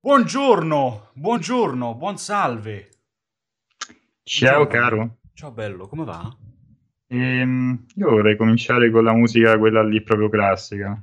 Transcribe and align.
Buongiorno, 0.00 1.10
buongiorno, 1.14 1.96
buon 1.96 2.18
salve. 2.18 2.88
Ciao 4.22 4.68
caro. 4.68 5.16
Ciao 5.34 5.50
bello, 5.50 5.88
come 5.88 6.04
va? 6.04 6.32
Ehm, 7.08 7.84
io 7.96 8.08
vorrei 8.08 8.36
cominciare 8.36 8.92
con 8.92 9.02
la 9.02 9.12
musica, 9.12 9.58
quella 9.58 9.82
lì 9.82 10.00
proprio 10.00 10.28
classica. 10.28 11.02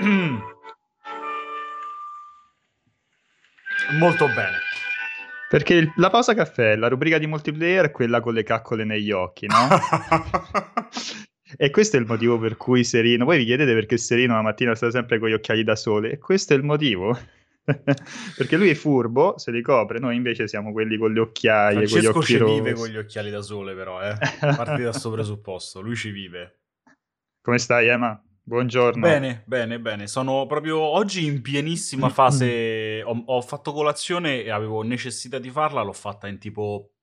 Molto 4.00 4.26
bene. 4.26 4.67
Perché 5.48 5.74
il- 5.74 5.92
la 5.96 6.10
pausa 6.10 6.34
caffè, 6.34 6.76
la 6.76 6.88
rubrica 6.88 7.18
di 7.18 7.26
multiplayer 7.26 7.86
è 7.86 7.90
quella 7.90 8.20
con 8.20 8.34
le 8.34 8.42
caccole 8.42 8.84
negli 8.84 9.10
occhi, 9.10 9.46
no? 9.46 9.68
E 11.56 11.70
questo 11.70 11.96
è 11.96 12.00
il 12.00 12.04
motivo 12.04 12.38
per 12.38 12.58
cui 12.58 12.84
Serino. 12.84 13.24
Voi 13.24 13.38
vi 13.38 13.46
chiedete 13.46 13.72
perché 13.72 13.96
Serino 13.96 14.34
la 14.34 14.42
mattina 14.42 14.74
sta 14.74 14.90
sempre 14.90 15.18
con 15.18 15.30
gli 15.30 15.32
occhiali 15.32 15.64
da 15.64 15.76
sole. 15.76 16.10
E 16.10 16.18
questo 16.18 16.52
è 16.52 16.56
il 16.56 16.62
motivo. 16.62 17.18
perché 18.36 18.56
lui 18.56 18.68
è 18.68 18.74
furbo, 18.74 19.38
se 19.38 19.50
li 19.50 19.62
copre, 19.62 19.98
noi 19.98 20.16
invece 20.16 20.46
siamo 20.46 20.72
quelli 20.72 20.98
con 20.98 21.12
le 21.12 21.20
occhiaie, 21.20 21.74
con 21.74 21.82
gli 21.82 21.88
Francesco 21.88 22.18
occhi 22.18 22.44
vive 22.60 22.72
con 22.74 22.88
gli 22.88 22.96
occhiali 22.96 23.30
da 23.30 23.42
sole, 23.42 23.74
però, 23.74 24.02
eh. 24.02 24.16
Parti 24.40 24.82
da 24.82 24.92
sto 24.92 25.10
presupposto, 25.10 25.80
lui 25.80 25.96
ci 25.96 26.10
vive. 26.10 26.60
Come 27.42 27.58
stai, 27.58 27.88
Emma? 27.88 28.22
Buongiorno. 28.48 29.02
Bene, 29.02 29.42
bene, 29.44 29.78
bene. 29.78 30.06
Sono 30.06 30.46
proprio 30.46 30.78
oggi 30.78 31.26
in 31.26 31.42
pienissima 31.42 32.08
fase. 32.08 33.02
Ho, 33.02 33.22
ho 33.26 33.42
fatto 33.42 33.72
colazione 33.74 34.42
e 34.42 34.48
avevo 34.48 34.80
necessità 34.80 35.38
di 35.38 35.50
farla. 35.50 35.82
L'ho 35.82 35.92
fatta 35.92 36.28
in 36.28 36.38
tipo, 36.38 36.94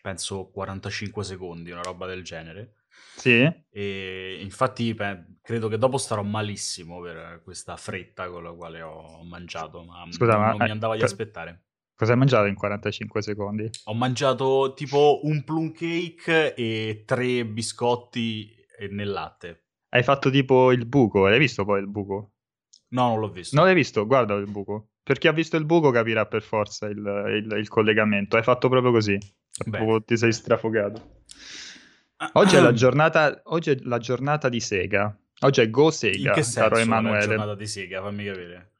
penso, 0.00 0.50
45 0.52 1.24
secondi, 1.24 1.72
una 1.72 1.82
roba 1.82 2.06
del 2.06 2.22
genere. 2.22 2.74
Sì? 3.16 3.52
E 3.70 4.38
infatti 4.40 4.94
pe- 4.94 5.38
credo 5.42 5.66
che 5.66 5.78
dopo 5.78 5.98
starò 5.98 6.22
malissimo 6.22 7.00
per 7.00 7.40
questa 7.42 7.76
fretta 7.76 8.28
con 8.28 8.44
la 8.44 8.52
quale 8.52 8.82
ho 8.82 9.24
mangiato, 9.24 9.82
ma 9.82 10.06
Scusa, 10.10 10.34
non, 10.34 10.42
ma- 10.42 10.50
non 10.50 10.58
mi 10.60 10.68
eh, 10.68 10.70
andava 10.70 10.94
di 10.94 11.00
co- 11.00 11.06
aspettare. 11.06 11.64
Cosa 11.96 12.12
hai 12.12 12.18
mangiato 12.18 12.46
in 12.46 12.54
45 12.54 13.20
secondi? 13.20 13.68
Ho 13.86 13.94
mangiato 13.94 14.74
tipo 14.76 15.22
un 15.24 15.42
plum 15.42 15.72
cake 15.72 16.54
e 16.54 17.02
tre 17.04 17.44
biscotti 17.46 18.54
nel 18.90 19.10
latte. 19.10 19.62
Hai 19.94 20.02
fatto 20.02 20.30
tipo 20.30 20.72
il 20.72 20.86
buco, 20.86 21.26
l'hai 21.28 21.38
visto 21.38 21.64
poi 21.66 21.80
il 21.80 21.86
buco? 21.88 22.30
No, 22.92 23.08
non 23.08 23.20
l'ho 23.20 23.30
visto. 23.30 23.54
Non 23.56 23.66
l'hai 23.66 23.74
visto? 23.74 24.06
Guarda 24.06 24.34
il 24.34 24.50
buco. 24.50 24.88
Per 25.02 25.18
chi 25.18 25.28
ha 25.28 25.32
visto 25.32 25.56
il 25.56 25.66
buco 25.66 25.90
capirà 25.90 26.24
per 26.26 26.42
forza 26.42 26.86
il, 26.86 26.96
il- 26.98 27.56
il 27.58 27.68
collegamento. 27.68 28.36
Hai 28.36 28.42
fatto 28.42 28.68
proprio 28.68 28.90
così. 28.92 29.18
Proprio 29.70 30.02
ti 30.02 30.16
sei 30.16 30.32
strafogato. 30.32 31.22
Ah, 32.16 32.30
Oggi 32.34 32.54
è 32.56 32.58
ah. 32.58 32.62
la 32.62 32.72
giornata, 32.72 33.40
oggi 33.44 33.70
è 33.70 33.76
la 33.82 33.98
giornata 33.98 34.48
di 34.48 34.60
Sega. 34.60 35.14
Oggi 35.40 35.60
è 35.60 35.68
Go 35.70 35.86
In 35.86 35.92
Sega, 35.92 36.32
che 36.32 36.42
senso 36.42 36.60
caro 36.60 36.74
la 36.76 36.80
Emanuele. 36.82 37.26
giornata 37.26 37.54
di 37.54 37.66
sega? 37.66 38.00
Fammi 38.00 38.24
capire. 38.24 38.71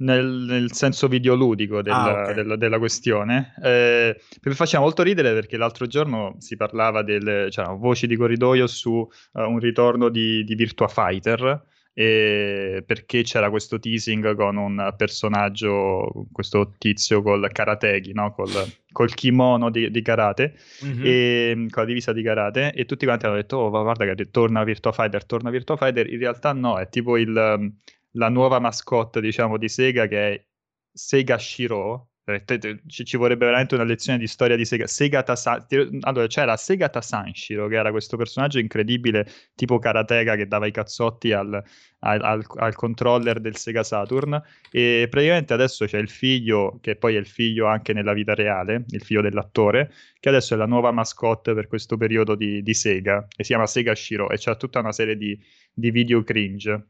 Nel, 0.00 0.26
nel 0.26 0.72
senso 0.72 1.08
videoludico 1.08 1.82
del- 1.82 1.92
Ah, 1.92 2.22
ok. 2.22 2.32
della, 2.32 2.56
della 2.56 2.78
questione. 2.78 3.52
Eh, 3.62 4.16
mi 4.42 4.54
faceva 4.54 4.82
molto 4.82 5.02
ridere 5.02 5.32
perché 5.34 5.56
l'altro 5.56 5.86
giorno 5.86 6.36
si 6.38 6.56
parlava 6.56 7.02
delle 7.02 7.48
c'erano 7.50 7.76
voci 7.78 8.06
di 8.06 8.16
corridoio 8.16 8.66
su 8.66 9.06
eh, 9.34 9.42
un 9.42 9.58
ritorno 9.58 10.08
di, 10.08 10.42
di 10.44 10.54
Virtua 10.54 10.88
Fighter. 10.88 11.64
e 11.92 12.82
perché 12.86 13.22
c'era 13.22 13.50
questo 13.50 13.78
teasing 13.78 14.34
con 14.36 14.56
un 14.56 14.94
personaggio, 14.96 16.26
questo 16.32 16.74
tizio 16.78 17.20
col 17.20 17.50
karateki, 17.52 18.12
no? 18.12 18.32
col, 18.32 18.48
col 18.92 19.12
kimono 19.12 19.70
di, 19.70 19.90
di 19.90 20.00
karate, 20.00 20.54
Mhm. 20.82 21.02
e, 21.04 21.52
con 21.68 21.82
la 21.82 21.84
divisa 21.88 22.12
di 22.12 22.22
karate, 22.22 22.72
e 22.72 22.84
tutti 22.86 23.04
quanti 23.04 23.26
hanno 23.26 23.34
detto: 23.34 23.56
Oh, 23.58 23.70
guarda 23.70 24.14
che 24.14 24.30
torna 24.30 24.64
Virtua 24.64 24.92
Fighter, 24.92 25.26
torna 25.26 25.50
Virtua 25.50 25.76
Fighter. 25.76 26.10
In 26.10 26.18
realtà, 26.20 26.52
no, 26.52 26.78
è 26.78 26.88
tipo 26.88 27.18
il, 27.18 27.72
la 28.12 28.28
nuova 28.28 28.58
mascotte, 28.58 29.20
diciamo, 29.20 29.56
di 29.56 29.68
Sega 29.68 30.06
che 30.06 30.32
è 30.32 30.46
Sega 30.92 31.38
Shiro. 31.38 32.06
Eh, 32.24 32.44
Ci, 32.86 33.16
vorrebbe 33.16 33.46
veramente 33.46 33.74
una 33.74 33.82
lezione 33.82 34.18
di 34.18 34.26
storia 34.28 34.54
di 34.54 34.64
Sega. 34.64 34.86
Sega 34.86 35.22
Tasa- 35.24 35.66
allora, 36.02 36.26
c'era 36.28 36.56
Sega 36.56 36.88
Tasanshiro, 36.88 37.66
che 37.66 37.74
era 37.74 37.90
questo 37.90 38.16
personaggio 38.16 38.58
incredibile, 38.60 39.26
tipo 39.54 39.78
karateka, 39.78 40.36
che 40.36 40.46
dava 40.46 40.66
i 40.66 40.70
cazzotti 40.70 41.32
al, 41.32 41.52
al- 42.00 42.22
al- 42.22 42.44
al 42.46 42.74
controller 42.76 43.40
del 43.40 43.56
Sega 43.56 43.82
Saturn. 43.82 44.40
E 44.70 45.08
praticamente 45.10 45.54
adesso 45.54 45.86
c'è 45.86 45.98
il 45.98 46.08
figlio, 46.08 46.78
che 46.80 46.94
poi 46.96 47.16
è 47.16 47.18
il 47.18 47.26
figlio 47.26 47.66
anche 47.66 47.92
nella 47.92 48.12
vita 48.12 48.34
reale, 48.34 48.84
il 48.90 49.02
figlio 49.02 49.22
dell'attore, 49.22 49.92
che 50.20 50.28
adesso 50.28 50.54
è 50.54 50.56
la 50.56 50.66
nuova 50.66 50.92
mascotte 50.92 51.52
per 51.54 51.66
questo 51.66 51.96
periodo 51.96 52.36
di, 52.36 52.62
di 52.62 52.74
Sega, 52.74 53.26
e 53.36 53.42
si 53.42 53.50
chiama 53.50 53.66
Sega 53.66 53.94
Shiro, 53.94 54.30
e 54.30 54.36
c'ha 54.38 54.54
tutta 54.54 54.78
una 54.78 54.92
serie 54.92 55.16
di, 55.16 55.36
di 55.72 55.90
video 55.90 56.22
cringe. 56.22 56.86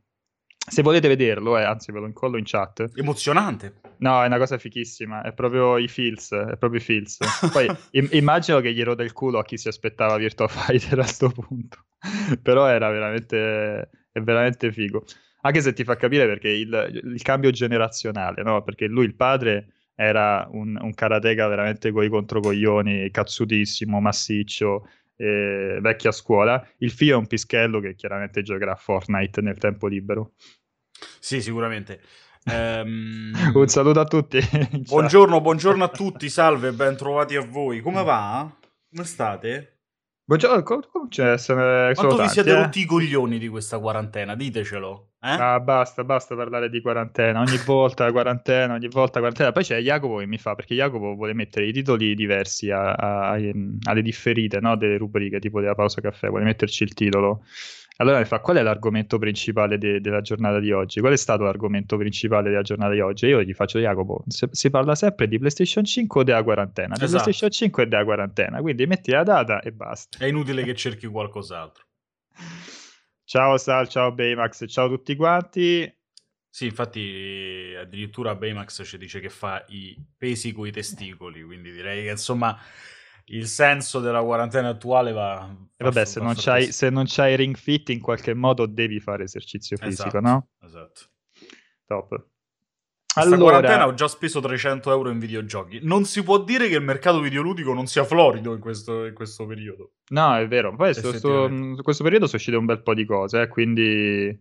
Se 0.66 0.82
volete 0.82 1.08
vederlo, 1.08 1.58
eh, 1.58 1.62
anzi 1.62 1.90
ve 1.90 2.00
lo 2.00 2.06
incollo 2.06 2.36
in 2.36 2.44
chat. 2.44 2.90
Emozionante. 2.94 3.80
No, 3.98 4.22
è 4.22 4.26
una 4.26 4.38
cosa 4.38 4.56
fichissima, 4.58 5.22
è 5.22 5.32
proprio 5.32 5.78
i 5.78 5.88
feels, 5.88 6.32
è 6.32 6.56
proprio 6.56 6.80
i 6.80 6.82
feels. 6.82 7.18
Poi 7.50 7.66
im- 7.92 8.08
immagino 8.12 8.60
che 8.60 8.72
gli 8.72 8.82
rode 8.82 9.02
il 9.04 9.12
culo 9.12 9.38
a 9.38 9.44
chi 9.44 9.56
si 9.56 9.68
aspettava 9.68 10.16
Virtua 10.16 10.48
Fighter 10.48 10.98
a 10.98 11.04
sto 11.04 11.28
punto. 11.30 11.86
Però 12.42 12.66
era 12.66 12.88
veramente, 12.90 13.90
è 14.12 14.20
veramente 14.20 14.70
figo. 14.72 15.04
Anche 15.42 15.60
se 15.60 15.72
ti 15.72 15.84
fa 15.84 15.96
capire 15.96 16.26
perché 16.26 16.48
il, 16.48 17.02
il 17.14 17.22
cambio 17.22 17.50
generazionale, 17.50 18.42
no? 18.42 18.62
Perché 18.62 18.86
lui, 18.86 19.06
il 19.06 19.14
padre, 19.14 19.72
era 19.94 20.48
un, 20.52 20.78
un 20.80 20.94
karateka 20.94 21.46
veramente 21.46 21.92
coi 21.92 22.08
controcoglioni, 22.08 23.10
cazzutissimo, 23.10 24.00
massiccio, 24.00 24.88
eh, 25.20 25.78
vecchia 25.80 26.12
scuola. 26.12 26.66
Il 26.78 26.90
figlio 26.90 27.14
è 27.14 27.18
un 27.18 27.26
pischello 27.26 27.78
che 27.80 27.94
chiaramente 27.94 28.42
giocherà 28.42 28.72
a 28.72 28.76
Fortnite 28.76 29.42
nel 29.42 29.58
tempo 29.58 29.86
libero. 29.86 30.32
Sì, 31.18 31.42
sicuramente. 31.42 32.00
Ehm, 32.44 33.32
Un 33.52 33.68
saluto 33.68 34.00
a 34.00 34.04
tutti. 34.04 34.38
buongiorno, 34.88 35.40
buongiorno 35.40 35.84
a 35.84 35.88
tutti, 35.88 36.30
salve, 36.30 36.72
ben 36.72 36.96
trovati 36.96 37.36
a 37.36 37.44
voi. 37.44 37.80
Come 37.80 38.02
va? 38.02 38.50
Come 38.90 39.04
state? 39.04 39.79
Buongiorno, 40.30 40.62
co- 40.62 40.88
come 40.92 41.08
c'è? 41.08 41.36
Sono 41.38 41.90
Quanto 41.92 42.10
vi 42.10 42.16
tanti, 42.18 42.32
siete 42.34 42.50
eh? 42.50 42.54
rotti 42.54 42.80
i 42.82 42.84
coglioni 42.84 43.36
di 43.36 43.48
questa 43.48 43.80
quarantena? 43.80 44.36
Ditecelo. 44.36 45.08
Eh? 45.20 45.28
Ah, 45.28 45.58
basta, 45.58 46.04
basta 46.04 46.36
parlare 46.36 46.70
di 46.70 46.80
quarantena. 46.80 47.40
Ogni 47.40 47.56
volta 47.66 48.08
quarantena, 48.12 48.74
ogni 48.74 48.86
volta 48.86 49.18
quarantena. 49.18 49.50
Poi 49.50 49.64
c'è 49.64 49.80
Jacopo 49.80 50.18
che 50.18 50.26
mi 50.28 50.38
fa, 50.38 50.54
perché 50.54 50.76
Jacopo 50.76 51.16
vuole 51.16 51.32
mettere 51.34 51.66
i 51.66 51.72
titoli 51.72 52.14
diversi 52.14 52.70
a- 52.70 52.92
a- 52.92 53.30
ai- 53.30 53.76
alle 53.82 54.02
differite, 54.02 54.60
no? 54.60 54.76
Delle 54.76 54.98
rubriche, 54.98 55.40
tipo 55.40 55.58
della 55.58 55.74
pausa 55.74 56.00
caffè, 56.00 56.28
vuole 56.28 56.44
metterci 56.44 56.84
il 56.84 56.94
titolo. 56.94 57.42
Allora 58.00 58.18
mi 58.18 58.24
fa, 58.24 58.40
qual 58.40 58.56
è 58.56 58.62
l'argomento 58.62 59.18
principale 59.18 59.76
de- 59.76 60.00
della 60.00 60.22
giornata 60.22 60.58
di 60.58 60.72
oggi? 60.72 61.00
Qual 61.00 61.12
è 61.12 61.16
stato 61.16 61.42
l'argomento 61.42 61.98
principale 61.98 62.48
della 62.48 62.62
giornata 62.62 62.92
di 62.94 63.00
oggi? 63.00 63.26
Io 63.26 63.42
gli 63.42 63.52
faccio, 63.52 63.78
Jacopo, 63.78 64.24
se- 64.26 64.48
si 64.52 64.70
parla 64.70 64.94
sempre 64.94 65.28
di 65.28 65.38
PlayStation 65.38 65.84
5 65.84 66.22
o 66.22 66.24
della 66.24 66.42
quarantena? 66.42 66.96
Di 66.96 67.04
Esatto. 67.04 67.24
PlayStation 67.24 67.50
5 67.50 67.82
e 67.82 67.86
della 67.86 68.04
quarantena. 68.04 68.60
Quindi 68.62 68.86
metti 68.86 69.10
la 69.10 69.22
data 69.22 69.60
e 69.60 69.72
basta. 69.72 70.16
È 70.16 70.24
inutile 70.24 70.62
che 70.62 70.74
cerchi 70.74 71.06
qualcos'altro. 71.08 71.84
Ciao 73.22 73.58
Sal, 73.58 73.86
ciao 73.86 74.12
Baymax, 74.12 74.64
ciao 74.66 74.86
a 74.86 74.88
tutti 74.88 75.14
quanti. 75.14 75.94
Sì, 76.48 76.64
infatti 76.64 77.74
addirittura 77.78 78.34
Baymax 78.34 78.82
ci 78.82 78.96
dice 78.96 79.20
che 79.20 79.28
fa 79.28 79.62
i 79.68 79.94
pesi 80.16 80.52
coi 80.52 80.72
testicoli, 80.72 81.42
quindi 81.42 81.70
direi 81.70 82.04
che 82.04 82.10
insomma 82.10 82.58
il 83.30 83.46
senso 83.46 84.00
della 84.00 84.22
quarantena 84.22 84.68
attuale 84.68 85.12
va... 85.12 85.48
E 85.76 85.84
vabbè, 85.84 86.00
va- 86.00 86.04
se 86.04 86.20
non, 86.20 86.34
c'hai, 86.36 86.72
se 86.72 86.90
non 86.90 87.04
c'hai 87.06 87.36
Ring 87.36 87.56
Fit 87.56 87.88
in 87.90 88.00
qualche 88.00 88.34
modo 88.34 88.66
devi 88.66 89.00
fare 89.00 89.24
esercizio 89.24 89.76
fisico, 89.76 90.08
Esatto, 90.08 90.20
no? 90.20 90.48
Esatto. 90.62 91.00
Top. 91.86 92.26
Questa 93.12 93.36
quarantena 93.36 93.74
Allora, 93.74 93.88
ho 93.88 93.94
già 93.94 94.06
speso 94.06 94.40
300 94.40 94.92
euro 94.92 95.10
in 95.10 95.18
videogiochi. 95.18 95.80
Non 95.82 96.04
si 96.04 96.22
può 96.22 96.42
dire 96.44 96.68
che 96.68 96.76
il 96.76 96.82
mercato 96.82 97.18
videoludico 97.20 97.74
non 97.74 97.86
sia 97.86 98.04
florido 98.04 98.54
in 98.54 98.60
questo, 98.60 99.04
in 99.04 99.14
questo 99.14 99.46
periodo. 99.46 99.94
no, 100.10 100.36
è 100.36 100.46
vero. 100.46 100.76
Poi 100.76 100.90
Effettivamente. 100.90 101.78
in 101.78 101.82
questo 101.82 102.04
periodo 102.04 102.26
sono 102.26 102.38
uscite 102.38 102.56
un 102.56 102.66
bel 102.66 102.82
po' 102.82 102.94
di 102.94 103.04
cose, 103.04 103.42
eh, 103.42 103.48
quindi 103.48 104.38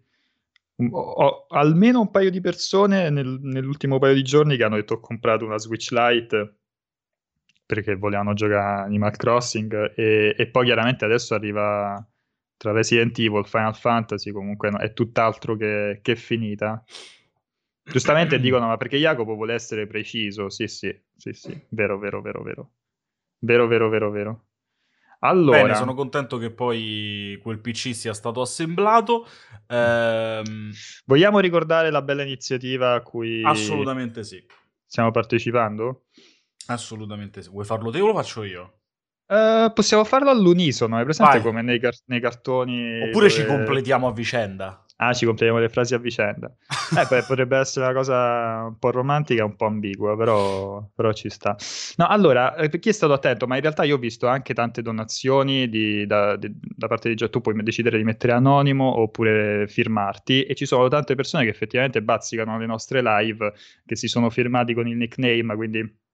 ho, 0.91 0.99
ho 0.99 1.45
almeno 1.49 2.01
un 2.01 2.11
paio 2.11 2.29
di 2.29 2.41
persone 2.41 3.09
nel- 3.09 3.39
nell'ultimo 3.41 3.97
paio 3.97 4.13
di 4.13 4.23
giorni 4.23 4.55
che 4.55 4.63
hanno 4.63 4.75
detto 4.75 4.95
ho 4.95 4.99
comprato 4.99 5.45
una 5.45 5.57
Switch 5.57 5.89
Lite 5.91 6.58
perché 7.69 7.93
volevano 7.93 8.33
giocare 8.33 8.81
Animal 8.81 9.15
Crossing 9.15 9.93
e, 9.95 10.33
e 10.35 10.47
poi 10.47 10.65
chiaramente 10.65 11.05
adesso 11.05 11.35
arriva 11.35 12.03
tra 12.57 12.71
Resident 12.71 13.15
Evil, 13.19 13.45
Final 13.45 13.75
Fantasy, 13.75 14.31
comunque 14.31 14.71
no- 14.71 14.79
è 14.79 14.91
tutt'altro 14.91 15.55
che, 15.55 15.99
che 16.01 16.15
finita. 16.15 16.83
Giustamente 17.83 18.39
dicono, 18.41 18.65
ma 18.65 18.77
perché 18.77 18.97
Jacopo 18.97 19.35
vuole 19.35 19.53
essere 19.53 19.85
preciso? 19.85 20.49
Sì, 20.49 20.67
sì, 20.67 20.99
sì, 21.15 21.31
sì, 21.31 21.65
vero, 21.69 21.99
vero, 21.99 22.23
vero, 22.23 22.41
vero. 22.41 22.71
Vero, 23.37 23.67
vero, 23.67 23.89
vero, 23.89 24.09
vero. 24.09 24.45
Allora, 25.19 25.61
Bene, 25.61 25.75
sono 25.75 25.93
contento 25.93 26.39
che 26.39 26.49
poi 26.49 27.37
quel 27.43 27.59
PC 27.59 27.93
sia 27.93 28.15
stato 28.15 28.41
assemblato. 28.41 29.27
Ehm, 29.67 30.71
vogliamo 31.05 31.37
ricordare 31.37 31.91
la 31.91 32.01
bella 32.01 32.23
iniziativa 32.23 32.95
a 32.95 33.01
cui 33.03 33.43
assolutamente 33.43 34.23
sì. 34.23 34.43
stiamo 34.87 35.11
partecipando? 35.11 36.05
Assolutamente 36.69 37.41
sì. 37.41 37.49
Vuoi 37.49 37.65
farlo 37.65 37.89
te 37.91 37.99
o 37.99 38.07
lo 38.07 38.13
faccio 38.13 38.43
io? 38.43 38.73
Uh, 39.29 39.71
possiamo 39.73 40.03
farlo 40.03 40.31
all'unisono, 40.31 40.97
è 40.99 41.03
presente 41.03 41.33
Vai. 41.33 41.41
come 41.43 41.61
nei, 41.61 41.79
car- 41.79 42.01
nei, 42.05 42.19
cartoni? 42.19 43.01
Oppure 43.01 43.27
dove... 43.27 43.29
ci 43.29 43.45
completiamo 43.45 44.07
a 44.07 44.11
vicenda. 44.11 44.83
Ah, 45.01 45.13
ci 45.13 45.25
completiamo 45.25 45.61
le 45.61 45.69
frasi 45.69 45.93
a 45.93 45.97
vicenda. 45.97 46.51
Eh, 46.97 47.05
beh, 47.07 47.23
potrebbe 47.27 47.55
essere 47.55 47.85
una 47.85 47.93
cosa 47.93 48.63
un 48.65 48.79
po' 48.79 48.89
romantica, 48.89 49.45
un 49.45 49.55
po' 49.55 49.67
ambigua, 49.67 50.17
però, 50.17 50.83
però 50.95 51.13
ci 51.13 51.29
sta. 51.29 51.55
No, 51.97 52.07
allora, 52.07 52.51
per 52.53 52.73
eh, 52.73 52.79
chi 52.79 52.89
è 52.89 52.91
stato 52.91 53.13
attento, 53.13 53.45
ma 53.45 53.55
in 53.55 53.61
realtà 53.61 53.83
io 53.83 53.95
ho 53.95 53.99
visto 53.99 54.25
anche 54.25 54.55
tante 54.55 54.81
donazioni 54.81 55.69
di, 55.69 56.07
da, 56.07 56.35
di, 56.35 56.49
da, 56.51 56.87
parte 56.87 57.13
di 57.13 57.29
tu 57.29 57.41
puoi 57.41 57.61
decidere 57.61 57.97
di 57.97 58.03
mettere 58.03 58.33
anonimo 58.33 58.99
oppure 58.99 59.67
firmarti 59.67 60.45
e 60.45 60.55
ci 60.55 60.65
sono 60.65 60.87
tante 60.87 61.13
persone 61.13 61.43
che 61.43 61.51
effettivamente 61.51 62.01
bazzicano 62.01 62.57
le 62.57 62.65
nostre 62.65 63.03
live, 63.03 63.53
che 63.85 63.95
si 63.95 64.07
sono 64.07 64.31
firmati 64.31 64.73
con 64.73 64.87
il 64.87 64.97
nickname, 64.97 65.55
quindi 65.55 66.07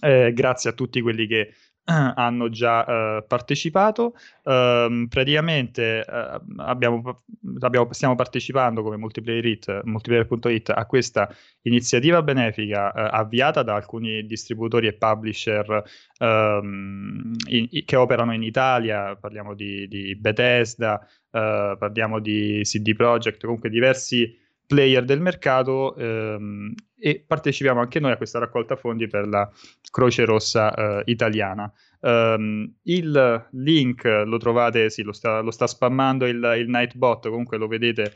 eh, 0.00 0.32
grazie 0.32 0.70
a 0.70 0.72
tutti 0.72 1.00
quelli 1.00 1.26
che 1.26 1.52
hanno 1.88 2.50
già 2.50 2.84
uh, 2.84 3.26
partecipato. 3.26 4.14
Uh, 4.42 5.06
praticamente 5.08 6.04
uh, 6.06 6.40
abbiamo, 6.58 7.22
abbiamo, 7.60 7.92
stiamo 7.92 8.14
partecipando 8.14 8.82
come 8.82 8.96
Multiplayer 8.96 9.46
It, 9.46 9.80
multiplayer.it 9.84 10.70
a 10.74 10.84
questa 10.86 11.34
iniziativa 11.62 12.22
benefica 12.22 12.92
eh, 12.92 13.08
avviata 13.12 13.62
da 13.62 13.74
alcuni 13.74 14.26
distributori 14.26 14.86
e 14.86 14.94
publisher 14.94 15.82
um, 16.18 17.34
in, 17.46 17.66
in, 17.70 17.84
che 17.84 17.96
operano 17.96 18.34
in 18.34 18.42
Italia, 18.42 19.16
parliamo 19.16 19.54
di, 19.54 19.88
di 19.88 20.14
Bethesda, 20.16 21.06
parliamo 21.30 22.20
di 22.20 22.60
CD 22.64 22.94
Projekt, 22.94 23.42
comunque 23.42 23.68
diversi 23.68 24.34
player 24.68 25.02
del 25.02 25.20
mercato 25.20 25.96
ehm, 25.96 26.74
e 27.00 27.24
partecipiamo 27.26 27.80
anche 27.80 28.00
noi 28.00 28.12
a 28.12 28.16
questa 28.16 28.38
raccolta 28.38 28.76
fondi 28.76 29.06
per 29.06 29.26
la 29.26 29.50
Croce 29.90 30.24
Rossa 30.24 30.74
eh, 30.74 31.02
italiana. 31.06 31.72
Um, 32.00 32.72
il 32.82 33.48
link 33.52 34.04
lo 34.04 34.36
trovate, 34.36 34.90
sì, 34.90 35.02
lo 35.02 35.12
sta, 35.12 35.40
lo 35.40 35.50
sta 35.50 35.66
spammando 35.66 36.26
il, 36.26 36.36
il, 36.58 36.68
Nightbot, 36.68 37.28
comunque 37.28 37.56
lo 37.56 37.66
vedete 37.66 38.14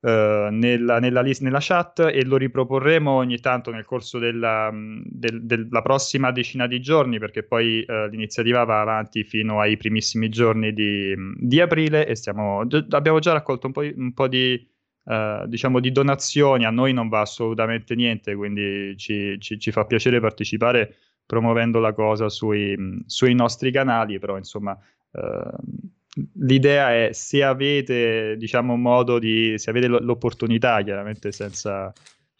uh, 0.00 0.08
nella, 0.50 0.98
nella, 0.98 1.20
list, 1.20 1.42
nella, 1.42 1.60
chat 1.60 2.00
e 2.00 2.24
lo 2.24 2.36
riproporremo 2.36 3.10
ogni 3.10 3.38
tanto 3.38 3.70
nel 3.70 3.84
corso 3.84 4.18
della, 4.18 4.70
del, 4.72 5.46
della 5.46 5.80
prossima 5.80 6.32
decina 6.32 6.66
di 6.66 6.80
giorni 6.80 7.18
perché 7.18 7.44
poi 7.44 7.84
uh, 7.86 8.08
l'iniziativa 8.08 8.64
va 8.64 8.80
avanti 8.80 9.22
fino 9.22 9.60
ai 9.60 9.76
primissimi 9.76 10.28
giorni 10.28 10.72
di, 10.72 11.14
di 11.38 11.60
aprile 11.60 12.06
e 12.06 12.16
stiamo, 12.16 12.66
abbiamo 12.90 13.20
già 13.20 13.32
raccolto 13.32 13.68
un 13.68 13.72
po', 13.72 13.80
un 13.82 14.12
po 14.12 14.28
di 14.28 14.74
Uh, 15.06 15.46
diciamo 15.46 15.78
di 15.78 15.92
donazioni 15.92 16.64
a 16.64 16.70
noi 16.70 16.92
non 16.92 17.08
va 17.08 17.20
assolutamente 17.20 17.94
niente, 17.94 18.34
quindi 18.34 18.96
ci, 18.96 19.36
ci, 19.38 19.56
ci, 19.56 19.70
fa 19.70 19.84
piacere 19.84 20.18
partecipare 20.18 20.96
promuovendo 21.24 21.78
la 21.78 21.92
cosa 21.92 22.28
sui, 22.28 22.76
sui 23.06 23.32
nostri 23.32 23.70
canali, 23.70 24.18
però 24.18 24.36
insomma 24.36 24.76
uh, 25.12 25.56
l'idea 26.40 26.92
è 26.92 27.10
se 27.12 27.44
avete 27.44 28.36
diciamo 28.36 28.76
modo 28.76 29.18
di, 29.20 29.54
se 29.58 29.70
avete 29.70 29.86
l'opportunità 29.86 30.82
chiaramente 30.82 31.30
senza, 31.30 31.92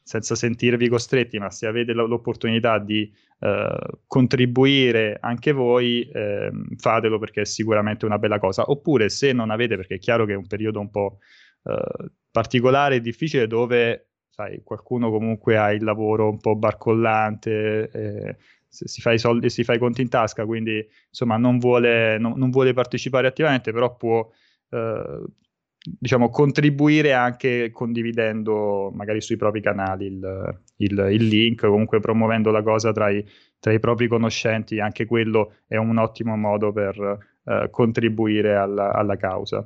senza 0.03 0.35
sentirvi 0.35 0.89
costretti, 0.89 1.39
ma 1.39 1.51
se 1.51 1.67
avete 1.67 1.93
l'opportunità 1.93 2.79
di 2.79 3.13
uh, 3.41 3.99
contribuire 4.07 5.19
anche 5.21 5.53
voi, 5.53 6.09
eh, 6.09 6.51
fatelo 6.77 7.19
perché 7.19 7.43
è 7.43 7.45
sicuramente 7.45 8.07
una 8.07 8.19
bella 8.19 8.39
cosa. 8.39 8.71
Oppure 8.71 9.09
se 9.09 9.33
non 9.33 9.51
avete, 9.51 9.77
perché 9.77 9.97
è 9.97 9.99
chiaro 9.99 10.25
che 10.25 10.33
è 10.33 10.37
un 10.37 10.47
periodo 10.47 10.81
un 10.81 10.91
po' 10.91 11.19
uh, 11.67 12.07
particolare 12.31 12.97
e 12.97 13.01
difficile 13.01 13.47
dove 13.47 14.07
sai, 14.37 14.61
qualcuno 14.63 15.11
comunque 15.11 15.57
ha 15.57 15.73
il 15.73 15.83
lavoro 15.83 16.29
un 16.29 16.39
po' 16.39 16.57
barcollante, 16.57 17.91
eh, 17.91 18.37
si 18.69 19.01
fa 19.01 19.13
i 19.13 19.19
soldi, 19.19 19.49
si 19.49 19.65
fa 19.65 19.73
i 19.73 19.79
conti 19.79 20.03
in 20.03 20.11
tasca, 20.11 20.45
quindi 20.45 20.87
insomma 21.09 21.39
non 21.39 21.59
vuole, 21.59 22.19
non, 22.19 22.35
non 22.37 22.51
vuole 22.51 22.75
partecipare 22.75 23.27
attivamente, 23.27 23.73
però 23.73 23.97
può 23.97 24.29
eh, 24.69 25.23
diciamo 25.79 26.29
contribuire 26.29 27.15
anche 27.15 27.71
condividendo 27.71 28.91
magari 28.93 29.23
sui 29.23 29.37
propri 29.37 29.63
canali 29.63 30.07
il, 30.07 30.61
il, 30.77 31.09
il 31.13 31.27
link, 31.27 31.67
comunque 31.67 32.01
promuovendo 32.01 32.51
la 32.51 32.63
cosa 32.63 32.93
tra 32.93 33.09
i, 33.09 33.25
tra 33.59 33.73
i 33.73 33.81
propri 33.81 34.07
conoscenti, 34.07 34.81
anche 34.81 35.07
quello 35.07 35.55
è 35.67 35.77
un 35.77 35.97
ottimo 35.97 36.37
modo 36.37 36.73
per 36.73 37.36
eh, 37.49 37.69
contribuire 37.71 38.57
alla, 38.57 38.93
alla, 38.93 39.17
causa. 39.17 39.65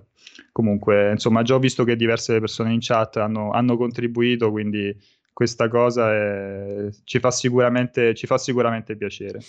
Comunque, 0.53 1.13
insomma, 1.13 1.43
già 1.43 1.55
ho 1.55 1.59
visto 1.59 1.83
che 1.83 1.97
diverse 1.97 2.39
persone 2.39 2.75
in 2.75 2.81
chat 2.81 3.17
hanno, 3.17 3.53
hanno 3.53 3.79
contribuito, 3.79 4.51
quindi 4.51 4.95
questa 5.33 5.69
cosa 5.69 6.13
è, 6.13 6.89
ci, 7.05 7.19
fa 7.21 7.31
sicuramente, 7.31 8.15
ci 8.15 8.27
fa 8.27 8.37
sicuramente 8.37 8.97
piacere. 8.97 9.41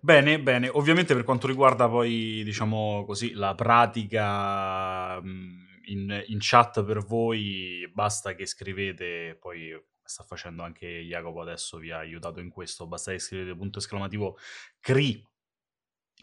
Bene, 0.00 0.40
bene. 0.40 0.68
Ovviamente 0.68 1.14
per 1.14 1.24
quanto 1.24 1.46
riguarda 1.46 1.86
poi, 1.86 2.42
diciamo 2.42 3.04
così, 3.04 3.32
la 3.32 3.54
pratica 3.54 5.20
in, 5.22 6.24
in, 6.26 6.38
chat 6.40 6.82
per 6.84 7.04
voi, 7.04 7.86
basta 7.92 8.34
che 8.34 8.46
scrivete, 8.46 9.36
poi 9.38 9.78
sta 10.02 10.22
facendo 10.22 10.62
anche 10.62 10.86
Jacopo 10.86 11.42
adesso, 11.42 11.76
vi 11.76 11.90
ha 11.90 11.98
aiutato 11.98 12.40
in 12.40 12.48
questo, 12.48 12.86
basta 12.86 13.12
che 13.12 13.18
scrivete 13.18 13.54
punto 13.56 13.78
esclamativo 13.78 14.38
CRI 14.80 15.26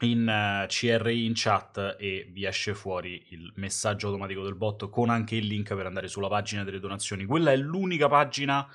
in 0.01 0.27
uh, 0.27 0.67
CRI 0.67 1.25
in 1.25 1.33
chat 1.35 1.95
e 1.99 2.27
vi 2.31 2.45
esce 2.45 2.73
fuori 2.73 3.27
il 3.29 3.51
messaggio 3.55 4.07
automatico 4.07 4.43
del 4.43 4.55
bot 4.55 4.89
con 4.89 5.09
anche 5.09 5.35
il 5.35 5.45
link 5.45 5.73
per 5.75 5.85
andare 5.85 6.07
sulla 6.07 6.27
pagina 6.27 6.63
delle 6.63 6.79
donazioni. 6.79 7.25
Quella 7.25 7.51
è 7.51 7.57
l'unica 7.57 8.07
pagina 8.07 8.67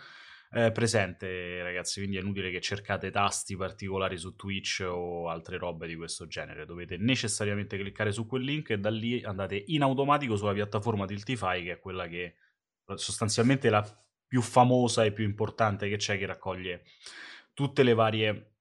eh, 0.52 0.72
presente, 0.72 1.62
ragazzi, 1.62 2.00
quindi 2.00 2.16
è 2.16 2.20
inutile 2.20 2.50
che 2.50 2.60
cercate 2.60 3.10
tasti 3.10 3.56
particolari 3.56 4.16
su 4.16 4.34
Twitch 4.36 4.84
o 4.88 5.28
altre 5.28 5.58
robe 5.58 5.86
di 5.86 5.96
questo 5.96 6.26
genere. 6.26 6.64
Dovete 6.64 6.96
necessariamente 6.96 7.76
cliccare 7.76 8.12
su 8.12 8.26
quel 8.26 8.42
link 8.42 8.70
e 8.70 8.78
da 8.78 8.90
lì 8.90 9.22
andate 9.22 9.62
in 9.66 9.82
automatico 9.82 10.36
sulla 10.36 10.52
piattaforma 10.52 11.06
Tiltify, 11.06 11.62
che 11.64 11.72
è 11.72 11.78
quella 11.78 12.06
che 12.06 12.36
sostanzialmente 12.94 13.68
è 13.68 13.70
la 13.70 13.84
più 14.26 14.40
famosa 14.40 15.04
e 15.04 15.12
più 15.12 15.24
importante 15.24 15.88
che 15.88 15.96
c'è, 15.96 16.18
che 16.18 16.26
raccoglie 16.26 16.84
tutte 17.52 17.82
le 17.82 17.94
varie 17.94 18.55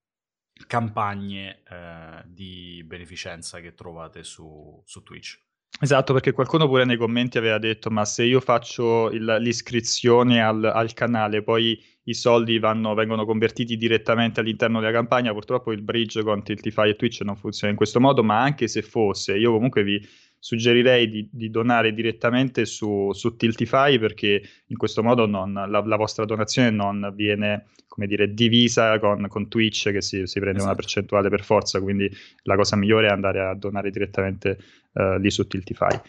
campagne 0.67 1.61
eh, 1.69 2.23
di 2.25 2.83
beneficenza 2.85 3.59
che 3.59 3.73
trovate 3.73 4.23
su, 4.23 4.81
su 4.85 5.03
Twitch. 5.03 5.43
Esatto, 5.77 6.13
perché 6.13 6.31
qualcuno 6.31 6.67
pure 6.67 6.85
nei 6.85 6.95
commenti 6.95 7.37
aveva 7.37 7.57
detto: 7.57 7.89
Ma 7.89 8.05
se 8.05 8.23
io 8.23 8.39
faccio 8.39 9.09
il, 9.11 9.37
l'iscrizione 9.41 10.41
al, 10.41 10.63
al, 10.63 10.93
canale, 10.93 11.43
poi 11.43 11.83
i 12.03 12.13
soldi 12.13 12.57
vanno, 12.59 12.93
vengono 12.93 13.25
convertiti 13.25 13.75
direttamente 13.75 14.39
all'interno 14.39 14.79
della 14.79 14.93
campagna. 14.93 15.33
Purtroppo 15.33 15.73
il 15.73 15.81
bridge 15.81 16.23
con 16.23 16.43
Tiltify 16.43 16.89
e 16.89 16.95
Twitch 16.95 17.21
non 17.21 17.35
funziona 17.35 17.71
in 17.71 17.77
questo 17.77 17.99
modo, 17.99 18.23
ma 18.23 18.41
anche 18.41 18.69
se 18.69 18.81
fosse, 18.81 19.35
io 19.35 19.51
comunque 19.51 19.83
vi 19.83 20.01
suggerirei 20.45 21.09
di, 21.09 21.27
di 21.31 21.49
donare 21.49 21.91
direttamente 21.91 22.65
su, 22.65 23.11
su, 23.13 23.35
Tiltify 23.35 23.97
perché 23.97 24.43
in 24.67 24.77
questo 24.77 25.01
modo 25.01 25.25
non, 25.25 25.51
la, 25.53 25.65
la, 25.65 25.95
vostra 25.95 26.23
donazione 26.23 26.69
non 26.69 27.11
viene 27.15 27.65
come 27.87 28.05
dire, 28.05 28.31
divisa 28.31 28.99
con, 28.99 29.25
con 29.27 29.47
Twitch 29.47 29.89
che 29.91 30.01
si, 30.03 30.27
si 30.27 30.39
prende 30.39 30.57
esatto. 30.57 30.65
una 30.65 30.75
percentuale 30.75 31.29
per 31.29 31.43
forza, 31.43 31.81
quindi 31.81 32.07
la 32.43 32.55
cosa 32.55 32.75
migliore 32.75 33.07
è 33.07 33.09
andare 33.09 33.41
a 33.41 33.55
donare 33.55 33.89
direttamente 33.89 34.59
uh, 34.91 35.17
lì 35.17 35.31
su 35.31 35.47
Tiltify. 35.47 35.99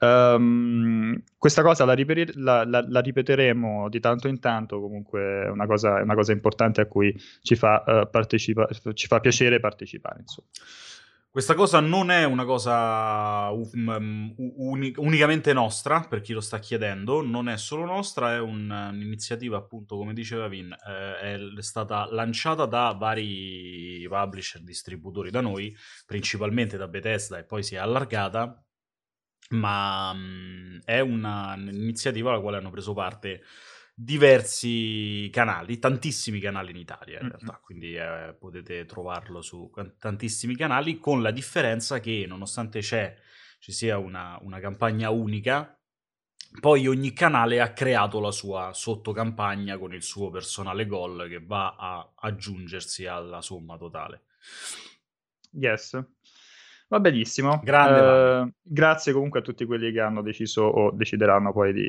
Um, 0.00 1.22
questa 1.38 1.62
cosa 1.62 1.84
la, 1.84 1.92
ripeter- 1.92 2.34
la, 2.34 2.64
la, 2.64 3.00
ripeteremo 3.00 3.88
di 3.90 4.00
tanto 4.00 4.26
in 4.26 4.40
tanto, 4.40 4.80
comunque 4.80 5.44
è 5.44 5.50
una 5.50 5.66
cosa, 5.66 6.00
è 6.00 6.02
una 6.02 6.16
cosa 6.16 6.32
importante 6.32 6.80
a 6.80 6.86
cui 6.86 7.14
ci 7.42 7.54
fa, 7.54 7.84
uh, 7.86 8.10
partecipa- 8.10 8.68
ci 8.92 9.06
fa 9.06 9.20
piacere 9.20 9.60
partecipare. 9.60 10.18
Insomma. 10.18 10.48
Questa 11.34 11.54
cosa 11.54 11.80
non 11.80 12.12
è 12.12 12.22
una 12.22 12.44
cosa 12.44 13.50
um, 13.50 14.32
uni- 14.36 14.94
unicamente 14.98 15.52
nostra, 15.52 16.02
per 16.02 16.20
chi 16.20 16.32
lo 16.32 16.40
sta 16.40 16.60
chiedendo, 16.60 17.22
non 17.22 17.48
è 17.48 17.56
solo 17.56 17.84
nostra, 17.84 18.34
è 18.34 18.38
un, 18.38 18.70
un'iniziativa, 18.70 19.56
appunto, 19.56 19.96
come 19.96 20.12
diceva 20.12 20.46
Vin, 20.46 20.70
eh, 20.70 21.56
è 21.56 21.60
stata 21.60 22.06
lanciata 22.08 22.66
da 22.66 22.92
vari 22.96 24.06
publisher, 24.08 24.62
distributori 24.62 25.32
da 25.32 25.40
noi, 25.40 25.76
principalmente 26.06 26.76
da 26.76 26.86
Bethesda 26.86 27.36
e 27.36 27.44
poi 27.44 27.64
si 27.64 27.74
è 27.74 27.78
allargata, 27.78 28.64
ma 29.50 30.12
um, 30.12 30.78
è 30.84 31.00
un'iniziativa 31.00 32.30
alla 32.30 32.40
quale 32.40 32.58
hanno 32.58 32.70
preso 32.70 32.92
parte 32.92 33.42
diversi 33.96 35.30
canali, 35.30 35.78
tantissimi 35.78 36.40
canali 36.40 36.72
in 36.72 36.78
Italia 36.78 37.20
in 37.20 37.28
realtà, 37.28 37.52
mm-hmm. 37.52 37.62
quindi 37.62 37.94
eh, 37.94 38.34
potete 38.36 38.84
trovarlo 38.86 39.40
su 39.40 39.70
tantissimi 39.98 40.56
canali, 40.56 40.98
con 40.98 41.22
la 41.22 41.30
differenza 41.30 42.00
che 42.00 42.24
nonostante 42.26 42.80
c'è, 42.80 43.14
ci 43.60 43.70
sia 43.70 43.96
una, 43.98 44.36
una 44.42 44.58
campagna 44.58 45.10
unica, 45.10 45.78
poi 46.60 46.86
ogni 46.86 47.12
canale 47.12 47.60
ha 47.60 47.72
creato 47.72 48.20
la 48.20 48.30
sua 48.30 48.72
sottocampagna 48.72 49.78
con 49.78 49.94
il 49.94 50.02
suo 50.02 50.30
personale 50.30 50.86
goal 50.86 51.28
che 51.28 51.40
va 51.40 51.76
a 51.76 52.12
aggiungersi 52.14 53.06
alla 53.06 53.42
somma 53.42 53.76
totale. 53.76 54.22
Yes. 55.52 56.00
Va 56.88 57.00
benissimo. 57.00 57.60
Grande. 57.62 58.00
Uh, 58.00 58.52
grazie 58.60 59.12
comunque 59.12 59.40
a 59.40 59.42
tutti 59.42 59.64
quelli 59.64 59.90
che 59.90 60.00
hanno 60.00 60.22
deciso 60.22 60.62
o 60.62 60.90
decideranno 60.92 61.52
poi 61.52 61.72
di 61.72 61.88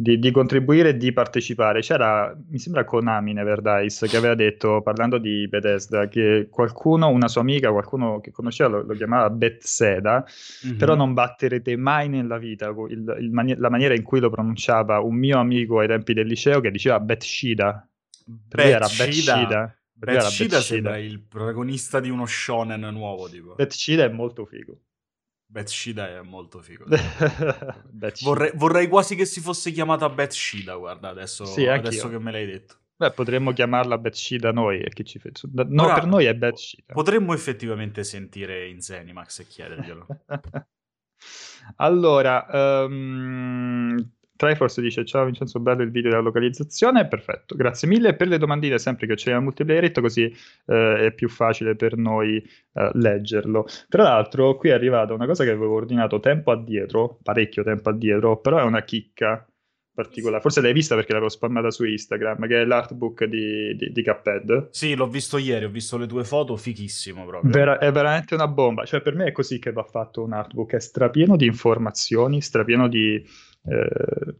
di, 0.00 0.20
di, 0.20 0.30
contribuire 0.30 0.90
e 0.90 0.96
di 0.96 1.12
partecipare. 1.12 1.80
C'era, 1.80 2.32
mi 2.50 2.60
sembra 2.60 2.84
Konami 2.84 3.32
Neverdice, 3.32 4.06
che 4.06 4.16
aveva 4.16 4.36
detto, 4.36 4.80
parlando 4.80 5.18
di 5.18 5.48
Bethesda, 5.48 6.06
che 6.06 6.46
qualcuno, 6.48 7.08
una 7.08 7.26
sua 7.26 7.40
amica, 7.40 7.72
qualcuno 7.72 8.20
che 8.20 8.30
conosceva, 8.30 8.68
lo, 8.70 8.82
lo 8.82 8.94
chiamava 8.94 9.28
Bethesda, 9.28 10.24
mm-hmm. 10.64 10.76
però 10.76 10.94
non 10.94 11.14
batterete 11.14 11.76
mai 11.76 12.08
nella 12.08 12.38
vita 12.38 12.68
il, 12.68 13.16
il 13.18 13.30
mani- 13.32 13.56
la 13.56 13.70
maniera 13.70 13.94
in 13.94 14.04
cui 14.04 14.20
lo 14.20 14.30
pronunciava 14.30 15.00
un 15.00 15.16
mio 15.16 15.40
amico 15.40 15.80
ai 15.80 15.88
tempi 15.88 16.14
del 16.14 16.28
liceo 16.28 16.60
che 16.60 16.70
diceva 16.70 17.00
Bethshida. 17.00 17.84
Per 18.48 18.60
era 18.60 18.86
Bethshida. 18.86 19.76
Bethshida 19.94 20.60
sembra 20.60 20.96
il 20.96 21.20
protagonista 21.20 21.98
di 21.98 22.08
uno 22.08 22.24
shonen 22.24 22.88
nuovo, 22.92 23.28
tipo. 23.28 23.56
Bethshida 23.56 24.04
è 24.04 24.08
molto 24.08 24.44
figo. 24.44 24.78
Bethshida 25.50 26.08
è 26.08 26.20
molto 26.20 26.60
figo. 26.60 26.84
vorrei, 28.22 28.50
vorrei, 28.54 28.86
quasi 28.86 29.14
che 29.16 29.24
si 29.24 29.40
fosse 29.40 29.70
chiamata 29.70 30.10
Bethshida, 30.10 30.74
guarda, 30.76 31.08
adesso, 31.08 31.46
sì, 31.46 31.66
adesso 31.66 32.10
che 32.10 32.18
me 32.18 32.32
l'hai 32.32 32.44
detto. 32.44 32.76
Beh, 32.96 33.12
potremmo 33.12 33.52
chiamarla 33.52 33.96
Bethshida 33.96 34.52
noi 34.52 34.80
e 34.80 34.90
chi 34.90 35.04
ci. 35.04 35.18
No, 35.52 35.84
Ora, 35.84 35.94
per 35.94 36.06
noi 36.06 36.26
è 36.26 36.34
Bethshida. 36.34 36.92
Potremmo 36.92 37.32
effettivamente 37.32 38.04
sentire 38.04 38.68
in 38.68 38.82
Zenimax 38.82 39.38
e 39.38 39.46
chiederglielo. 39.46 40.06
allora, 41.76 42.84
um, 42.84 43.96
Triforce 44.38 44.80
dice 44.80 45.04
ciao 45.04 45.24
Vincenzo, 45.24 45.58
bello 45.58 45.82
il 45.82 45.90
video 45.90 46.10
della 46.10 46.22
localizzazione, 46.22 47.08
perfetto, 47.08 47.56
grazie 47.56 47.88
mille 47.88 48.14
per 48.14 48.28
le 48.28 48.38
domandine 48.38 48.78
sempre 48.78 49.08
che 49.08 49.16
c'è 49.16 49.32
a 49.32 49.40
multiplayer 49.40 49.90
così 49.90 50.32
eh, 50.66 51.06
è 51.06 51.12
più 51.12 51.28
facile 51.28 51.74
per 51.74 51.96
noi 51.96 52.36
eh, 52.36 52.90
leggerlo. 52.94 53.66
Tra 53.88 54.04
l'altro 54.04 54.56
qui 54.56 54.68
è 54.68 54.72
arrivata 54.72 55.12
una 55.12 55.26
cosa 55.26 55.42
che 55.42 55.50
avevo 55.50 55.74
ordinato 55.74 56.20
tempo 56.20 56.52
addietro, 56.52 57.18
parecchio 57.20 57.64
tempo 57.64 57.90
addietro, 57.90 58.38
però 58.38 58.58
è 58.58 58.62
una 58.62 58.82
chicca 58.82 59.44
particolare, 59.98 60.40
forse 60.40 60.60
l'hai 60.60 60.72
vista 60.72 60.94
perché 60.94 61.10
l'avevo 61.10 61.28
spammata 61.28 61.72
su 61.72 61.84
Instagram, 61.84 62.46
che 62.46 62.60
è 62.60 62.64
l'artbook 62.64 63.24
di, 63.24 63.74
di, 63.74 63.90
di 63.90 64.04
Cuphead. 64.04 64.68
Sì, 64.70 64.94
l'ho 64.94 65.08
visto 65.08 65.38
ieri, 65.38 65.64
ho 65.64 65.70
visto 65.70 65.96
le 65.96 66.06
tue 66.06 66.22
foto, 66.22 66.54
fichissimo 66.54 67.26
proprio. 67.26 67.50
Vera- 67.50 67.78
è 67.78 67.90
veramente 67.90 68.34
una 68.34 68.46
bomba, 68.46 68.84
cioè 68.84 69.00
per 69.00 69.16
me 69.16 69.24
è 69.24 69.32
così 69.32 69.58
che 69.58 69.72
va 69.72 69.82
fatto 69.82 70.22
un 70.22 70.32
artbook, 70.32 70.74
è 70.74 70.80
strapieno 70.80 71.34
di 71.34 71.46
informazioni, 71.46 72.40
strapieno 72.40 72.86
di 72.86 73.20
eh, 73.68 74.34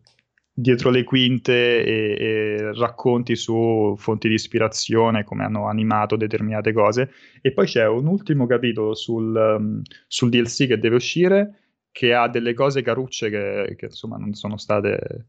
dietro 0.58 0.90
le 0.90 1.04
quinte 1.04 1.85
e, 1.85 2.16
e, 2.18 2.73
racconti 2.75 3.37
su 3.37 3.94
fonti 3.97 4.28
di 4.28 4.35
ispirazione, 4.35 5.23
come 5.23 5.44
hanno 5.44 5.68
animato 5.68 6.16
determinate 6.16 6.73
cose. 6.73 7.12
E 7.40 7.52
poi 7.52 7.66
c'è 7.66 7.87
un 7.87 8.06
ultimo 8.06 8.47
capitolo 8.47 8.94
sul, 8.94 9.35
um, 9.35 9.82
sul 10.08 10.30
DLC 10.30 10.66
che 10.66 10.78
deve 10.78 10.97
uscire, 10.97 11.58
che 11.92 12.12
ha 12.12 12.28
delle 12.28 12.54
cose 12.54 12.82
carucce 12.82 13.30
che, 13.30 13.75
che, 13.76 13.87
insomma 13.87 14.16
non 14.16 14.35
sono 14.35 14.56
state. 14.56 15.26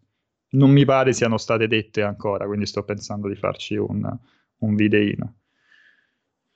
Non 0.51 0.71
mi 0.71 0.83
pare 0.83 1.13
siano 1.13 1.37
state 1.37 1.67
dette 1.67 2.01
ancora, 2.01 2.47
quindi 2.47 2.65
sto 2.65 2.83
pensando 2.83 3.27
di 3.27 3.35
farci 3.35 3.75
un, 3.75 4.01
un 4.59 4.75
videino. 4.75 5.35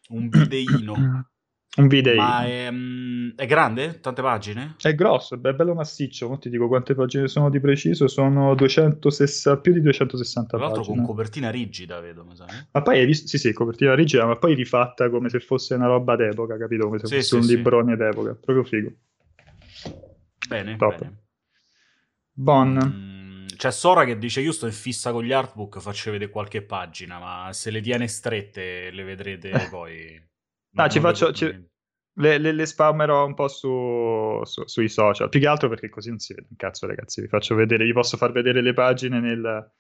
Un 0.10 0.30
videino. 0.30 1.28
Un 1.76 1.88
video. 1.88 2.16
Ma 2.16 2.46
è, 2.46 2.70
mm, 2.70 3.30
è, 3.36 3.48
grande? 3.48 4.00
Tante 4.00 4.22
pagine? 4.22 4.76
È 4.80 4.94
grosso, 4.94 5.34
è 5.34 5.38
bello 5.38 5.74
massiccio. 5.74 6.28
Non 6.28 6.40
ti 6.40 6.50
dico 6.50 6.68
quante 6.68 6.94
pagine 6.94 7.28
sono 7.28 7.50
di 7.50 7.60
preciso. 7.60 8.08
Sono 8.08 8.54
260, 8.54 9.60
più 9.60 9.74
di 9.74 9.82
260 9.82 10.50
Tra 10.50 10.58
l'altro 10.60 10.82
pagine. 10.82 10.98
con 10.98 11.06
copertina 11.08 11.50
rigida, 11.50 12.00
vedo. 12.00 12.24
Mi 12.26 12.36
sa, 12.36 12.46
eh? 12.46 12.68
Ma 12.72 12.82
poi 12.84 13.00
hai 13.00 13.06
visto? 13.08 13.26
Sì, 13.28 13.40
sì, 13.40 13.54
copertina 13.54 13.96
rigida, 13.96 14.26
ma 14.28 14.36
poi 14.36 14.54
rifatta 14.54 15.10
come 15.10 15.30
se 15.30 15.40
fosse 15.40 15.74
una 15.74 15.88
roba 15.88 16.16
d'epoca, 16.16 16.58
capito? 16.58 16.86
Come 16.86 17.00
se 17.00 17.08
sì, 17.08 17.16
fosse 17.16 17.28
sì, 17.28 17.36
un 17.36 17.44
sì. 17.44 17.56
librone 17.56 17.96
d'epoca. 17.96 18.36
Proprio 18.36 18.64
figo. 18.64 18.92
Bene, 20.48 20.76
Top. 20.76 21.00
bene. 21.00 21.24
Bon. 22.34 22.80
Mm, 22.84 23.48
c'è 23.58 23.72
Sora 23.72 24.06
che 24.06 24.20
dice: 24.20 24.42
Io 24.42 24.52
sto 24.52 24.68
in 24.68 24.74
fissa 24.74 25.12
con 25.12 25.24
gli 25.24 25.32
artbook, 25.32 25.80
faccio 25.80 26.12
vedere 26.12 26.30
qualche 26.30 26.62
pagina, 26.62 27.18
ma 27.18 27.52
se 27.52 27.72
le 27.72 27.82
tiene 27.82 28.08
strette 28.08 28.92
le 28.92 29.04
vedrete 29.04 29.50
poi. 29.72 30.32
No, 30.74 30.88
ci 30.90 31.00
faccio. 31.00 31.32
Ci, 31.32 31.72
le, 32.16 32.38
le, 32.38 32.52
le, 32.52 32.66
spammerò 32.66 33.26
un 33.26 33.34
po' 33.34 33.48
su, 33.48 34.40
su, 34.44 34.64
sui 34.66 34.90
social. 34.90 35.30
Più 35.30 35.40
che 35.40 35.48
altro 35.48 35.70
perché 35.70 35.90
così 35.90 36.10
non 36.10 36.20
si 36.20 36.34
vede 36.34 36.48
un 36.50 36.56
cazzo, 36.56 36.86
ragazzi. 36.86 37.22
Vi 37.22 37.28
faccio 37.28 37.56
vedere, 37.56 37.86
vi 37.86 37.94
posso 37.94 38.18
far 38.18 38.32
vedere 38.32 38.62
le 38.62 38.74
pagine 38.74 39.20
nel, 39.20 39.72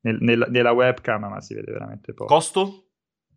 nel, 0.00 0.18
nel, 0.20 0.46
nella 0.48 0.72
webcam, 0.72 1.28
ma 1.28 1.40
si 1.40 1.54
vede 1.54 1.72
veramente 1.72 2.14
poco. 2.14 2.32
Costo? 2.32 2.78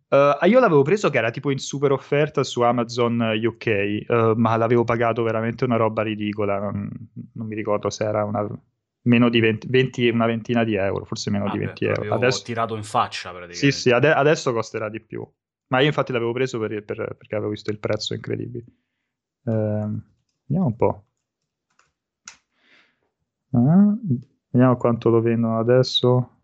Uh, 0.08 0.46
io 0.46 0.58
l'avevo 0.58 0.80
preso 0.80 1.10
che 1.10 1.18
era 1.18 1.30
tipo 1.30 1.50
in 1.50 1.58
super 1.58 1.92
offerta 1.92 2.42
su 2.42 2.62
Amazon 2.62 3.20
UK, 3.42 3.66
uh, 3.66 4.12
eh, 4.12 4.32
ma 4.36 4.56
l'avevo 4.56 4.82
pagato 4.82 5.22
veramente 5.22 5.64
una 5.64 5.76
roba 5.76 6.02
ridicola. 6.02 6.58
Non, 6.58 6.88
non 7.34 7.46
mi 7.46 7.54
ricordo 7.54 7.90
se 7.90 8.04
era 8.04 8.24
una, 8.24 8.48
meno 9.02 9.28
di 9.28 9.40
20, 9.40 9.66
20, 9.68 10.08
una 10.08 10.24
ventina 10.24 10.64
di 10.64 10.74
euro, 10.74 11.04
forse 11.04 11.30
meno 11.30 11.44
ah, 11.46 11.50
di 11.50 11.58
20 11.58 11.84
beh, 11.84 11.92
euro. 11.92 12.14
Adesso 12.14 12.42
tirato 12.42 12.74
in 12.74 12.84
faccia 12.84 13.30
praticamente. 13.30 13.70
Sì, 13.70 13.70
sì, 13.70 13.90
ade- 13.90 14.12
adesso 14.12 14.52
costerà 14.54 14.88
di 14.88 15.00
più. 15.00 15.26
Ma 15.68 15.80
io 15.80 15.86
infatti 15.86 16.12
l'avevo 16.12 16.32
preso 16.32 16.58
per, 16.58 16.82
per, 16.84 17.16
perché 17.16 17.34
avevo 17.34 17.50
visto 17.50 17.70
il 17.70 17.78
prezzo 17.78 18.14
incredibile. 18.14 18.64
Eh, 19.44 19.88
vediamo 20.46 20.66
un 20.66 20.76
po'. 20.76 21.04
Ah, 23.50 23.96
vediamo 24.50 24.76
quanto 24.76 25.10
lo 25.10 25.20
vendono 25.20 25.58
adesso. 25.58 26.36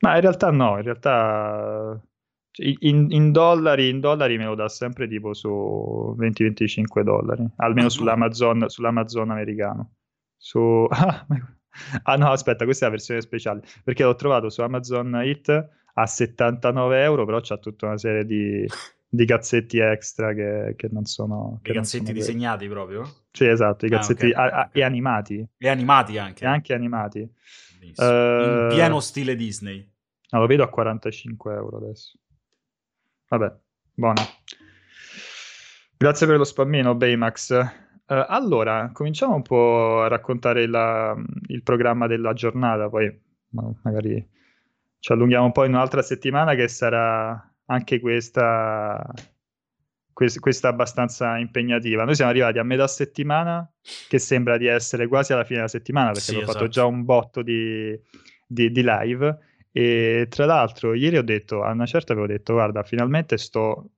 Ma 0.00 0.14
in 0.14 0.20
realtà 0.20 0.50
no, 0.50 0.76
in 0.76 0.82
realtà 0.82 2.00
cioè, 2.50 2.74
in, 2.80 3.06
in, 3.10 3.32
dollari, 3.32 3.88
in 3.88 4.00
dollari 4.00 4.36
me 4.36 4.44
lo 4.44 4.54
dà 4.54 4.68
sempre 4.68 5.06
tipo 5.06 5.34
su 5.34 6.16
20-25 6.18 7.02
dollari, 7.02 7.46
almeno 7.56 7.86
ah, 7.86 7.90
sull'Amazon, 7.90 8.68
sull'Amazon 8.68 9.30
americano. 9.30 9.94
Su... 10.36 10.86
ah 10.90 12.16
no, 12.16 12.30
aspetta, 12.30 12.64
questa 12.64 12.86
è 12.86 12.88
la 12.88 12.94
versione 12.94 13.20
speciale, 13.20 13.62
perché 13.84 14.02
l'ho 14.02 14.16
trovato 14.16 14.48
su 14.48 14.62
Amazon 14.62 15.20
Hit 15.22 15.68
a 16.00 16.06
79 16.06 17.02
euro, 17.02 17.24
però 17.24 17.40
c'ha 17.40 17.58
tutta 17.58 17.86
una 17.86 17.98
serie 17.98 18.24
di, 18.24 18.66
di 19.08 19.24
cazzetti 19.26 19.78
extra 19.78 20.32
che, 20.32 20.74
che 20.76 20.88
non 20.90 21.04
sono... 21.04 21.58
Che 21.62 21.72
I 21.72 21.74
cazzetti 21.74 22.06
sono 22.06 22.18
disegnati 22.18 22.68
proprio? 22.68 23.04
Sì, 23.30 23.46
esatto, 23.46 23.86
i 23.86 23.90
cazzetti 23.90 24.26
ah, 24.32 24.44
okay, 24.44 24.50
a, 24.50 24.60
a, 24.60 24.68
e 24.72 24.82
animati. 24.82 25.46
E 25.58 25.68
animati 25.68 26.18
anche. 26.18 26.44
E 26.44 26.46
anche 26.46 26.74
animati. 26.74 27.20
Uh, 27.96 28.02
In 28.02 28.66
pieno 28.70 29.00
stile 29.00 29.36
Disney. 29.36 29.86
No, 30.30 30.40
lo 30.40 30.46
vedo 30.46 30.62
a 30.62 30.68
45 30.68 31.54
euro 31.54 31.76
adesso. 31.78 32.18
Vabbè, 33.28 33.52
buono. 33.94 34.22
Grazie 35.96 36.26
per 36.26 36.38
lo 36.38 36.44
spammino, 36.44 36.94
Baymax. 36.94 37.50
Uh, 38.06 38.24
allora, 38.26 38.90
cominciamo 38.92 39.34
un 39.34 39.42
po' 39.42 40.02
a 40.02 40.08
raccontare 40.08 40.66
la, 40.66 41.14
il 41.48 41.62
programma 41.62 42.06
della 42.06 42.32
giornata, 42.32 42.88
poi 42.88 43.28
magari 43.82 44.38
ci 45.00 45.12
allunghiamo 45.12 45.46
un 45.46 45.52
po' 45.52 45.64
in 45.64 45.72
un'altra 45.72 46.02
settimana 46.02 46.54
che 46.54 46.68
sarà 46.68 47.52
anche 47.66 48.00
questa, 48.00 49.02
questa 50.12 50.68
abbastanza 50.68 51.38
impegnativa. 51.38 52.04
Noi 52.04 52.14
siamo 52.14 52.30
arrivati 52.30 52.58
a 52.58 52.64
metà 52.64 52.86
settimana, 52.86 53.68
che 54.08 54.18
sembra 54.18 54.58
di 54.58 54.66
essere 54.66 55.08
quasi 55.08 55.32
alla 55.32 55.44
fine 55.44 55.56
della 55.56 55.68
settimana, 55.68 56.08
perché 56.08 56.20
sì, 56.20 56.34
ho 56.34 56.42
esatto. 56.42 56.52
fatto 56.52 56.68
già 56.68 56.84
un 56.84 57.04
botto 57.04 57.42
di, 57.42 57.98
di, 58.46 58.70
di, 58.70 58.82
live. 58.84 59.38
E 59.72 60.26
tra 60.28 60.44
l'altro, 60.44 60.92
ieri 60.92 61.16
ho 61.16 61.22
detto, 61.22 61.62
a 61.62 61.70
una 61.70 61.86
certa 61.86 62.12
avevo 62.12 62.26
detto, 62.26 62.52
guarda, 62.52 62.82
finalmente 62.82 63.38
sto... 63.38 63.90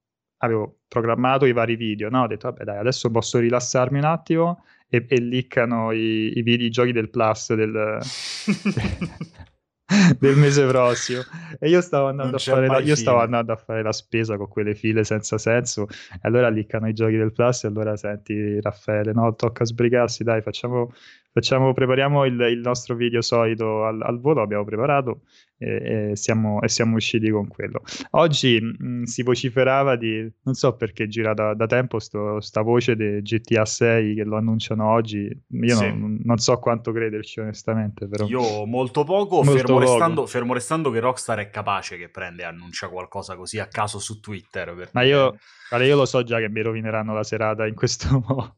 Avevo 0.42 0.80
programmato 0.88 1.46
i 1.46 1.52
vari 1.52 1.76
video, 1.76 2.08
no? 2.08 2.22
Ho 2.22 2.26
detto, 2.26 2.48
vabbè 2.48 2.64
dai, 2.64 2.76
adesso 2.76 3.12
posso 3.12 3.38
rilassarmi 3.38 3.98
un 3.98 4.04
attimo 4.04 4.64
e, 4.88 5.06
e 5.08 5.20
liccano 5.20 5.92
i, 5.92 6.36
i 6.36 6.42
videogiochi 6.42 6.90
del 6.90 7.10
Plus 7.10 7.54
del... 7.54 8.00
del 10.18 10.36
mese 10.36 10.66
prossimo. 10.66 11.22
E 11.58 11.68
io 11.68 11.80
stavo, 11.80 12.08
andando 12.08 12.36
a 12.36 12.38
fare 12.38 12.66
la, 12.66 12.78
io 12.78 12.96
stavo 12.96 13.20
andando 13.20 13.52
a 13.52 13.56
fare 13.56 13.82
la 13.82 13.92
spesa 13.92 14.36
con 14.36 14.48
quelle 14.48 14.74
file 14.74 15.04
senza 15.04 15.38
senso. 15.38 15.86
E 15.88 16.20
allora 16.22 16.48
liccano 16.48 16.88
i 16.88 16.92
giochi 16.92 17.16
del 17.16 17.32
Plus. 17.32 17.64
E 17.64 17.68
allora 17.68 17.96
senti, 17.96 18.60
Raffaele, 18.60 19.12
no, 19.12 19.34
tocca 19.34 19.64
sbrigarsi. 19.64 20.24
Dai, 20.24 20.42
facciamo, 20.42 20.92
facciamo 21.32 21.72
prepariamo 21.72 22.24
il, 22.24 22.38
il, 22.40 22.60
nostro 22.60 22.94
video 22.94 23.22
solito 23.22 23.84
al, 23.84 24.00
al 24.02 24.20
volo. 24.20 24.42
Abbiamo 24.42 24.64
preparato 24.64 25.22
e, 25.56 26.10
e, 26.10 26.16
siamo, 26.16 26.60
e, 26.60 26.68
siamo, 26.68 26.96
usciti 26.96 27.30
con 27.30 27.48
quello. 27.48 27.82
Oggi 28.10 28.60
mh, 28.60 29.04
si 29.04 29.22
vociferava 29.22 29.96
di, 29.96 30.30
non 30.42 30.54
so 30.54 30.76
perché 30.76 31.08
gira 31.08 31.32
da, 31.32 31.54
da 31.54 31.66
tempo 31.66 31.98
sto, 31.98 32.40
sta 32.40 32.60
voce 32.60 32.94
di 32.96 33.22
GTA 33.22 33.64
6 33.64 34.14
che 34.14 34.24
lo 34.24 34.36
annunciano 34.36 34.90
oggi, 34.90 35.28
io 35.48 35.76
sì. 35.76 35.86
non, 35.86 36.20
non, 36.22 36.38
so 36.38 36.58
quanto 36.58 36.92
crederci 36.92 37.40
onestamente. 37.40 38.06
Però. 38.06 38.26
Io 38.26 38.66
molto 38.66 39.04
poco, 39.04 39.36
molto 39.36 39.52
fermo, 39.52 39.78
poco. 39.78 39.90
Restando, 39.90 40.26
fermo, 40.26 40.52
Restando, 40.52 40.90
che 40.90 41.00
Rockstar 41.00 41.38
è 41.38 41.50
capace 41.50 41.96
che 41.96 42.10
prende 42.10 42.42
e 42.42 42.46
annuncia 42.46 42.88
qualcosa 42.88 43.36
così 43.36 43.58
a 43.58 43.66
caso 43.66 43.98
su 43.98 44.20
Twitter. 44.20 44.90
Ma 44.92 45.02
io, 45.02 45.38
guarda, 45.68 45.86
io 45.86 45.96
lo 45.96 46.04
so 46.04 46.22
già 46.22 46.38
che 46.38 46.50
mi 46.50 46.60
rovineranno 46.60 47.14
la 47.14 47.24
serata 47.24 47.66
in 47.66 47.74
questo 47.74 48.20
modo. 48.26 48.56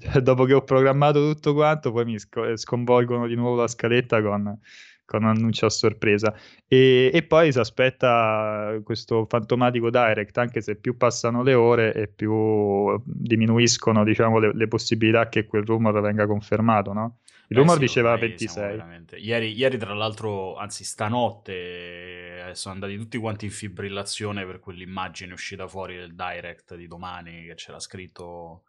Cioè, 0.00 0.20
dopo 0.20 0.44
che 0.44 0.54
ho 0.54 0.62
programmato 0.62 1.32
tutto 1.32 1.54
quanto, 1.54 1.92
poi 1.92 2.04
mi 2.04 2.16
sconvolgono 2.56 3.26
di 3.26 3.34
nuovo 3.34 3.60
la 3.60 3.68
scaletta 3.68 4.22
con 4.22 4.58
con 5.06 5.22
un 5.22 5.30
annuncio 5.30 5.64
a 5.64 5.70
sorpresa. 5.70 6.34
E, 6.66 7.10
e, 7.14 7.22
poi 7.22 7.52
si 7.52 7.58
aspetta 7.58 8.78
questo 8.84 9.24
fantomatico 9.24 9.88
direct, 9.88 10.36
anche 10.36 10.60
se 10.60 10.76
più 10.76 10.98
passano 10.98 11.42
le 11.42 11.54
ore 11.54 11.94
e 11.94 12.08
più 12.08 13.00
diminuiscono 13.04 14.04
diciamo, 14.04 14.38
le, 14.38 14.52
le 14.52 14.68
possibilità 14.68 15.28
che 15.30 15.46
quel 15.46 15.64
rumor 15.64 15.98
venga 16.00 16.26
confermato, 16.26 16.92
no? 16.92 17.18
Il 17.48 17.58
rumor 17.58 17.74
sì, 17.74 17.80
diceva 17.80 18.16
26. 18.16 18.82
Ieri, 19.18 19.52
ieri, 19.52 19.78
tra 19.78 19.94
l'altro, 19.94 20.56
anzi 20.56 20.82
stanotte, 20.82 22.48
eh, 22.48 22.54
sono 22.54 22.74
andati 22.74 22.96
tutti 22.96 23.18
quanti 23.18 23.44
in 23.44 23.52
fibrillazione 23.52 24.44
per 24.44 24.58
quell'immagine 24.58 25.32
uscita 25.32 25.68
fuori 25.68 25.94
del 25.94 26.16
direct 26.16 26.74
di 26.74 26.88
domani 26.88 27.44
che 27.44 27.54
c'era 27.54 27.78
scritto 27.78 28.64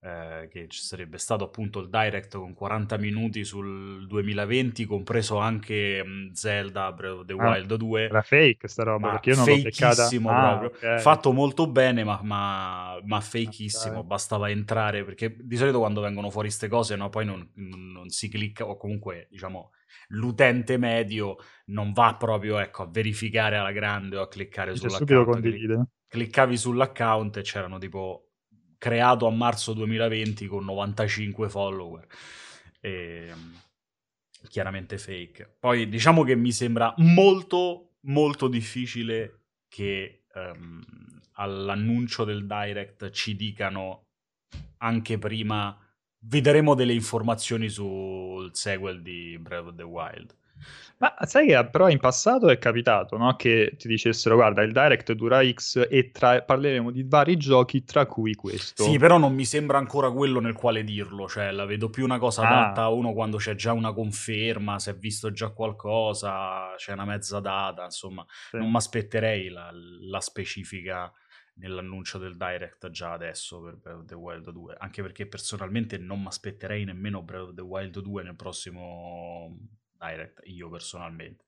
eh, 0.00 0.46
che 0.48 0.68
ci 0.68 0.80
sarebbe 0.80 1.18
stato 1.18 1.42
appunto 1.42 1.80
il 1.80 1.88
direct 1.88 2.36
con 2.36 2.54
40 2.54 2.96
minuti 2.98 3.44
sul 3.44 4.06
2020, 4.06 4.84
compreso 4.84 5.38
anche 5.38 6.04
mh, 6.04 6.32
Zelda 6.34 6.92
Breath 6.92 7.18
of 7.18 7.24
the 7.26 7.32
ah, 7.32 7.50
Wild 7.50 7.74
2. 7.74 8.02
Era 8.04 8.22
fake 8.22 8.68
sta 8.68 8.84
roba, 8.84 9.10
perché 9.10 9.30
io 9.30 9.36
non 9.36 9.46
l'ho 9.46 9.62
beccata. 9.62 10.04
Ah, 10.06 10.58
proprio. 10.58 10.78
Okay. 10.78 11.00
Fatto 11.00 11.32
molto 11.32 11.66
bene, 11.66 12.04
ma, 12.04 12.20
ma, 12.22 12.96
ma 13.04 13.20
fakeissimo. 13.20 13.96
Okay. 13.96 14.06
Bastava 14.06 14.50
entrare, 14.50 15.04
perché 15.04 15.34
di 15.36 15.56
solito 15.56 15.78
quando 15.78 16.00
vengono 16.00 16.30
fuori 16.30 16.46
queste 16.46 16.68
cose, 16.68 16.94
no, 16.94 17.08
poi 17.08 17.24
non, 17.24 17.50
non 17.54 18.08
si 18.08 18.28
clicca, 18.28 18.66
o 18.66 18.76
comunque, 18.76 19.26
diciamo, 19.30 19.72
l'utente 20.10 20.76
medio 20.76 21.38
non 21.66 21.92
va 21.92 22.14
proprio 22.16 22.58
ecco, 22.58 22.84
a 22.84 22.88
verificare 22.88 23.56
alla 23.56 23.72
grande 23.72 24.16
o 24.16 24.22
a 24.22 24.28
cliccare 24.28 24.76
sull'account. 24.76 25.24
Condivide. 25.24 25.86
Cliccavi 26.06 26.56
sull'account 26.56 27.36
e 27.36 27.42
c'erano 27.42 27.78
tipo 27.78 28.27
creato 28.78 29.26
a 29.26 29.30
marzo 29.30 29.72
2020 29.74 30.46
con 30.46 30.64
95 30.64 31.48
follower. 31.48 32.06
E, 32.80 33.26
ehm, 33.28 33.60
chiaramente 34.48 34.98
fake. 34.98 35.56
Poi 35.58 35.88
diciamo 35.88 36.22
che 36.22 36.36
mi 36.36 36.52
sembra 36.52 36.94
molto, 36.98 37.96
molto 38.02 38.48
difficile 38.48 39.46
che 39.68 40.24
um, 40.34 40.82
all'annuncio 41.32 42.24
del 42.24 42.46
direct 42.46 43.10
ci 43.10 43.34
dicano 43.36 44.04
anche 44.78 45.18
prima 45.18 45.76
vedremo 46.20 46.74
delle 46.74 46.92
informazioni 46.92 47.68
sul 47.68 48.54
sequel 48.54 49.02
di 49.02 49.38
Breath 49.38 49.66
of 49.66 49.74
the 49.74 49.82
Wild. 49.82 50.36
Ma 50.98 51.14
sai 51.26 51.46
che 51.46 51.68
però 51.70 51.88
in 51.88 52.00
passato 52.00 52.48
è 52.48 52.58
capitato 52.58 53.16
no? 53.16 53.36
che 53.36 53.74
ti 53.78 53.86
dicessero 53.86 54.34
guarda 54.34 54.62
il 54.62 54.72
direct 54.72 55.12
dura 55.12 55.48
X 55.48 55.86
e 55.88 56.10
tra... 56.10 56.42
parleremo 56.42 56.90
di 56.90 57.04
vari 57.04 57.36
giochi 57.36 57.84
tra 57.84 58.06
cui 58.06 58.34
questo. 58.34 58.82
Sì, 58.82 58.98
però 58.98 59.16
non 59.16 59.32
mi 59.32 59.44
sembra 59.44 59.78
ancora 59.78 60.10
quello 60.10 60.40
nel 60.40 60.54
quale 60.54 60.82
dirlo, 60.82 61.28
cioè 61.28 61.52
la 61.52 61.66
vedo 61.66 61.88
più 61.88 62.02
una 62.02 62.18
cosa 62.18 62.42
ah. 62.42 62.48
adatta 62.48 62.82
a 62.82 62.90
uno 62.90 63.12
quando 63.12 63.36
c'è 63.36 63.54
già 63.54 63.72
una 63.72 63.92
conferma, 63.92 64.80
si 64.80 64.90
è 64.90 64.96
visto 64.96 65.30
già 65.30 65.50
qualcosa, 65.50 66.74
c'è 66.76 66.92
una 66.92 67.04
mezza 67.04 67.38
data, 67.38 67.84
insomma 67.84 68.24
sì. 68.50 68.56
non 68.56 68.68
mi 68.68 68.76
aspetterei 68.76 69.50
la, 69.50 69.70
la 69.72 70.20
specifica 70.20 71.12
nell'annuncio 71.58 72.18
del 72.18 72.36
direct 72.36 72.90
già 72.90 73.12
adesso 73.12 73.60
per 73.60 73.76
Breath 73.76 73.98
of 73.98 74.04
the 74.04 74.14
Wild 74.14 74.50
2 74.50 74.76
anche 74.78 75.02
perché 75.02 75.26
personalmente 75.26 75.98
non 75.98 76.20
mi 76.20 76.28
aspetterei 76.28 76.84
nemmeno 76.84 77.22
Breath 77.22 77.48
of 77.48 77.54
the 77.54 77.62
Wild 77.62 78.00
2 78.00 78.22
nel 78.22 78.36
prossimo 78.36 79.56
Direct, 79.98 80.40
io 80.44 80.70
personalmente. 80.70 81.44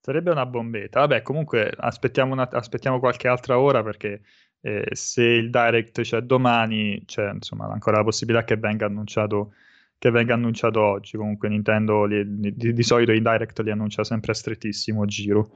Sarebbe 0.00 0.30
una 0.30 0.46
bombetta. 0.46 1.00
Vabbè, 1.00 1.22
comunque 1.22 1.72
aspettiamo, 1.76 2.32
una, 2.32 2.48
aspettiamo 2.50 2.98
qualche 2.98 3.28
altra 3.28 3.58
ora 3.58 3.82
perché 3.82 4.22
eh, 4.60 4.86
se 4.92 5.22
il 5.22 5.50
Direct 5.50 6.00
c'è 6.02 6.20
domani, 6.20 7.02
c'è 7.06 7.30
insomma 7.32 7.66
ancora 7.70 7.98
la 7.98 8.04
possibilità 8.04 8.44
che 8.44 8.56
venga 8.56 8.86
annunciato, 8.86 9.54
che 9.98 10.10
venga 10.10 10.34
annunciato 10.34 10.80
oggi. 10.80 11.16
Comunque 11.16 11.48
Nintendo 11.48 12.04
li, 12.04 12.22
di, 12.26 12.72
di, 12.72 12.82
solito 12.82 13.12
i 13.12 13.20
Direct 13.20 13.60
li 13.60 13.70
annuncia 13.70 14.04
sempre 14.04 14.32
a 14.32 14.34
strettissimo 14.34 15.04
giro. 15.04 15.52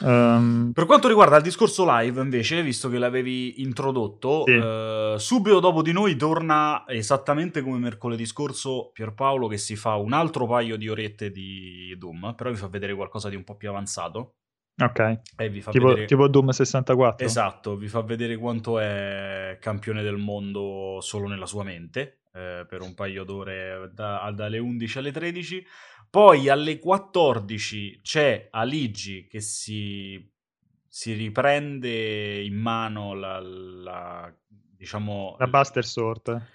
Um... 0.00 0.70
Per 0.72 0.86
quanto 0.86 1.08
riguarda 1.08 1.36
il 1.36 1.42
discorso 1.42 1.84
live, 1.86 2.20
invece, 2.20 2.62
visto 2.62 2.88
che 2.88 2.98
l'avevi 2.98 3.62
introdotto, 3.62 4.44
sì. 4.46 4.52
eh, 4.52 5.14
subito 5.18 5.60
dopo 5.60 5.82
di 5.82 5.92
noi 5.92 6.16
torna 6.16 6.84
esattamente 6.86 7.62
come 7.62 7.78
mercoledì 7.78 8.24
scorso 8.24 8.90
Pierpaolo 8.92 9.48
che 9.48 9.58
si 9.58 9.74
fa 9.74 9.96
un 9.96 10.12
altro 10.12 10.46
paio 10.46 10.76
di 10.76 10.88
orette 10.88 11.30
di 11.30 11.94
Doom, 11.98 12.34
però 12.36 12.50
vi 12.50 12.56
fa 12.56 12.68
vedere 12.68 12.94
qualcosa 12.94 13.28
di 13.28 13.36
un 13.36 13.44
po' 13.44 13.56
più 13.56 13.70
avanzato. 13.70 14.34
Ok. 14.80 15.20
tipo, 15.70 15.88
vedere... 15.88 16.06
tipo, 16.06 16.28
Doom 16.28 16.50
64. 16.50 17.26
Esatto, 17.26 17.76
vi 17.76 17.88
fa 17.88 18.02
vedere 18.02 18.36
quanto 18.36 18.78
è 18.78 19.58
campione 19.60 20.02
del 20.02 20.18
mondo 20.18 20.98
solo 21.00 21.26
nella 21.26 21.46
sua 21.46 21.64
mente, 21.64 22.20
eh, 22.32 22.64
per 22.68 22.82
un 22.82 22.94
paio 22.94 23.24
d'ore 23.24 23.90
da, 23.92 24.30
dalle 24.32 24.58
11 24.58 24.98
alle 24.98 25.10
13. 25.10 25.66
Poi 26.10 26.48
alle 26.48 26.78
14 26.78 28.00
c'è 28.02 28.48
Aligi 28.50 29.26
che 29.26 29.40
si, 29.40 30.32
si 30.86 31.12
riprende 31.12 32.42
in 32.42 32.54
mano 32.54 33.14
la, 33.14 33.40
la 33.40 34.34
diciamo... 34.48 35.36
La 35.38 35.46
Buster 35.46 35.84
Sword. 35.84 36.46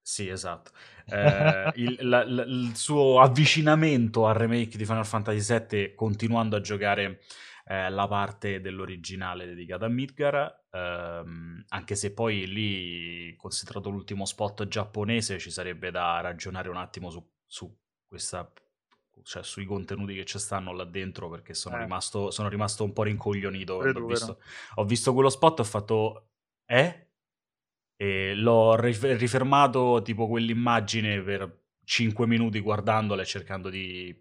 Sì, 0.00 0.28
esatto. 0.28 0.70
Eh, 1.06 1.72
il, 1.76 1.98
la, 2.02 2.24
la, 2.24 2.42
il, 2.42 2.74
suo 2.74 3.20
avvicinamento 3.20 4.26
al 4.26 4.34
remake 4.34 4.76
di 4.76 4.84
Final 4.84 5.06
Fantasy 5.06 5.66
VII 5.68 5.94
continuando 5.94 6.56
a 6.56 6.60
giocare 6.60 7.20
eh, 7.66 7.90
la 7.90 8.06
parte 8.08 8.60
dell'originale 8.60 9.46
dedicata 9.46 9.86
a 9.86 9.88
Midgar, 9.88 10.66
ehm, 10.70 11.64
anche 11.68 11.94
se 11.94 12.12
poi 12.12 12.46
lì, 12.46 13.34
considerato 13.36 13.90
l'ultimo 13.90 14.24
spot 14.24 14.66
giapponese, 14.66 15.38
ci 15.38 15.50
sarebbe 15.50 15.90
da 15.90 16.20
ragionare 16.20 16.68
un 16.68 16.76
attimo 16.76 17.10
su, 17.10 17.24
su 17.46 17.72
questa 18.06 18.50
cioè 19.24 19.42
sui 19.42 19.64
contenuti 19.64 20.14
che 20.14 20.24
ci 20.24 20.38
stanno 20.38 20.72
là 20.72 20.84
dentro 20.84 21.28
perché 21.28 21.54
sono, 21.54 21.76
eh. 21.76 21.80
rimasto, 21.80 22.30
sono 22.30 22.48
rimasto 22.48 22.84
un 22.84 22.92
po' 22.92 23.02
rincoglionito 23.02 23.74
ho 23.74 24.06
visto, 24.06 24.40
ho 24.74 24.84
visto 24.84 25.12
quello 25.12 25.30
spot 25.30 25.58
e 25.58 25.62
ho 25.62 25.64
fatto 25.64 26.28
eh? 26.66 27.08
e 27.96 28.34
l'ho 28.34 28.74
rifermato 28.76 30.00
tipo 30.02 30.26
quell'immagine 30.28 31.20
per 31.22 31.58
5 31.84 32.26
minuti 32.26 32.60
guardandola 32.60 33.22
e 33.22 33.26
cercando 33.26 33.68
di 33.68 34.18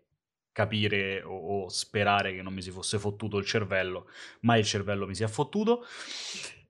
capire 0.51 1.21
o, 1.21 1.63
o, 1.63 1.69
sperare 1.69 2.33
che 2.33 2.41
non 2.41 2.53
mi 2.53 2.62
si 2.62 2.71
fosse 2.71 2.99
fottuto 2.99 3.38
il 3.38 3.45
cervello 3.45 4.09
ma 4.41 4.57
il 4.57 4.65
cervello 4.65 5.07
mi 5.07 5.15
si 5.15 5.23
è 5.23 5.27
fottuto 5.27 5.85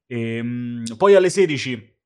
e, 0.06 0.36
ehm, 0.36 0.98
poi 0.98 1.16
alle 1.16 1.30
16 1.30 1.99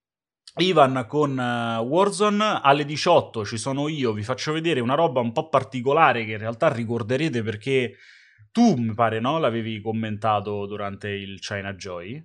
Ivan 0.58 1.06
con 1.08 1.32
uh, 1.32 1.82
Warzone 1.82 2.60
alle 2.62 2.86
18 2.86 3.44
ci 3.44 3.58
sono 3.58 3.88
io, 3.88 4.14
vi 4.14 4.22
faccio 4.22 4.54
vedere 4.54 4.82
una 4.82 4.94
roba 4.94 5.20
un 5.20 5.32
po' 5.32 5.50
particolare 5.50 6.26
che 6.26 6.34
in 6.34 6.38
realtà 6.38 6.72
ricorderete 6.72 7.42
perché 7.42 7.98
tu 8.52 8.76
mi 8.76 8.94
pare 8.94 9.20
no? 9.20 9.40
l'avevi 9.40 9.82
commentato 9.82 10.68
durante 10.68 11.10
il 11.10 11.40
China 11.40 11.74
Joy. 11.74 12.22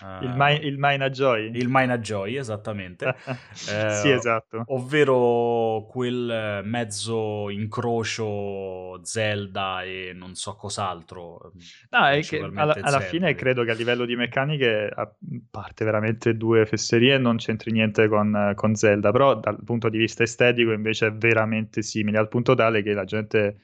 Uh, 0.00 0.24
il, 0.24 0.32
My, 0.36 0.64
il 0.64 0.76
Mina 0.78 1.10
Joy? 1.10 1.50
Il 1.54 1.68
Mina 1.68 1.98
Joy, 1.98 2.36
esattamente. 2.36 3.06
eh, 3.70 3.90
sì, 3.94 4.10
esatto. 4.10 4.62
Ovvero 4.68 5.86
quel 5.88 6.62
mezzo 6.64 7.50
incrocio 7.50 9.00
Zelda 9.02 9.82
e 9.82 10.12
non 10.14 10.34
so 10.34 10.54
cos'altro. 10.54 11.52
No, 11.90 12.06
è 12.06 12.20
che 12.20 12.38
alla, 12.54 12.76
alla 12.80 13.00
fine 13.00 13.34
credo 13.34 13.64
che 13.64 13.72
a 13.72 13.74
livello 13.74 14.04
di 14.04 14.14
meccaniche, 14.14 14.88
a 14.94 15.12
parte 15.50 15.84
veramente 15.84 16.36
due 16.36 16.64
fesserie, 16.64 17.18
non 17.18 17.36
c'entri 17.36 17.72
niente 17.72 18.06
con, 18.06 18.52
con 18.54 18.74
Zelda, 18.76 19.10
però 19.10 19.34
dal 19.34 19.58
punto 19.64 19.88
di 19.88 19.98
vista 19.98 20.22
estetico 20.22 20.72
invece 20.72 21.08
è 21.08 21.12
veramente 21.12 21.82
simile, 21.82 22.18
al 22.18 22.28
punto 22.28 22.54
tale 22.54 22.82
che 22.82 22.92
la 22.92 23.04
gente 23.04 23.56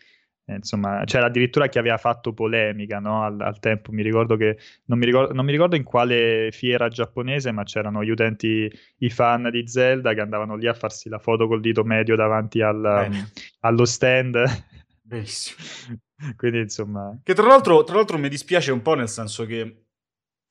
insomma, 0.46 1.02
c'era 1.04 1.26
addirittura 1.26 1.68
chi 1.68 1.78
aveva 1.78 1.96
fatto 1.96 2.32
polemica 2.32 2.98
no? 2.98 3.22
al, 3.22 3.40
al, 3.40 3.58
tempo. 3.58 3.92
Mi 3.92 4.02
ricordo 4.02 4.36
che 4.36 4.58
non 4.86 4.98
mi 4.98 5.06
ricordo, 5.06 5.32
non 5.32 5.44
mi 5.44 5.52
ricordo, 5.52 5.76
in 5.76 5.84
quale 5.84 6.50
fiera 6.52 6.88
giapponese, 6.88 7.50
ma 7.52 7.62
c'erano 7.62 8.04
gli 8.04 8.10
utenti, 8.10 8.70
i 8.98 9.10
fan 9.10 9.48
di 9.50 9.66
Zelda 9.66 10.12
che 10.12 10.20
andavano 10.20 10.56
lì 10.56 10.66
a 10.66 10.74
farsi 10.74 11.08
la 11.08 11.18
foto 11.18 11.46
col 11.46 11.60
dito 11.60 11.82
medio 11.84 12.16
davanti 12.16 12.60
al, 12.60 13.26
allo 13.60 13.84
stand. 13.84 14.44
Bellissimo. 15.00 15.58
Quindi, 16.36 16.58
insomma. 16.58 17.18
Che 17.22 17.34
tra 17.34 17.46
l'altro, 17.46 17.84
tra 17.84 17.96
l'altro 17.96 18.18
mi 18.18 18.28
dispiace 18.28 18.70
un 18.70 18.82
po', 18.82 18.94
nel 18.94 19.08
senso 19.08 19.46
che. 19.46 19.78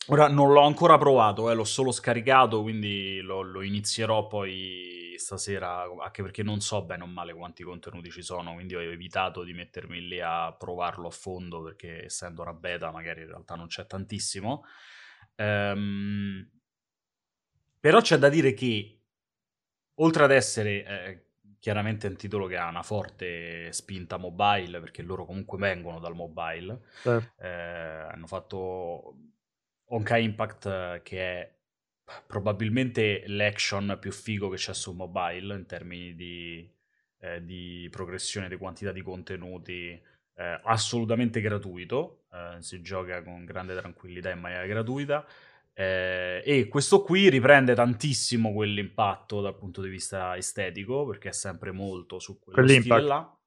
Ora 0.08 0.28
non 0.28 0.52
l'ho 0.52 0.66
ancora 0.66 0.98
provato, 0.98 1.50
eh, 1.50 1.56
l'ho 1.56 1.64
solo 1.64 1.94
scaricato, 1.94 2.62
quindi 2.62 3.22
lo, 3.22 3.42
lo 3.42 3.62
inizierò 3.62 4.28
poi 4.28 5.03
stasera, 5.24 5.84
anche 6.02 6.22
perché 6.22 6.44
non 6.44 6.60
so 6.60 6.84
bene 6.84 7.04
o 7.04 7.08
male 7.08 7.34
quanti 7.34 7.64
contenuti 7.64 8.12
ci 8.12 8.22
sono, 8.22 8.54
quindi 8.54 8.76
ho 8.76 8.82
evitato 8.82 9.44
di 9.44 9.54
mettermi 9.54 10.08
lì 10.08 10.20
a 10.22 10.54
provarlo 10.54 11.08
a 11.08 11.12
fondo 11.12 11.64
perché 11.64 12.06
essendo 12.06 12.42
una 12.42 12.54
beta 12.54 12.92
magari 12.92 13.22
in 13.22 13.28
realtà 13.28 13.56
non 13.56 13.68
c'è 13.68 13.88
tantissimo. 13.88 14.64
Ehm, 15.36 16.50
però 17.80 18.02
c'è 18.02 18.18
da 18.18 18.30
dire 18.30 18.54
che 18.54 19.00
oltre 19.96 20.24
ad 20.24 20.32
essere 20.32 20.86
eh, 20.86 21.26
chiaramente 21.60 22.08
un 22.08 22.16
titolo 22.16 22.46
che 22.46 22.58
ha 22.58 22.68
una 22.68 22.84
forte 22.84 23.72
spinta 23.72 24.18
mobile, 24.18 24.80
perché 24.80 25.02
loro 25.02 25.26
comunque 25.26 25.58
vengono 25.58 26.00
dal 26.00 26.16
mobile, 26.16 26.82
certo. 27.02 27.42
eh, 27.42 27.48
hanno 27.48 28.28
fatto 28.28 29.16
Honkai 29.86 30.24
Impact 30.24 31.02
che 31.04 31.20
è 31.20 31.56
probabilmente 32.28 33.24
l'action 33.28 33.98
più 34.00 34.12
figo 34.12 34.50
che 34.50 34.58
c'è 34.58 34.74
su 34.74 34.92
mobile 34.94 35.56
in 35.56 35.66
termini 35.66 36.16
di 36.16 36.70
eh, 37.24 37.44
di 37.44 37.88
progressione 37.90 38.50
di 38.50 38.58
quantità 38.58 38.92
di 38.92 39.02
contenuti 39.02 40.00
eh, 40.36 40.60
assolutamente 40.64 41.40
gratuito, 41.40 42.24
eh, 42.32 42.62
si 42.62 42.82
gioca 42.82 43.24
con 43.24 43.46
grande 43.46 43.76
tranquillità 43.76 44.30
in 44.30 44.40
maniera 44.40 44.66
gratuita. 44.66 45.26
Eh, 45.76 46.44
e 46.46 46.68
questo 46.68 47.02
qui 47.02 47.30
riprende 47.30 47.74
tantissimo 47.74 48.54
quell'impatto 48.54 49.42
dal 49.42 49.56
punto 49.56 49.82
di 49.82 49.90
vista 49.90 50.36
estetico, 50.36 51.06
perché 51.06 51.30
è 51.30 51.34
sempre 51.34 51.72
molto 51.72 52.20
su 52.20 52.40
quello 52.40 52.68
stile 52.68 53.02
là. 53.02 53.38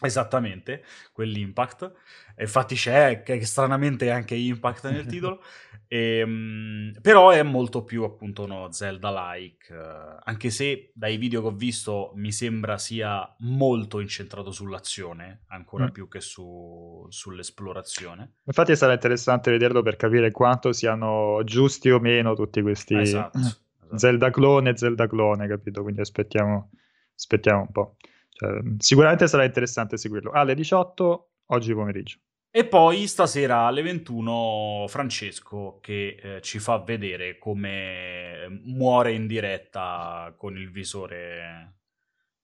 Esattamente, 0.00 0.84
quell'impact. 1.12 1.92
Infatti 2.38 2.74
c'è, 2.74 3.22
che 3.22 3.44
stranamente 3.44 4.10
anche 4.10 4.34
impact 4.34 4.90
nel 4.90 5.06
titolo. 5.06 5.40
E, 5.86 6.22
um, 6.22 6.92
però 7.00 7.30
è 7.30 7.42
molto 7.42 7.84
più 7.84 8.02
appunto 8.02 8.46
no, 8.46 8.72
Zelda-like, 8.72 9.72
uh, 9.72 10.18
anche 10.24 10.50
se 10.50 10.90
dai 10.94 11.16
video 11.16 11.40
che 11.42 11.46
ho 11.48 11.54
visto 11.54 12.12
mi 12.14 12.32
sembra 12.32 12.78
sia 12.78 13.32
molto 13.40 14.00
incentrato 14.00 14.50
sull'azione, 14.50 15.44
ancora 15.48 15.84
mm. 15.84 15.90
più 15.90 16.08
che 16.08 16.20
su, 16.20 17.06
sull'esplorazione. 17.08 18.36
Infatti 18.44 18.74
sarà 18.74 18.94
interessante 18.94 19.50
vederlo 19.50 19.82
per 19.82 19.96
capire 19.96 20.30
quanto 20.30 20.72
siano 20.72 21.42
giusti 21.44 21.90
o 21.90 22.00
meno 22.00 22.34
tutti 22.34 22.60
questi 22.62 22.96
esatto, 22.96 23.38
esatto. 23.38 23.96
Zelda 23.96 24.30
clone 24.30 24.70
e 24.70 24.76
Zelda 24.76 25.06
clone, 25.06 25.46
capito? 25.46 25.82
Quindi 25.82 26.00
aspettiamo, 26.00 26.70
aspettiamo 27.14 27.60
un 27.60 27.70
po'. 27.70 27.96
Cioè, 28.34 28.60
sicuramente 28.78 29.28
sarà 29.28 29.44
interessante 29.44 29.96
seguirlo. 29.96 30.32
Alle 30.32 30.54
18, 30.54 31.30
oggi 31.46 31.72
pomeriggio. 31.72 32.18
E 32.50 32.64
poi 32.66 33.06
stasera 33.08 33.66
alle 33.66 33.82
21 33.82 34.86
Francesco 34.88 35.78
che 35.80 36.16
eh, 36.20 36.40
ci 36.40 36.60
fa 36.60 36.78
vedere 36.78 37.36
come 37.38 38.46
muore 38.62 39.12
in 39.12 39.26
diretta 39.26 40.32
con 40.36 40.56
il 40.56 40.70
visore 40.70 41.74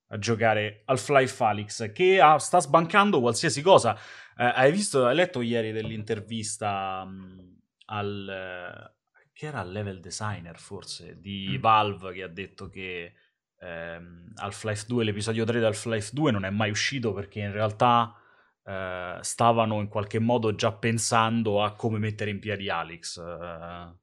a 0.09 0.18
giocare 0.18 0.83
al 0.87 0.98
Fly 0.98 1.29
Falix 1.29 1.92
che 1.92 2.20
ha, 2.20 2.38
sta 2.38 2.61
sbancando 2.61 3.20
qualsiasi 3.20 3.62
cosa. 3.62 3.96
Eh, 4.37 4.44
hai 4.44 4.72
visto, 4.72 5.07
hai 5.07 5.14
letto 5.14 5.42
ieri 5.42 5.70
dell'intervista 5.70 7.03
um, 7.07 7.57
al... 7.87 8.92
che 9.33 9.46
era 9.46 9.61
il 9.62 9.70
level 9.70 10.00
designer 10.00 10.59
forse 10.59 11.20
di 11.20 11.55
mm. 11.57 11.61
Valve 11.61 12.12
che 12.14 12.22
ha 12.24 12.29
detto 12.29 12.68
che 12.68 13.12
ehm, 13.61 14.33
Half-Life 14.37 14.85
2, 14.88 15.05
l'episodio 15.05 15.44
3 15.44 15.59
di 15.59 15.64
Half-Life 15.64 16.11
2 16.12 16.31
non 16.33 16.44
è 16.44 16.51
mai 16.51 16.70
uscito 16.70 17.12
perché 17.12 17.40
in 17.40 17.53
realtà 17.53 18.14
eh, 18.64 19.18
stavano 19.20 19.81
in 19.81 19.88
qualche 19.88 20.18
modo 20.18 20.55
già 20.55 20.73
pensando 20.73 21.62
a 21.62 21.75
come 21.75 21.99
mettere 21.99 22.31
in 22.31 22.38
piedi 22.38 22.68
Alex, 22.68 23.18
eh, 23.18 23.99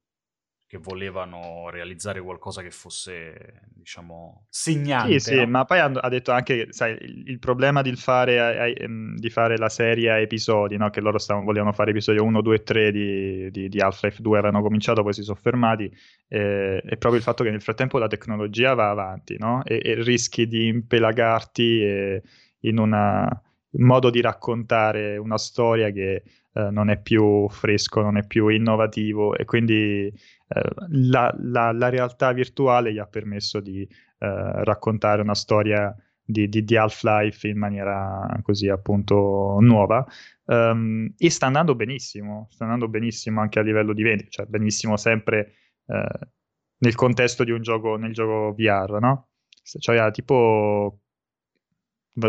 che 0.68 0.76
volevano 0.76 1.70
realizzare 1.70 2.20
qualcosa 2.20 2.60
che 2.60 2.70
fosse, 2.70 3.62
diciamo, 3.74 4.44
segnante. 4.50 5.18
Sì, 5.18 5.30
sì, 5.30 5.36
no? 5.36 5.46
ma 5.46 5.64
poi 5.64 5.78
ha 5.78 6.08
detto 6.10 6.30
anche, 6.30 6.66
sai, 6.72 6.94
il, 7.00 7.38
problema 7.38 7.80
di 7.80 7.96
fare, 7.96 8.76
ehm, 8.76 9.16
di 9.16 9.30
fare, 9.30 9.56
la 9.56 9.70
serie 9.70 10.10
a 10.10 10.18
episodi, 10.18 10.76
no? 10.76 10.90
che 10.90 11.00
loro 11.00 11.16
stavano, 11.16 11.46
volevano 11.46 11.72
fare 11.72 11.92
episodio 11.92 12.22
1, 12.22 12.42
2 12.42 12.54
e 12.54 12.62
3 12.62 12.92
di, 12.92 13.50
di, 13.50 13.68
di 13.70 13.80
Half-Life 13.80 14.20
2, 14.20 14.38
avevano 14.38 14.62
cominciato, 14.62 15.02
poi 15.02 15.14
si 15.14 15.22
sono 15.22 15.38
fermati, 15.40 15.90
eh, 16.28 16.82
è 16.82 16.96
proprio 16.98 17.14
il 17.14 17.22
fatto 17.22 17.44
che 17.44 17.50
nel 17.50 17.62
frattempo 17.62 17.96
la 17.96 18.06
tecnologia 18.06 18.74
va 18.74 18.90
avanti, 18.90 19.38
no? 19.38 19.64
e, 19.64 19.80
e 19.82 19.94
rischi 19.94 20.46
di 20.46 20.66
impelagarti 20.66 21.82
eh, 21.82 22.22
in 22.60 22.78
una 22.78 23.42
modo 23.72 24.10
di 24.10 24.20
raccontare 24.20 25.16
una 25.16 25.38
storia 25.38 25.90
che 25.90 26.22
eh, 26.52 26.70
non 26.70 26.90
è 26.90 27.00
più 27.00 27.48
fresco, 27.48 28.00
non 28.00 28.16
è 28.16 28.26
più 28.26 28.48
innovativo 28.48 29.36
e 29.36 29.44
quindi 29.44 30.06
eh, 30.06 30.70
la, 30.88 31.34
la, 31.38 31.72
la, 31.72 31.88
realtà 31.88 32.32
virtuale 32.32 32.92
gli 32.92 32.98
ha 32.98 33.06
permesso 33.06 33.60
di 33.60 33.82
eh, 33.82 34.64
raccontare 34.64 35.22
una 35.22 35.34
storia 35.34 35.94
di, 36.24 36.48
di, 36.48 36.64
di, 36.64 36.76
Half-Life 36.76 37.46
in 37.48 37.58
maniera 37.58 38.26
così 38.42 38.68
appunto 38.68 39.58
nuova 39.60 40.04
um, 40.46 41.10
e 41.16 41.30
sta 41.30 41.46
andando 41.46 41.74
benissimo, 41.74 42.48
sta 42.50 42.64
andando 42.64 42.88
benissimo 42.88 43.40
anche 43.40 43.58
a 43.58 43.62
livello 43.62 43.92
di 43.92 44.02
vendita, 44.02 44.28
cioè 44.30 44.46
benissimo 44.46 44.96
sempre 44.96 45.52
eh, 45.86 46.28
nel 46.78 46.94
contesto 46.94 47.44
di 47.44 47.50
un 47.50 47.62
gioco, 47.62 47.96
nel 47.96 48.12
gioco 48.12 48.54
VR, 48.54 48.98
no? 49.00 49.28
Cioè 49.62 50.10
tipo 50.10 51.00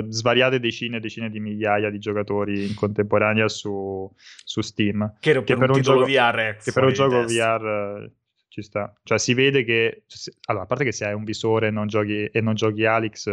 svariate 0.10 0.60
decine 0.60 0.97
e 0.97 0.99
decine 0.99 1.30
di 1.30 1.39
migliaia 1.39 1.89
di 1.89 1.99
giocatori 1.99 2.67
in 2.67 2.75
contemporanea 2.75 3.47
su, 3.47 4.12
su 4.15 4.62
Steam. 4.62 5.17
Che, 5.19 5.34
per, 5.34 5.43
che 5.43 5.56
per, 5.56 5.69
un, 5.69 5.82
gioco, 5.82 6.06
VR 6.06 6.58
che 6.58 6.71
per 6.71 6.84
un 6.84 6.93
gioco 6.93 7.23
VR 7.23 8.04
eh, 8.06 8.12
ci 8.47 8.62
sta. 8.62 8.93
Cioè 9.04 9.17
si 9.17 9.34
vede 9.34 9.63
che... 9.63 10.04
Allora, 10.45 10.63
a 10.63 10.67
parte 10.67 10.84
che 10.84 10.91
se 10.91 11.06
hai 11.06 11.13
un 11.13 11.23
visore 11.23 11.67
e 11.67 11.71
non 11.71 11.88
giochi, 11.88 12.25
e 12.25 12.41
non 12.41 12.56
giochi 12.56 12.86
Alex, 12.86 13.23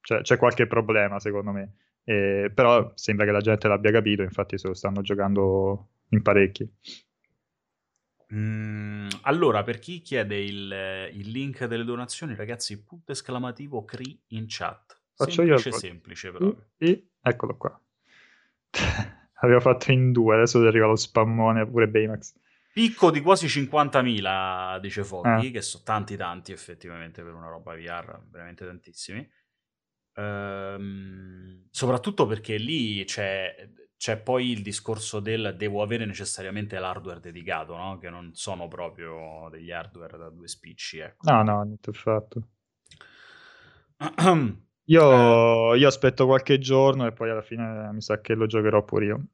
cioè, 0.00 0.22
c'è 0.22 0.36
qualche 0.36 0.66
problema 0.66 1.18
secondo 1.18 1.52
me. 1.52 1.74
Eh, 2.04 2.50
però 2.54 2.90
sembra 2.94 3.26
che 3.26 3.32
la 3.32 3.40
gente 3.40 3.68
l'abbia 3.68 3.90
capito, 3.90 4.22
infatti 4.22 4.56
se 4.56 4.68
lo 4.68 4.74
stanno 4.74 5.02
giocando 5.02 5.88
in 6.08 6.22
parecchi. 6.22 6.70
Mm, 8.32 9.08
allora, 9.22 9.62
per 9.62 9.78
chi 9.78 10.00
chiede 10.00 10.42
il, 10.42 11.10
il, 11.12 11.30
link 11.30 11.64
delle 11.64 11.84
donazioni, 11.84 12.34
ragazzi, 12.34 12.82
punto 12.82 13.12
esclamativo 13.12 13.84
CRI 13.84 14.20
in 14.28 14.44
chat. 14.48 14.97
Faccio 15.18 15.42
semplice, 15.42 15.68
io 15.68 15.74
il 15.74 15.80
semplice 15.80 16.30
però. 16.30 16.56
E, 16.76 17.08
eccolo 17.20 17.56
qua. 17.56 17.82
Avevo 19.40 19.60
fatto 19.60 19.90
in 19.90 20.12
due, 20.12 20.36
adesso 20.36 20.64
arriva 20.64 20.86
lo 20.86 20.94
spammone 20.94 21.66
pure 21.66 21.88
Baymax. 21.88 22.34
Picco 22.72 23.10
di 23.10 23.20
quasi 23.20 23.46
50.000, 23.46 24.78
dice 24.78 25.02
Foggy, 25.02 25.48
eh. 25.48 25.50
che 25.50 25.60
sono 25.62 25.82
tanti 25.82 26.16
tanti 26.16 26.52
effettivamente 26.52 27.24
per 27.24 27.34
una 27.34 27.48
roba 27.48 27.74
VR, 27.74 28.20
veramente 28.30 28.64
tantissimi. 28.64 29.28
Ehm, 30.14 31.66
soprattutto 31.70 32.26
perché 32.26 32.56
lì 32.56 33.04
c'è, 33.04 33.68
c'è, 33.96 34.18
poi 34.18 34.52
il 34.52 34.62
discorso 34.62 35.18
del 35.18 35.54
devo 35.56 35.82
avere 35.82 36.04
necessariamente 36.04 36.78
l'hardware 36.78 37.18
dedicato, 37.18 37.76
no? 37.76 37.98
che 37.98 38.10
non 38.10 38.30
sono 38.34 38.68
proprio 38.68 39.48
degli 39.50 39.72
hardware 39.72 40.16
da 40.16 40.30
due 40.30 40.46
spicci. 40.46 40.98
Ecco. 40.98 41.28
No, 41.28 41.42
no, 41.42 41.62
niente 41.62 41.90
affatto. 41.90 42.48
Io, 44.88 45.74
eh. 45.74 45.78
io, 45.78 45.86
aspetto 45.86 46.26
qualche 46.26 46.58
giorno 46.58 47.06
e 47.06 47.12
poi 47.12 47.30
alla 47.30 47.42
fine 47.42 47.92
mi 47.92 48.00
sa 48.00 48.20
che 48.20 48.34
lo 48.34 48.46
giocherò 48.46 48.84
pure 48.84 49.04
io. 49.04 49.26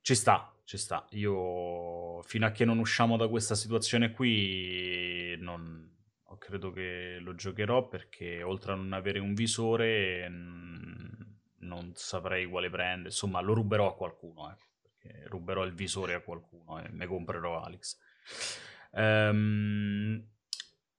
Ci 0.00 0.14
sta, 0.14 0.54
ci 0.64 0.76
sta. 0.76 1.06
Io 1.10 2.22
fino 2.22 2.46
a 2.46 2.50
che 2.50 2.64
non 2.64 2.78
usciamo 2.78 3.16
da 3.16 3.28
questa 3.28 3.54
situazione 3.54 4.10
qui 4.10 5.36
non 5.38 5.94
credo 6.38 6.70
che 6.70 7.16
lo 7.20 7.34
giocherò 7.34 7.88
perché 7.88 8.42
oltre 8.42 8.72
a 8.72 8.74
non 8.76 8.92
avere 8.92 9.18
un 9.18 9.32
visore 9.32 10.28
non 10.28 11.92
saprei 11.94 12.46
quale 12.46 12.68
prendere. 12.68 13.08
Insomma, 13.08 13.40
lo 13.40 13.54
ruberò 13.54 13.88
a 13.88 13.96
qualcuno, 13.96 14.50
ecco, 14.50 14.66
perché 14.82 15.26
ruberò 15.28 15.64
il 15.64 15.72
visore 15.72 16.12
a 16.12 16.20
qualcuno 16.20 16.78
e 16.78 16.88
ne 16.90 17.06
comprerò 17.06 17.62
Alex. 17.62 17.98
Ehm 18.92 20.34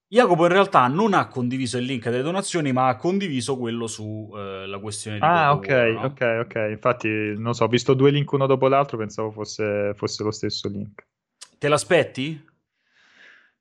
Jacopo 0.10 0.44
in 0.46 0.52
realtà 0.54 0.88
non 0.88 1.14
ha 1.14 1.28
condiviso 1.28 1.78
il 1.78 1.84
link 1.84 2.06
delle 2.06 2.22
donazioni, 2.22 2.72
ma 2.72 2.88
ha 2.88 2.96
condiviso 2.96 3.58
quello 3.58 3.88
sulla 3.88 4.78
eh, 4.78 4.80
questione 4.80 5.18
di 5.18 5.26
Ah, 5.26 5.52
ok, 5.52 5.68
no? 5.68 6.04
ok, 6.04 6.40
ok. 6.46 6.68
Infatti, 6.70 7.10
non 7.38 7.54
so, 7.54 7.66
ho 7.66 7.68
visto 7.68 7.94
due 7.94 8.12
link 8.12 8.32
uno 8.32 8.46
dopo 8.48 8.70
l'altro, 8.70 8.98
pensavo 8.98 9.32
fosse, 9.32 9.92
fosse 9.96 10.24
lo 10.24 10.32
stesso 10.32 10.70
link. 10.70 11.06
Te 11.58 11.68
l'aspetti? 11.68 12.46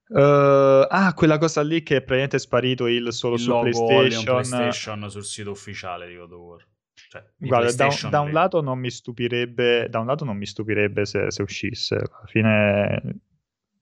Uh, 0.09 0.87
ah, 0.89 1.13
quella 1.17 1.37
cosa 1.37 1.63
lì 1.63 1.83
che 1.83 1.97
è 1.97 1.99
praticamente 1.99 2.39
sparito 2.39 2.87
il 2.87 3.13
solo 3.13 3.35
il 3.35 3.41
su 3.41 3.51
PlayStation. 3.51 4.25
PlayStation 4.25 5.11
sul 5.11 5.25
sito 5.25 5.51
ufficiale 5.51 6.07
di 6.07 6.17
God 6.17 6.33
of 6.33 6.39
War. 6.39 6.67
Cioè, 7.09 7.25
Guarda, 7.39 7.73
da, 7.73 8.09
da, 8.09 8.21
un 8.21 8.31
lato 8.31 8.61
non 8.61 8.79
mi 8.79 8.91
stupirebbe, 8.91 9.89
da 9.89 9.99
un 9.99 10.07
lato 10.07 10.25
non 10.25 10.37
mi 10.37 10.47
stupirebbe 10.47 11.05
se, 11.05 11.31
se 11.31 11.43
uscisse. 11.43 11.97
Alla 11.97 12.27
fine 12.27 13.03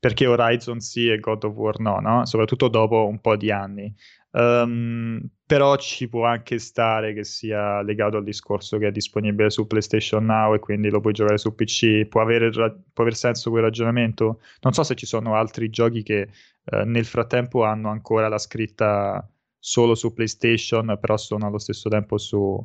perché 0.04 0.26
Horizon 0.26 0.80
sì 0.80 1.08
e 1.08 1.18
God 1.18 1.44
of 1.44 1.54
War 1.54 1.80
no, 1.80 1.98
no? 1.98 2.26
soprattutto 2.26 2.68
dopo 2.68 3.06
un 3.06 3.22
po' 3.22 3.36
di 3.36 3.50
anni. 3.50 3.90
Um, 4.32 5.18
però 5.46 5.76
ci 5.76 6.10
può 6.10 6.26
anche 6.26 6.58
stare 6.58 7.14
che 7.14 7.24
sia 7.24 7.80
legato 7.80 8.18
al 8.18 8.24
discorso 8.24 8.76
che 8.76 8.88
è 8.88 8.90
disponibile 8.90 9.48
su 9.48 9.66
PlayStation 9.66 10.26
Now 10.26 10.52
e 10.52 10.58
quindi 10.58 10.90
lo 10.90 11.00
puoi 11.00 11.14
giocare 11.14 11.38
su 11.38 11.54
PC. 11.54 12.04
Può, 12.04 12.20
avere, 12.20 12.50
può 12.50 13.02
aver 13.02 13.14
senso 13.14 13.48
quel 13.48 13.62
ragionamento? 13.62 14.40
Non 14.60 14.74
so 14.74 14.82
se 14.82 14.94
ci 14.94 15.06
sono 15.06 15.36
altri 15.36 15.70
giochi 15.70 16.02
che 16.02 16.28
uh, 16.64 16.82
nel 16.84 17.06
frattempo 17.06 17.64
hanno 17.64 17.88
ancora 17.88 18.28
la 18.28 18.36
scritta 18.36 19.26
solo 19.58 19.94
su 19.94 20.12
PlayStation, 20.12 20.98
però 21.00 21.16
sono 21.16 21.46
allo 21.46 21.58
stesso 21.58 21.88
tempo 21.88 22.18
su. 22.18 22.62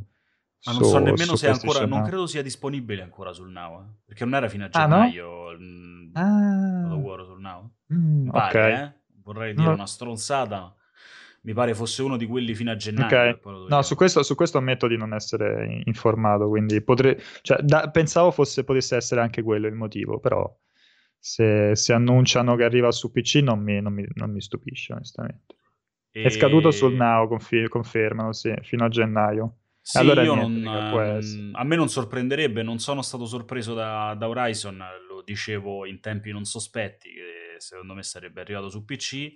Ma 0.66 0.74
non 0.74 0.84
so 0.84 1.00
nemmeno 1.00 1.38
se 1.38 1.48
ancora. 1.48 1.86
Non 1.86 2.04
credo 2.04 2.28
sia 2.28 2.42
disponibile 2.42 3.02
ancora 3.02 3.32
sul 3.32 3.50
Now. 3.50 3.80
Eh? 3.80 3.86
Perché 4.08 4.26
non 4.26 4.34
era 4.34 4.50
fino 4.50 4.66
a 4.66 4.68
gennaio. 4.68 5.52
Ah, 5.52 5.54
no? 5.54 5.99
Ah. 6.14 6.84
God 6.84 6.92
of 6.92 7.04
War 7.04 7.24
sul 7.26 7.40
Now. 7.40 7.72
Mm, 7.94 8.30
pare, 8.30 8.60
okay. 8.60 8.84
eh? 8.84 8.94
Vorrei 9.24 9.54
dire 9.54 9.68
no. 9.68 9.74
una 9.74 9.86
stronzata. 9.86 10.74
Mi 11.42 11.54
pare 11.54 11.74
fosse 11.74 12.02
uno 12.02 12.18
di 12.18 12.26
quelli 12.26 12.54
fino 12.54 12.72
a 12.72 12.76
gennaio. 12.76 13.38
Okay. 13.38 13.68
No, 13.70 13.82
su 13.82 13.96
questo, 13.96 14.24
su 14.24 14.36
questo, 14.36 14.58
ammetto 14.58 14.88
di 14.88 14.98
non 14.98 15.14
essere 15.14 15.82
informato, 15.86 16.50
quindi 16.50 16.82
potrei... 16.82 17.16
Cioè, 17.42 17.62
da, 17.62 17.90
pensavo 17.90 18.32
fosse, 18.32 18.64
potesse 18.66 18.98
essere 18.98 19.22
anche 19.22 19.42
quello 19.42 19.68
il 19.68 19.76
motivo, 19.76 20.20
però 20.20 20.54
se, 21.18 21.76
se 21.76 21.94
annunciano 21.94 22.56
che 22.56 22.64
arriva 22.64 22.92
su 22.92 23.12
PC 23.12 23.36
non 23.36 23.62
mi, 23.62 23.80
non 23.82 23.94
mi, 23.94 24.06
non 24.16 24.32
mi 24.32 24.42
stupisce, 24.42 24.94
onestamente. 24.94 25.56
E... 26.12 26.24
È 26.24 26.30
scaduto 26.30 26.72
sul 26.72 26.96
Now, 26.96 27.28
conf- 27.28 27.68
confermano, 27.68 28.34
sì, 28.34 28.54
fino 28.62 28.84
a 28.84 28.90
gennaio. 28.90 29.58
Sì, 29.90 29.98
allora 29.98 30.24
non, 30.24 31.52
a 31.54 31.64
me 31.64 31.76
non 31.76 31.90
sorprenderebbe, 31.90 32.62
non 32.62 32.78
sono 32.78 33.02
stato 33.02 33.26
sorpreso 33.26 33.74
da, 33.74 34.14
da, 34.16 34.28
Horizon, 34.28 34.78
lo 35.08 35.24
dicevo 35.24 35.88
in 35.88 36.00
tempi 36.00 36.32
non 36.32 36.46
sospetti, 36.46 37.10
che 37.12 37.56
secondo 37.58 37.96
me 37.96 38.04
sarebbe 38.04 38.40
arrivato 38.40 38.70
su 38.70 38.86
PC, 38.86 39.34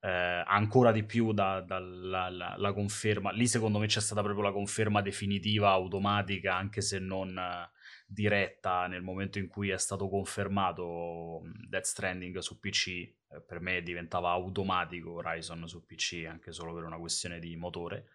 eh, 0.00 0.42
ancora 0.46 0.90
di 0.90 1.04
più 1.04 1.32
dalla 1.32 1.60
da 1.60 2.28
la, 2.56 2.72
conferma, 2.72 3.30
lì 3.30 3.46
secondo 3.46 3.78
me 3.78 3.86
c'è 3.86 4.00
stata 4.00 4.20
proprio 4.20 4.42
la 4.42 4.50
conferma 4.50 5.00
definitiva, 5.00 5.70
automatica, 5.70 6.56
anche 6.56 6.80
se 6.80 6.98
non 6.98 7.38
eh, 7.38 7.70
diretta 8.04 8.88
nel 8.88 9.02
momento 9.02 9.38
in 9.38 9.46
cui 9.46 9.68
è 9.70 9.78
stato 9.78 10.08
confermato 10.08 11.42
Death 11.68 11.84
Stranding 11.84 12.38
su 12.38 12.58
PC, 12.58 12.88
eh, 12.88 13.14
per 13.46 13.60
me 13.60 13.80
diventava 13.80 14.30
automatico 14.30 15.12
Horizon 15.12 15.68
su 15.68 15.86
PC, 15.86 16.26
anche 16.28 16.50
solo 16.50 16.74
per 16.74 16.82
una 16.82 16.98
questione 16.98 17.38
di 17.38 17.54
motore. 17.54 18.08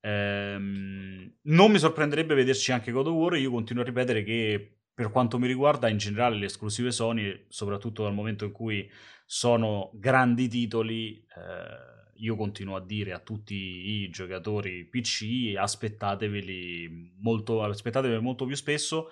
Ehm, 0.00 1.32
non 1.42 1.70
mi 1.70 1.78
sorprenderebbe 1.78 2.34
vederci 2.34 2.72
anche 2.72 2.92
God 2.92 3.06
of 3.08 3.14
War. 3.14 3.36
Io 3.36 3.50
continuo 3.50 3.82
a 3.82 3.86
ripetere 3.86 4.22
che 4.22 4.78
per 4.94 5.10
quanto 5.10 5.38
mi 5.38 5.46
riguarda, 5.46 5.88
in 5.88 5.98
generale, 5.98 6.36
le 6.36 6.46
esclusive 6.46 6.90
Sony, 6.90 7.44
soprattutto 7.48 8.02
dal 8.02 8.14
momento 8.14 8.44
in 8.44 8.52
cui 8.52 8.90
sono 9.26 9.90
grandi 9.94 10.48
titoli, 10.48 11.16
eh, 11.18 11.94
io 12.18 12.36
continuo 12.36 12.76
a 12.76 12.80
dire 12.84 13.12
a 13.12 13.18
tutti 13.18 13.54
i 13.54 14.08
giocatori 14.08 14.84
PC 14.86 15.54
aspettateveli 15.56 17.14
molto, 17.18 17.62
aspettateveli 17.62 18.22
molto 18.22 18.46
più 18.46 18.54
spesso. 18.54 19.10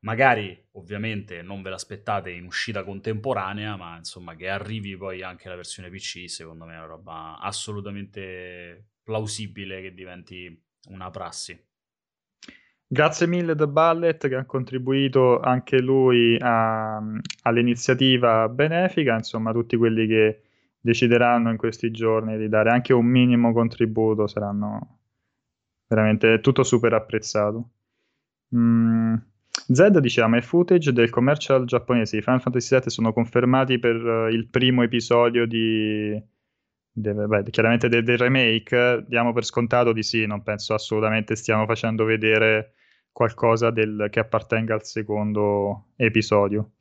Magari, 0.00 0.68
ovviamente, 0.72 1.42
non 1.42 1.60
ve 1.62 1.70
l'aspettate 1.70 2.30
in 2.30 2.46
uscita 2.46 2.84
contemporanea, 2.84 3.76
ma 3.76 3.98
insomma 3.98 4.34
che 4.34 4.48
arrivi 4.48 4.96
poi 4.96 5.22
anche 5.22 5.48
la 5.48 5.56
versione 5.56 5.90
PC, 5.90 6.28
secondo 6.28 6.64
me 6.64 6.72
è 6.74 6.76
una 6.78 6.86
roba 6.86 7.38
assolutamente 7.38 8.92
plausibile 9.02 9.80
che 9.80 9.94
diventi 9.94 10.62
una 10.88 11.10
prassi. 11.10 11.58
Grazie 12.92 13.28
mille 13.28 13.54
The 13.54 13.68
Ballet 13.68 14.26
che 14.26 14.34
ha 14.34 14.44
contribuito 14.44 15.38
anche 15.38 15.80
lui 15.80 16.36
a, 16.40 17.00
all'iniziativa 17.42 18.48
benefica, 18.48 19.14
insomma 19.14 19.52
tutti 19.52 19.76
quelli 19.76 20.08
che 20.08 20.42
decideranno 20.80 21.50
in 21.50 21.56
questi 21.56 21.90
giorni 21.90 22.36
di 22.36 22.48
dare 22.48 22.70
anche 22.70 22.92
un 22.92 23.06
minimo 23.06 23.52
contributo 23.52 24.26
saranno 24.26 24.98
veramente 25.86 26.40
tutto 26.40 26.64
super 26.64 26.94
apprezzato. 26.94 27.70
Mm. 28.56 29.14
Zed 29.72 29.98
diciamo 29.98 30.36
i 30.36 30.42
footage 30.42 30.92
del 30.92 31.10
commercial 31.10 31.64
giapponese 31.66 32.16
di 32.16 32.22
Final 32.22 32.40
Fantasy 32.40 32.76
VII 32.76 32.90
sono 32.90 33.12
confermati 33.12 33.78
per 33.78 33.96
uh, 33.96 34.28
il 34.28 34.48
primo 34.48 34.82
episodio 34.82 35.46
di 35.46 36.20
Deve, 37.00 37.26
beh, 37.26 37.50
chiaramente 37.50 37.88
del, 37.88 38.04
del, 38.04 38.18
remake 38.18 39.04
diamo 39.08 39.32
per 39.32 39.44
scontato 39.44 39.92
di 39.92 40.02
sì, 40.02 40.26
non 40.26 40.42
penso 40.42 40.74
assolutamente 40.74 41.34
stiamo 41.34 41.64
facendo 41.66 42.04
vedere 42.04 42.74
qualcosa 43.10 43.70
del, 43.70 44.08
che 44.10 44.20
appartenga 44.20 44.74
al 44.74 44.84
secondo 44.84 45.86
episodio. 45.96 46.72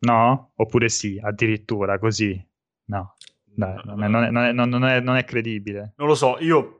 No? 0.00 0.52
Oppure 0.56 0.88
sì, 0.88 1.20
addirittura 1.22 1.98
così. 1.98 2.42
No, 2.86 3.16
Dai, 3.44 3.80
non, 3.84 4.02
è, 4.02 4.08
non, 4.08 4.24
è, 4.24 4.52
non, 4.52 4.84
è, 4.84 5.00
non, 5.00 5.16
è, 5.16 5.24
credibile. 5.24 5.92
Non 5.96 6.08
lo 6.08 6.14
so, 6.14 6.38
io... 6.40 6.74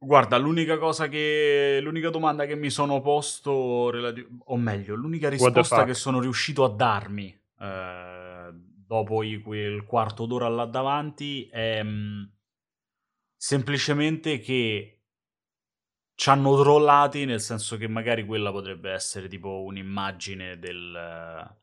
Guarda, 0.00 0.36
l'unica 0.36 0.78
cosa 0.78 1.08
che... 1.08 1.80
L'unica 1.82 2.10
domanda 2.10 2.46
che 2.46 2.54
mi 2.54 2.70
sono 2.70 3.00
posto, 3.00 3.90
relati- 3.90 4.26
o 4.44 4.56
meglio, 4.56 4.94
l'unica 4.94 5.28
risposta 5.28 5.84
che 5.84 5.94
sono 5.94 6.20
riuscito 6.20 6.64
a 6.64 6.68
darmi 6.68 7.36
eh, 7.60 8.17
dopo 8.88 9.22
i, 9.22 9.42
quel 9.42 9.84
quarto 9.84 10.24
d'ora 10.24 10.48
là 10.48 10.64
davanti 10.64 11.46
è 11.46 11.82
mh, 11.82 11.88
mm, 11.88 12.22
semplicemente 13.36 14.38
che 14.38 15.02
ci 16.14 16.30
hanno 16.30 16.58
trollati 16.58 17.26
nel 17.26 17.40
senso 17.40 17.76
che 17.76 17.86
magari 17.86 18.24
quella 18.24 18.50
potrebbe 18.50 18.90
essere 18.90 19.28
tipo 19.28 19.62
un'immagine 19.62 20.58
del, 20.58 21.56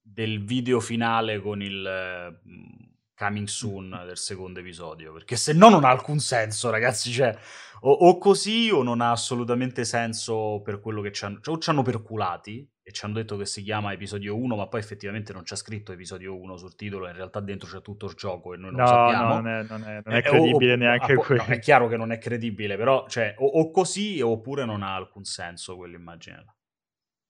del 0.00 0.44
video 0.44 0.78
finale 0.78 1.40
con 1.40 1.60
il 1.60 2.40
mm, 2.46 2.88
coming 3.16 3.48
soon 3.48 4.02
del 4.06 4.16
secondo 4.16 4.60
episodio 4.60 5.12
perché 5.12 5.34
se 5.34 5.52
no 5.52 5.70
non 5.70 5.84
ha 5.84 5.90
alcun 5.90 6.20
senso 6.20 6.70
ragazzi 6.70 7.10
cioè 7.10 7.36
o, 7.80 7.90
o 7.90 8.16
così 8.18 8.70
o 8.70 8.84
non 8.84 9.00
ha 9.00 9.10
assolutamente 9.10 9.84
senso 9.84 10.60
per 10.64 10.80
quello 10.80 11.00
che 11.02 11.10
ci 11.10 11.24
hanno 11.24 11.40
cioè, 11.40 11.56
o 11.56 11.58
ci 11.58 11.68
hanno 11.68 11.82
perculati 11.82 12.66
e 12.90 12.92
ci 12.92 13.04
hanno 13.04 13.14
detto 13.14 13.36
che 13.36 13.46
si 13.46 13.62
chiama 13.62 13.92
episodio 13.92 14.36
1, 14.36 14.56
ma 14.56 14.66
poi 14.66 14.80
effettivamente 14.80 15.32
non 15.32 15.44
c'è 15.44 15.54
scritto 15.54 15.92
episodio 15.92 16.36
1 16.36 16.56
sul 16.56 16.74
titolo, 16.74 17.06
in 17.06 17.14
realtà 17.14 17.38
dentro 17.38 17.68
c'è 17.68 17.80
tutto 17.80 18.06
il 18.06 18.14
gioco 18.14 18.52
e 18.52 18.56
noi 18.56 18.72
non 18.72 18.80
no, 18.80 18.86
sappiamo. 18.86 19.28
No, 19.28 19.34
non 19.34 19.48
è, 19.48 19.66
non 19.68 19.84
è, 19.84 20.02
non 20.04 20.14
è 20.16 20.22
credibile 20.22 20.72
o, 20.72 20.76
neanche 20.76 21.14
o, 21.14 21.20
quello. 21.22 21.44
No, 21.46 21.54
è 21.54 21.58
chiaro 21.60 21.86
che 21.86 21.96
non 21.96 22.10
è 22.10 22.18
credibile, 22.18 22.76
però 22.76 23.06
cioè, 23.08 23.36
o, 23.38 23.46
o, 23.46 23.70
così 23.70 24.20
oppure 24.20 24.64
non 24.64 24.82
ha 24.82 24.94
alcun 24.94 25.24
senso 25.24 25.76
quell'immagine 25.76 26.36
là. 26.44 26.54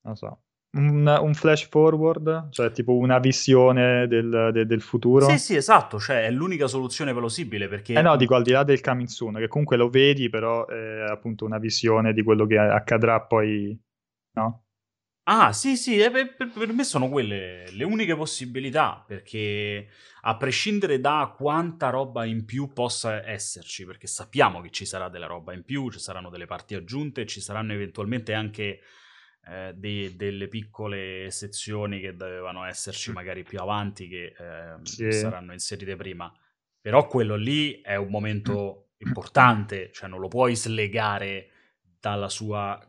Non 0.02 0.16
so. 0.16 0.42
Un, 0.72 1.06
un, 1.06 1.34
flash 1.34 1.68
forward, 1.68 2.48
cioè 2.50 2.70
tipo 2.70 2.96
una 2.96 3.18
visione 3.18 4.06
del, 4.06 4.50
de, 4.52 4.64
del 4.64 4.80
futuro. 4.80 5.28
Sì, 5.28 5.36
sì, 5.36 5.56
esatto, 5.56 5.98
cioè 5.98 6.24
è 6.24 6.30
l'unica 6.30 6.68
soluzione 6.68 7.12
plausibile 7.12 7.68
perché... 7.68 7.94
Eh 7.94 8.02
no, 8.02 8.16
dico 8.16 8.36
al 8.36 8.44
di 8.44 8.52
là 8.52 8.62
del 8.62 8.80
coming 8.80 9.08
soon, 9.08 9.34
che 9.34 9.48
comunque 9.48 9.76
lo 9.76 9.90
vedi, 9.90 10.30
però 10.30 10.66
è 10.66 11.06
appunto 11.10 11.44
una 11.44 11.58
visione 11.58 12.12
di 12.12 12.22
quello 12.22 12.46
che 12.46 12.56
accadrà 12.56 13.20
poi, 13.20 13.76
no? 14.36 14.62
Ah, 15.32 15.52
sì, 15.52 15.76
sì, 15.76 15.96
eh, 16.00 16.10
per, 16.10 16.34
per 16.34 16.72
me 16.72 16.82
sono 16.82 17.08
quelle 17.08 17.70
le 17.70 17.84
uniche 17.84 18.16
possibilità, 18.16 19.04
perché 19.06 19.88
a 20.22 20.36
prescindere 20.36 20.98
da 20.98 21.32
quanta 21.36 21.88
roba 21.88 22.24
in 22.24 22.44
più 22.44 22.72
possa 22.72 23.24
esserci, 23.24 23.84
perché 23.84 24.08
sappiamo 24.08 24.60
che 24.60 24.70
ci 24.70 24.84
sarà 24.84 25.08
della 25.08 25.28
roba 25.28 25.52
in 25.52 25.62
più, 25.62 25.88
ci 25.88 26.00
saranno 26.00 26.30
delle 26.30 26.46
parti 26.46 26.74
aggiunte, 26.74 27.26
ci 27.26 27.40
saranno 27.40 27.72
eventualmente 27.72 28.34
anche 28.34 28.80
eh, 29.46 29.72
de- 29.76 30.16
delle 30.16 30.48
piccole 30.48 31.30
sezioni 31.30 32.00
che 32.00 32.16
dovevano 32.16 32.64
esserci 32.64 33.12
magari 33.12 33.44
più 33.44 33.60
avanti, 33.60 34.08
che 34.08 34.34
eh, 34.36 34.74
sì. 34.82 35.12
saranno 35.12 35.52
inserite 35.52 35.94
prima. 35.94 36.32
Però 36.80 37.06
quello 37.06 37.36
lì 37.36 37.80
è 37.82 37.94
un 37.94 38.08
momento 38.08 38.94
importante, 38.96 39.92
cioè 39.92 40.08
non 40.08 40.18
lo 40.18 40.26
puoi 40.26 40.56
slegare 40.56 41.50
dalla 42.00 42.28
sua 42.28 42.84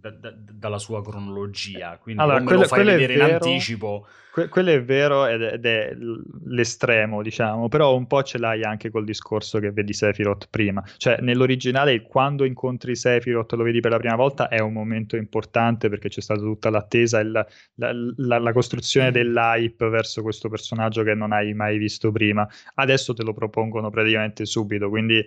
da, 0.00 0.10
da, 0.10 0.32
dalla 0.34 0.78
sua 0.78 1.02
cronologia. 1.02 1.98
Quindi 1.98 2.22
allora, 2.22 2.42
quello, 2.42 2.62
lo 2.62 2.66
fai 2.66 2.84
vedere 2.84 3.14
vero, 3.14 3.28
in 3.28 3.34
anticipo. 3.34 4.06
Que- 4.32 4.48
quello 4.48 4.70
è 4.70 4.82
vero 4.82 5.26
ed 5.26 5.42
è, 5.42 5.52
ed 5.54 5.66
è, 5.66 5.96
l'estremo, 6.44 7.20
diciamo, 7.20 7.68
però 7.68 7.94
un 7.96 8.06
po' 8.06 8.22
ce 8.22 8.38
l'hai 8.38 8.62
anche 8.62 8.90
col 8.90 9.04
discorso 9.04 9.58
che 9.58 9.72
vedi 9.72 9.92
Sephiroth 9.92 10.46
prima. 10.48 10.82
Cioè, 10.96 11.18
nell'originale, 11.20 12.02
quando 12.02 12.44
incontri 12.44 12.96
Sephiroth, 12.96 13.52
lo 13.52 13.64
vedi 13.64 13.80
per 13.80 13.90
la 13.90 13.98
prima 13.98 14.16
volta, 14.16 14.48
è 14.48 14.60
un 14.60 14.72
momento 14.72 15.16
importante 15.16 15.88
perché 15.88 16.08
c'è 16.08 16.20
stata 16.20 16.40
tutta 16.40 16.70
l'attesa 16.70 17.20
e 17.20 17.24
la, 17.24 17.46
la, 17.74 17.92
la, 18.16 18.38
la 18.38 18.52
costruzione 18.52 19.10
mm. 19.10 19.12
dell'hype 19.12 19.88
verso 19.88 20.22
questo 20.22 20.48
personaggio 20.48 21.02
che 21.02 21.14
non 21.14 21.32
hai 21.32 21.52
mai 21.52 21.76
visto 21.76 22.10
prima. 22.10 22.48
Adesso 22.74 23.12
te 23.12 23.22
lo 23.22 23.34
propongono 23.34 23.90
praticamente 23.90 24.46
subito, 24.46 24.88
quindi... 24.88 25.22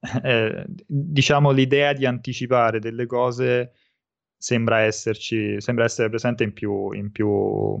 Eh, 0.22 0.64
diciamo 0.86 1.50
l'idea 1.50 1.92
di 1.92 2.06
anticipare 2.06 2.78
delle 2.78 3.06
cose 3.06 3.72
sembra 4.38 4.80
esserci, 4.80 5.60
sembra 5.60 5.84
essere 5.84 6.08
presente 6.08 6.44
in 6.44 6.52
più, 6.52 6.92
in 6.92 7.10
più, 7.10 7.76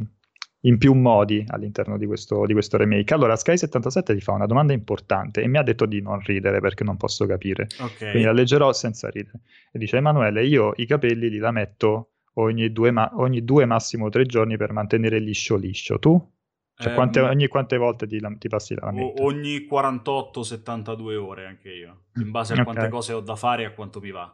in 0.62 0.76
più 0.76 0.92
modi 0.94 1.44
all'interno 1.46 1.96
di 1.96 2.04
questo, 2.04 2.44
di 2.44 2.52
questo 2.52 2.76
remake. 2.76 3.14
Allora, 3.14 3.34
Sky77 3.34 4.14
ti 4.14 4.20
fa 4.20 4.32
una 4.32 4.46
domanda 4.46 4.72
importante 4.72 5.40
e 5.40 5.46
mi 5.46 5.56
ha 5.56 5.62
detto 5.62 5.86
di 5.86 6.02
non 6.02 6.18
ridere 6.20 6.60
perché 6.60 6.82
non 6.82 6.96
posso 6.96 7.24
capire. 7.26 7.68
Okay. 7.78 8.10
Quindi 8.10 8.24
la 8.24 8.32
leggerò 8.32 8.72
senza 8.72 9.08
ridere. 9.08 9.40
E 9.72 9.78
dice 9.78 9.96
Emanuele, 9.96 10.44
io 10.44 10.72
i 10.76 10.86
capelli 10.86 11.30
li 11.30 11.38
la 11.38 11.52
metto 11.52 12.10
ogni 12.34 12.72
due, 12.72 12.90
ma- 12.90 13.10
ogni 13.14 13.44
due 13.44 13.64
massimo 13.64 14.08
tre 14.08 14.26
giorni 14.26 14.56
per 14.56 14.72
mantenere 14.72 15.20
liscio 15.20 15.56
liscio. 15.56 15.98
Tu? 15.98 16.36
Cioè, 16.80 16.94
quante, 16.94 17.18
ehm, 17.18 17.26
ogni 17.26 17.48
quante 17.48 17.76
volte 17.76 18.06
ti, 18.06 18.20
ti 18.38 18.48
passi 18.48 18.74
la 18.74 18.86
lametta? 18.86 19.22
Ogni 19.22 19.66
48-72 19.68 21.16
ore 21.16 21.46
anche 21.46 21.72
io, 21.72 22.04
in 22.16 22.30
base 22.30 22.52
a 22.52 22.60
okay. 22.60 22.64
quante 22.72 22.88
cose 22.88 23.12
ho 23.12 23.20
da 23.20 23.34
fare 23.34 23.62
e 23.62 23.66
a 23.66 23.72
quanto 23.72 24.00
mi 24.00 24.12
va. 24.12 24.32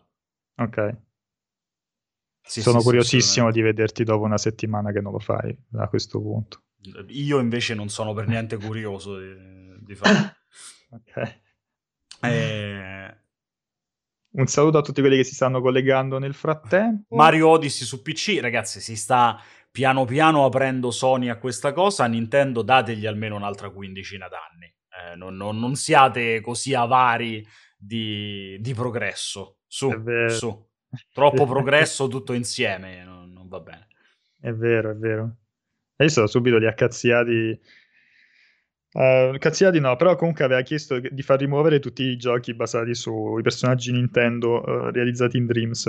Ok. 0.56 0.96
Sì, 2.46 2.60
Sono 2.60 2.78
sì, 2.78 2.84
curiosissimo 2.84 3.50
di 3.50 3.62
vederti 3.62 4.04
dopo 4.04 4.24
una 4.24 4.36
settimana 4.36 4.92
che 4.92 5.00
non 5.00 5.12
lo 5.12 5.18
fai 5.18 5.56
a 5.76 5.88
questo 5.88 6.20
punto. 6.20 6.62
Io 7.08 7.38
invece 7.38 7.74
non 7.74 7.88
sono 7.88 8.12
per 8.12 8.28
niente 8.28 8.58
curioso 8.58 9.18
di, 9.18 9.34
di 9.80 9.94
fare. 9.96 10.36
ok. 10.90 11.38
Eh... 12.20 13.16
Un 14.36 14.46
saluto 14.46 14.78
a 14.78 14.82
tutti 14.82 15.00
quelli 15.00 15.16
che 15.16 15.24
si 15.24 15.34
stanno 15.34 15.62
collegando 15.62 16.18
nel 16.18 16.34
frattempo. 16.34 17.14
Mario 17.16 17.48
Odyssey 17.48 17.86
su 17.86 18.02
PC, 18.02 18.38
ragazzi, 18.40 18.80
si 18.80 18.96
sta 18.96 19.40
piano 19.70 20.04
piano 20.04 20.44
aprendo 20.44 20.90
Sony 20.90 21.28
a 21.28 21.38
questa 21.38 21.72
cosa. 21.72 22.06
Nintendo 22.06 22.62
dategli 22.62 23.06
almeno 23.06 23.36
un'altra 23.36 23.70
quindicina 23.70 24.28
d'anni. 24.28 24.66
Eh, 24.66 25.16
non, 25.16 25.34
non, 25.36 25.58
non, 25.58 25.76
siate 25.76 26.40
così 26.40 26.74
avari 26.74 27.46
di, 27.76 28.58
di 28.60 28.74
progresso. 28.74 29.60
Su, 29.66 29.90
su. 30.28 30.68
Troppo 31.12 31.46
progresso 31.46 32.08
tutto 32.08 32.32
insieme, 32.32 33.04
non, 33.04 33.32
non, 33.32 33.48
va 33.48 33.60
bene. 33.60 33.86
È 34.40 34.52
vero, 34.52 34.90
è 34.90 34.94
vero. 34.94 35.36
Io 35.98 36.08
sono 36.08 36.26
subito 36.26 36.58
li 36.58 36.66
accazziati 36.66 37.60
Uh, 38.94 39.36
cazziati 39.38 39.80
no, 39.80 39.96
però 39.96 40.14
comunque 40.14 40.44
aveva 40.44 40.60
chiesto 40.60 41.00
di 41.00 41.22
far 41.22 41.40
rimuovere 41.40 41.80
tutti 41.80 42.04
i 42.04 42.16
giochi 42.16 42.54
basati 42.54 42.94
sui 42.94 43.42
personaggi 43.42 43.90
Nintendo 43.90 44.62
uh, 44.62 44.90
realizzati 44.92 45.36
in 45.36 45.46
Dreams. 45.46 45.86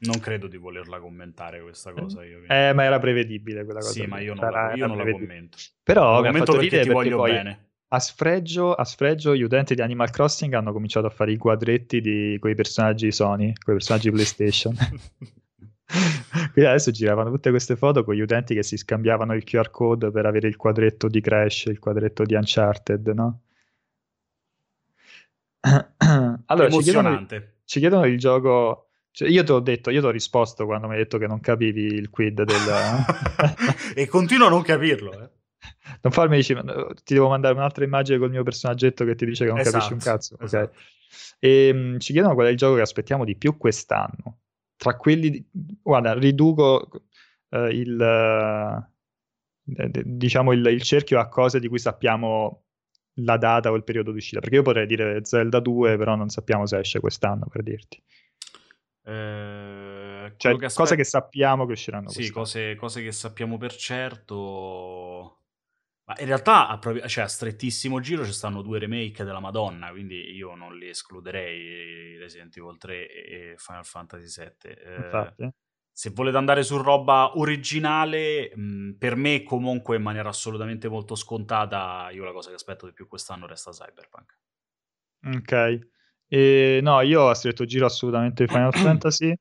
Non 0.00 0.18
credo 0.18 0.48
di 0.48 0.56
volerla 0.56 0.98
commentare 0.98 1.60
questa 1.60 1.92
cosa. 1.92 2.24
Io, 2.24 2.42
eh, 2.48 2.72
ma 2.72 2.82
era 2.82 2.98
prevedibile 2.98 3.64
quella 3.64 3.78
cosa. 3.78 3.92
Sì, 3.92 4.06
ma 4.06 4.18
io 4.18 4.34
non, 4.34 4.50
la, 4.50 4.74
io 4.74 4.88
non 4.88 4.96
la 4.96 5.08
commento. 5.08 5.56
Però 5.84 6.20
mi 6.20 6.26
ha 6.26 6.32
fatto 6.32 6.58
ridere 6.58 6.82
ti 6.82 6.88
voglio 6.88 7.16
poi 7.16 7.30
bene. 7.30 7.67
A 7.90 8.00
sfregio, 8.00 8.74
a 8.74 8.84
sfregio, 8.84 9.34
gli 9.34 9.42
utenti 9.42 9.74
di 9.74 9.80
Animal 9.80 10.10
Crossing 10.10 10.52
hanno 10.52 10.72
cominciato 10.72 11.06
a 11.06 11.10
fare 11.10 11.32
i 11.32 11.38
quadretti 11.38 12.02
di 12.02 12.36
quei 12.38 12.54
personaggi 12.54 13.10
Sony, 13.10 13.54
quei 13.54 13.76
personaggi 13.76 14.10
PlayStation. 14.10 14.74
Quindi 16.52 16.68
adesso 16.68 16.90
giravano 16.90 17.30
tutte 17.30 17.48
queste 17.48 17.76
foto 17.76 18.04
con 18.04 18.14
gli 18.14 18.20
utenti 18.20 18.54
che 18.54 18.62
si 18.62 18.76
scambiavano 18.76 19.34
il 19.34 19.42
QR 19.42 19.70
code 19.70 20.10
per 20.10 20.26
avere 20.26 20.48
il 20.48 20.56
quadretto 20.56 21.08
di 21.08 21.22
Crash, 21.22 21.64
il 21.66 21.78
quadretto 21.78 22.24
di 22.24 22.34
Uncharted, 22.34 23.06
no? 23.08 23.40
allora, 26.46 26.70
ci 26.70 26.78
chiedono, 26.80 27.26
ci 27.64 27.78
chiedono, 27.80 28.04
il 28.04 28.18
gioco. 28.18 28.90
Cioè, 29.10 29.28
io 29.28 29.42
ti 29.42 29.50
ho 29.50 29.60
detto, 29.60 29.88
io 29.88 30.00
ti 30.00 30.06
ho 30.06 30.10
risposto 30.10 30.66
quando 30.66 30.88
mi 30.88 30.92
hai 30.92 30.98
detto 31.00 31.16
che 31.16 31.26
non 31.26 31.40
capivi 31.40 31.84
il 31.84 32.10
quid 32.10 32.42
del. 32.42 33.04
e 33.96 34.06
continuo 34.06 34.46
a 34.46 34.50
non 34.50 34.60
capirlo. 34.60 35.22
Eh. 35.22 35.30
Non 36.02 36.12
farmi 36.12 36.36
dici, 36.36 36.54
ti 37.04 37.14
devo 37.14 37.28
mandare 37.28 37.54
un'altra 37.54 37.84
immagine 37.84 38.18
col 38.18 38.30
mio 38.30 38.42
personaggetto 38.42 39.04
che 39.04 39.14
ti 39.14 39.24
dice 39.24 39.44
che 39.44 39.50
non 39.50 39.60
esatto, 39.60 39.76
capisci 39.76 39.92
un 39.92 39.98
cazzo. 39.98 40.38
Esatto. 40.38 40.70
Okay. 40.70 40.82
E, 41.40 41.70
um, 41.70 41.98
ci 41.98 42.12
chiedono 42.12 42.34
qual 42.34 42.46
è 42.46 42.50
il 42.50 42.56
gioco 42.56 42.76
che 42.76 42.82
aspettiamo 42.82 43.24
di 43.24 43.36
più 43.36 43.56
quest'anno 43.56 44.40
tra 44.78 44.96
quelli, 44.96 45.28
di, 45.30 45.44
guarda, 45.82 46.14
riduco 46.14 46.88
eh, 47.50 47.68
il, 47.70 48.00
eh, 49.76 49.90
diciamo 50.04 50.52
il, 50.52 50.64
il, 50.66 50.82
cerchio 50.82 51.18
a 51.18 51.28
cose 51.28 51.58
di 51.58 51.68
cui 51.68 51.80
sappiamo 51.80 52.64
la 53.20 53.36
data 53.36 53.72
o 53.72 53.74
il 53.74 53.82
periodo 53.82 54.12
di 54.12 54.18
uscita, 54.18 54.38
perché 54.40 54.54
io 54.54 54.62
potrei 54.62 54.86
dire 54.86 55.24
Zelda 55.24 55.58
2, 55.58 55.96
però 55.96 56.14
non 56.14 56.28
sappiamo 56.28 56.64
se 56.64 56.78
esce 56.78 57.00
quest'anno, 57.00 57.48
per 57.50 57.62
dirti. 57.64 58.00
Eh, 59.04 60.32
cioè, 60.36 60.56
che 60.56 60.64
aspet- 60.66 60.74
cose 60.74 60.96
che 60.96 61.04
sappiamo 61.04 61.66
che 61.66 61.72
usciranno. 61.72 62.08
Sì, 62.08 62.30
cose, 62.30 62.76
cose, 62.76 63.02
che 63.02 63.10
sappiamo 63.10 63.58
per 63.58 63.74
certo. 63.74 65.37
Ma 66.08 66.14
in 66.20 66.26
realtà 66.26 66.68
a, 66.68 66.78
proprio, 66.78 67.06
cioè, 67.06 67.24
a 67.24 67.28
strettissimo 67.28 68.00
giro 68.00 68.24
ci 68.24 68.32
stanno 68.32 68.62
due 68.62 68.78
remake 68.78 69.24
della 69.24 69.40
Madonna, 69.40 69.90
quindi 69.90 70.34
io 70.34 70.54
non 70.54 70.74
li 70.74 70.88
escluderei 70.88 72.16
Resident 72.16 72.56
Evil 72.56 72.78
3 72.78 73.10
e 73.10 73.54
Final 73.58 73.84
Fantasy 73.84 74.42
VII. 74.42 74.72
Eh, 74.72 75.52
se 75.92 76.10
volete 76.14 76.38
andare 76.38 76.62
su 76.62 76.78
roba 76.78 77.36
originale, 77.36 78.50
mh, 78.54 78.92
per 78.92 79.16
me 79.16 79.42
comunque 79.42 79.96
in 79.96 80.02
maniera 80.02 80.30
assolutamente 80.30 80.88
molto 80.88 81.14
scontata, 81.14 82.08
io 82.10 82.24
la 82.24 82.32
cosa 82.32 82.48
che 82.48 82.54
aspetto 82.54 82.86
di 82.86 82.94
più 82.94 83.06
quest'anno 83.06 83.46
resta 83.46 83.70
Cyberpunk. 83.70 84.38
Ok. 85.26 85.88
E, 86.26 86.80
no, 86.80 87.02
io 87.02 87.28
a 87.28 87.34
stretto 87.34 87.66
giro 87.66 87.84
assolutamente 87.84 88.46
Final 88.46 88.72
Fantasy. 88.72 89.34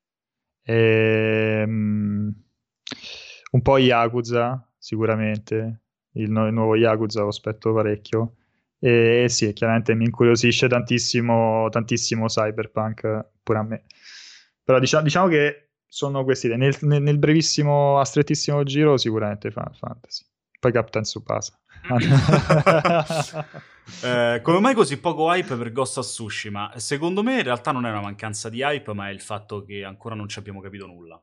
E, 0.64 1.64
um, 1.66 2.44
un 3.52 3.62
po' 3.62 3.78
Yakuza, 3.78 4.70
sicuramente 4.78 5.84
il, 6.18 6.32
nu- 6.32 6.48
il 6.48 6.54
nuovo 6.54 6.76
Yakuza 6.76 7.22
lo 7.22 7.28
aspetto 7.28 7.74
parecchio. 7.74 8.36
E, 8.80 9.26
sì, 9.30 9.54
chiaramente 9.54 9.96
mi 9.96 10.06
incuriosisce 10.06 10.68
tantissimo, 10.68 11.68
tantissimo 11.70 12.28
Cyberpunk 12.28 13.26
pure 13.42 13.58
a 13.58 13.64
me. 13.64 13.84
Però 14.64 14.80
diciamo, 14.80 15.04
diciamo 15.04 15.28
che 15.28 15.70
sono 15.88 16.24
questi 16.24 16.48
nel, 16.56 16.76
nel, 16.82 17.02
nel, 17.02 17.18
brevissimo, 17.18 18.00
a 18.00 18.06
strettissimo 18.06 18.64
giro 18.64 18.98
sicuramente 18.98 19.50
Final 19.50 19.76
Fantasy. 19.76 20.26
Poi 20.60 20.72
Captain 20.72 21.04
Tsubasa. 21.04 21.58
eh, 24.04 24.42
come 24.42 24.60
mai 24.60 24.74
così 24.74 25.00
poco 25.00 25.32
hype 25.32 25.56
per 25.56 25.72
Ghost 25.72 26.00
of 26.00 26.06
Tsushima? 26.06 26.74
Secondo 26.76 27.24
me 27.24 27.38
in 27.38 27.44
realtà 27.44 27.72
non 27.72 27.86
è 27.86 27.90
una 27.90 28.02
mancanza 28.02 28.50
di 28.50 28.62
hype, 28.62 28.94
ma 28.94 29.08
è 29.08 29.12
il 29.12 29.22
fatto 29.22 29.64
che 29.64 29.84
ancora 29.84 30.16
non 30.16 30.28
ci 30.28 30.40
abbiamo 30.40 30.60
capito 30.60 30.86
nulla. 30.86 31.22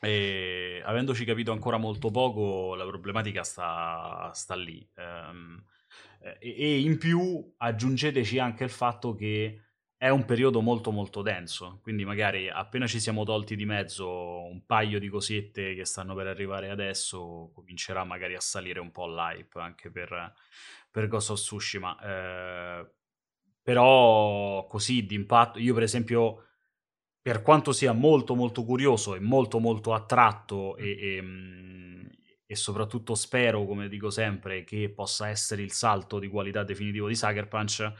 E 0.00 0.82
avendoci 0.84 1.24
capito 1.24 1.52
ancora 1.52 1.78
molto 1.78 2.10
poco, 2.10 2.74
la 2.74 2.84
problematica 2.84 3.42
sta, 3.42 4.30
sta 4.34 4.54
lì. 4.54 4.86
Um, 4.96 5.62
e, 6.38 6.54
e, 6.56 6.80
in 6.80 6.98
più 6.98 7.54
aggiungeteci 7.56 8.38
anche 8.38 8.64
il 8.64 8.70
fatto 8.70 9.14
che 9.14 9.60
è 9.98 10.10
un 10.10 10.26
periodo 10.26 10.60
molto 10.60 10.90
molto 10.90 11.22
denso, 11.22 11.80
quindi 11.82 12.04
magari 12.04 12.50
appena 12.50 12.86
ci 12.86 13.00
siamo 13.00 13.24
tolti 13.24 13.56
di 13.56 13.64
mezzo 13.64 14.44
un 14.44 14.66
paio 14.66 14.98
di 14.98 15.08
cosette 15.08 15.74
che 15.74 15.86
stanno 15.86 16.14
per 16.14 16.26
arrivare 16.26 16.68
adesso, 16.68 17.50
comincerà 17.54 18.04
magari 18.04 18.34
a 18.34 18.40
salire 18.40 18.78
un 18.78 18.90
po' 18.90 19.06
l'hype 19.06 19.58
anche 19.58 19.90
per, 19.90 20.34
per 20.90 21.08
Ghost 21.08 21.30
of 21.30 21.38
Tsushima. 21.38 21.98
Eh, 22.02 22.90
però 23.62 24.66
così 24.66 25.06
d'impatto, 25.06 25.58
io 25.58 25.74
per 25.74 25.82
esempio 25.84 26.44
per 27.26 27.42
quanto 27.42 27.72
sia 27.72 27.90
molto 27.90 28.36
molto 28.36 28.62
curioso 28.62 29.16
e 29.16 29.18
molto 29.18 29.58
molto 29.58 29.94
attratto 29.94 30.76
e, 30.76 31.16
e, 31.16 31.20
mm, 31.20 32.06
e, 32.46 32.54
soprattutto 32.54 33.16
spero, 33.16 33.64
come 33.64 33.88
dico 33.88 34.10
sempre, 34.10 34.62
che 34.62 34.90
possa 34.90 35.28
essere 35.28 35.62
il 35.62 35.72
salto 35.72 36.20
di 36.20 36.28
qualità 36.28 36.62
definitivo 36.62 37.08
di 37.08 37.16
Sucker 37.16 37.48
Punch, 37.48 37.92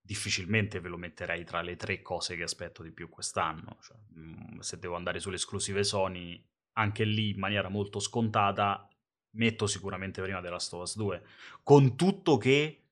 difficilmente 0.00 0.78
ve 0.78 0.88
lo 0.88 0.96
metterei 0.96 1.42
tra 1.42 1.62
le 1.62 1.74
tre 1.74 2.00
cose 2.00 2.36
che 2.36 2.44
aspetto 2.44 2.84
di 2.84 2.92
più 2.92 3.08
quest'anno. 3.08 3.76
Cioè, 3.82 3.96
mm, 4.20 4.60
se 4.60 4.78
devo 4.78 4.94
andare 4.94 5.18
sulle 5.18 5.34
esclusive 5.34 5.82
Sony, 5.82 6.40
anche 6.74 7.02
lì 7.02 7.30
in 7.30 7.40
maniera 7.40 7.68
molto 7.68 7.98
scontata, 7.98 8.88
metto 9.30 9.66
sicuramente 9.66 10.22
prima 10.22 10.40
della 10.40 10.58
Us 10.58 10.94
2, 10.94 11.22
con 11.64 11.96
tutto 11.96 12.36
che 12.36 12.83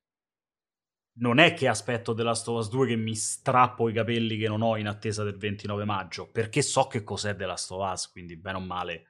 non 1.15 1.39
è 1.39 1.55
che 1.55 1.69
aspetto 1.69 2.15
The 2.15 2.23
Last 2.23 2.49
of 2.49 2.59
Us 2.59 2.71
2 2.71 2.87
che 2.87 2.97
mi 2.97 3.15
strappo 3.15 3.89
i 3.89 3.93
capelli 3.93 4.39
che 4.39 4.49
non 4.49 4.63
ho 4.63 4.77
in 4.77 4.89
attesa 4.89 5.25
del 5.25 5.37
29 5.37 5.85
maggio, 5.85 6.31
perché 6.31 6.63
so 6.63 6.87
che 6.87 7.03
cos'è 7.03 7.37
The 7.37 7.47
Last 7.47 7.71
of 7.71 7.93
Us, 7.93 8.11
quindi 8.11 8.37
bene 8.37 8.57
o 8.57 8.61
male 8.61 9.07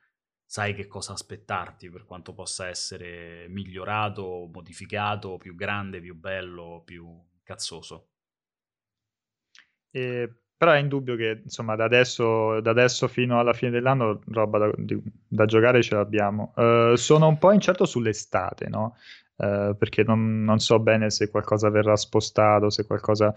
sai 0.53 0.75
che 0.75 0.87
cosa 0.87 1.15
aspettarti 1.15 1.89
per 1.89 2.05
quanto 2.05 2.35
possa 2.35 2.69
essere 2.69 3.47
migliorato, 3.49 4.51
modificato, 4.53 5.39
più 5.39 5.55
grande, 5.55 5.99
più 5.99 6.15
bello, 6.15 6.83
più 6.85 7.09
cazzoso. 7.43 8.09
E, 9.91 10.31
però 10.55 10.73
è 10.73 10.79
indubbio 10.79 11.17
che 11.17 11.41
insomma 11.43 11.75
da 11.75 11.85
adesso, 11.85 12.61
da 12.61 12.71
adesso, 12.71 13.09
fino 13.09 13.39
alla 13.41 13.55
fine 13.55 13.71
dell'anno 13.71 14.21
roba 14.27 14.59
da, 14.59 14.71
da 15.27 15.47
giocare 15.47 15.83
ce 15.83 15.95
l'abbiamo. 15.95 16.53
Uh, 16.55 16.97
sono 16.97 17.29
un 17.29 17.39
po' 17.39 17.53
incerto 17.53 17.87
sull'estate, 17.87 18.69
no? 18.69 18.97
Eh, 19.43 19.75
perché 19.77 20.05
non, 20.05 20.45
non, 20.45 20.61
so 20.61 20.79
bene 20.79 21.11
se 21.11 21.29
qualcosa 21.29 21.69
verrà 21.69 21.97
spostato, 21.97 22.71
se 22.71 22.87
qualcosa 22.87 23.35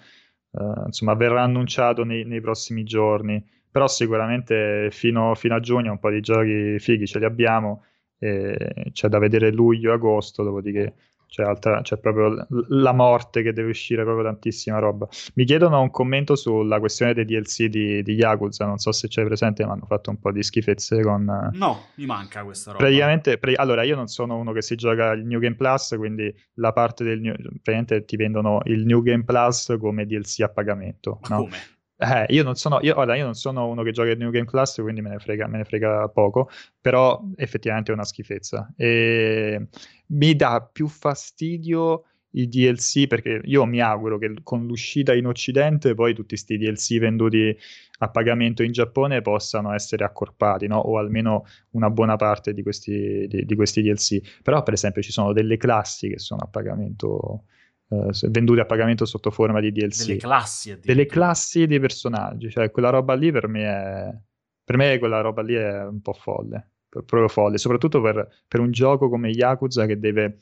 uh, 0.51 0.83
insomma, 0.85 1.15
verrà 1.15 1.41
annunciato 1.41 2.03
nei, 2.03 2.23
nei, 2.25 2.41
prossimi 2.41 2.83
giorni, 2.83 3.43
però 3.71 3.87
sicuramente 3.87 4.89
fino, 4.91 5.33
fino, 5.33 5.55
a 5.55 5.59
giugno 5.59 5.91
un 5.91 5.99
po' 5.99 6.11
di 6.11 6.21
giochi 6.21 6.77
fighi 6.77 7.07
ce 7.07 7.17
li 7.17 7.25
abbiamo, 7.25 7.85
e 8.19 8.91
c'è 8.91 9.07
da 9.07 9.17
vedere 9.17 9.51
luglio-agosto, 9.51 10.43
dopodiché 10.43 10.93
c'è, 11.35 11.43
altra, 11.43 11.81
c'è 11.81 11.97
proprio 11.97 12.47
la 12.69 12.93
morte 12.93 13.41
che 13.41 13.51
deve 13.51 13.71
uscire, 13.71 14.03
proprio 14.03 14.23
tantissima 14.23 14.79
roba. 14.79 15.05
Mi 15.33 15.43
chiedono 15.43 15.81
un 15.81 15.91
commento 15.91 16.37
sulla 16.37 16.79
questione 16.79 17.13
dei 17.13 17.25
DLC 17.25 17.65
di, 17.65 18.01
di 18.03 18.13
Yakuza, 18.13 18.65
non 18.65 18.77
so 18.77 18.93
se 18.93 19.09
c'è 19.09 19.25
presente, 19.25 19.65
ma 19.65 19.73
hanno 19.73 19.85
fatto 19.85 20.11
un 20.11 20.19
po' 20.19 20.31
di 20.31 20.41
schifezze 20.41 21.01
con... 21.01 21.49
No, 21.51 21.87
mi 21.95 22.05
manca 22.05 22.45
questa 22.45 22.71
roba. 22.71 22.83
Praticamente, 22.83 23.37
pre- 23.37 23.55
allora 23.55 23.83
io 23.83 23.97
non 23.97 24.07
sono 24.07 24.37
uno 24.37 24.53
che 24.53 24.61
si 24.61 24.75
gioca 24.75 25.11
il 25.11 25.25
New 25.25 25.39
Game 25.41 25.55
Plus, 25.55 25.95
quindi 25.97 26.33
la 26.53 26.71
parte 26.71 27.03
del 27.03 27.19
New... 27.19 27.33
praticamente 27.35 28.05
ti 28.05 28.15
vendono 28.15 28.61
il 28.65 28.85
New 28.85 29.01
Game 29.01 29.25
Plus 29.25 29.75
come 29.77 30.05
DLC 30.05 30.39
a 30.39 30.47
pagamento. 30.49 31.19
No? 31.27 31.37
Come? 31.39 31.57
Eh, 31.97 32.25
io 32.29 32.43
non 32.43 32.55
sono, 32.55 32.79
io, 32.81 32.93
guarda, 32.93 33.15
io 33.15 33.23
non 33.23 33.35
sono 33.35 33.67
uno 33.67 33.81
che 33.81 33.91
gioca 33.91 34.09
il 34.09 34.17
New 34.17 34.29
Game 34.29 34.45
Plus, 34.45 34.75
quindi 34.81 35.01
me 35.01 35.09
ne, 35.11 35.19
frega, 35.19 35.47
me 35.47 35.57
ne 35.59 35.63
frega 35.63 36.09
poco, 36.09 36.49
però 36.81 37.21
effettivamente 37.35 37.91
è 37.91 37.93
una 37.93 38.03
schifezza. 38.03 38.71
E 38.75 39.67
mi 40.07 40.35
dà 40.35 40.67
più 40.71 40.87
fastidio 40.87 42.03
i 42.31 42.47
DLC 42.49 43.07
perché 43.07 43.41
io 43.45 43.65
mi 43.65 43.79
auguro 43.79 44.17
che 44.17 44.33
con 44.43 44.65
l'uscita 44.65 45.13
in 45.13 45.25
Occidente 45.25 45.93
poi 45.93 46.13
tutti 46.13 46.35
questi 46.35 46.57
DLC 46.57 46.99
venduti 46.99 47.57
a 47.99 48.09
pagamento 48.09 48.61
in 48.61 48.73
Giappone 48.73 49.21
possano 49.21 49.73
essere 49.73 50.03
accorpati, 50.03 50.67
no? 50.67 50.77
o 50.79 50.97
almeno 50.97 51.45
una 51.71 51.89
buona 51.89 52.17
parte 52.17 52.53
di 52.53 52.61
questi, 52.61 53.25
di, 53.27 53.45
di 53.45 53.55
questi 53.55 53.81
DLC. 53.81 54.41
Però 54.43 54.63
per 54.63 54.73
esempio 54.73 55.01
ci 55.01 55.11
sono 55.11 55.31
delle 55.31 55.57
classi 55.57 56.09
che 56.09 56.19
sono 56.19 56.41
a 56.41 56.47
pagamento 56.47 57.45
Uh, 57.87 58.09
vendute 58.29 58.61
a 58.61 58.65
pagamento 58.65 59.05
sotto 59.05 59.29
forma 59.29 59.59
di 59.59 59.71
DLC. 59.71 60.07
Delle 60.07 60.17
classi, 60.17 60.79
delle 60.79 61.05
classi 61.05 61.67
dei 61.67 61.79
personaggi, 61.79 62.49
cioè 62.49 62.71
quella 62.71 62.89
roba 62.89 63.13
lì 63.13 63.31
per 63.31 63.47
me 63.47 63.63
è 63.63 64.17
per 64.65 64.77
me 64.77 64.97
quella 64.97 65.21
roba 65.21 65.43
lì 65.43 65.53
è 65.53 65.85
un 65.85 66.01
po' 66.01 66.13
folle, 66.13 66.71
proprio 66.89 67.27
folle, 67.27 67.59
soprattutto 67.59 68.01
per, 68.01 68.27
per 68.47 68.59
un 68.59 68.71
gioco 68.71 69.09
come 69.09 69.29
Yakuza 69.29 69.85
che 69.85 69.99
deve 69.99 70.39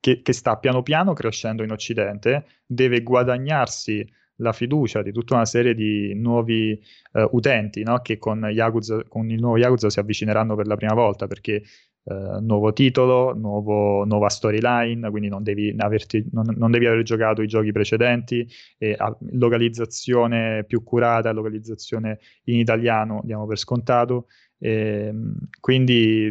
che, 0.00 0.20
che, 0.20 0.32
sta 0.32 0.58
piano 0.58 0.82
piano 0.82 1.12
crescendo 1.12 1.62
in 1.62 1.70
Occidente, 1.70 2.46
deve 2.66 3.02
guadagnarsi 3.02 4.06
la 4.38 4.52
fiducia 4.52 5.02
di 5.02 5.12
tutta 5.12 5.36
una 5.36 5.46
serie 5.46 5.74
di 5.74 6.12
nuovi 6.14 6.78
uh, 7.12 7.28
utenti 7.30 7.84
no? 7.84 8.00
che 8.00 8.18
con, 8.18 8.44
Yakuza, 8.44 9.04
con 9.04 9.30
il 9.30 9.38
nuovo 9.38 9.56
Yakuza 9.56 9.88
si 9.88 10.00
avvicineranno 10.00 10.56
per 10.56 10.66
la 10.66 10.74
prima 10.74 10.94
volta 10.94 11.28
perché 11.28 11.62
Uh, 12.06 12.38
nuovo 12.40 12.74
titolo, 12.74 13.34
nuovo, 13.34 14.04
nuova 14.04 14.28
storyline, 14.28 15.08
quindi 15.08 15.28
non 15.30 15.42
devi, 15.42 15.74
averti, 15.78 16.22
non, 16.32 16.54
non 16.54 16.70
devi, 16.70 16.84
aver 16.84 17.02
giocato 17.02 17.40
i 17.40 17.46
giochi 17.46 17.72
precedenti, 17.72 18.46
e, 18.76 18.94
a, 18.98 19.16
localizzazione 19.30 20.64
più 20.64 20.82
curata, 20.82 21.32
localizzazione 21.32 22.18
in 22.44 22.58
italiano, 22.58 23.22
diamo 23.24 23.46
per 23.46 23.56
scontato. 23.56 24.26
E, 24.58 25.14
quindi 25.60 26.30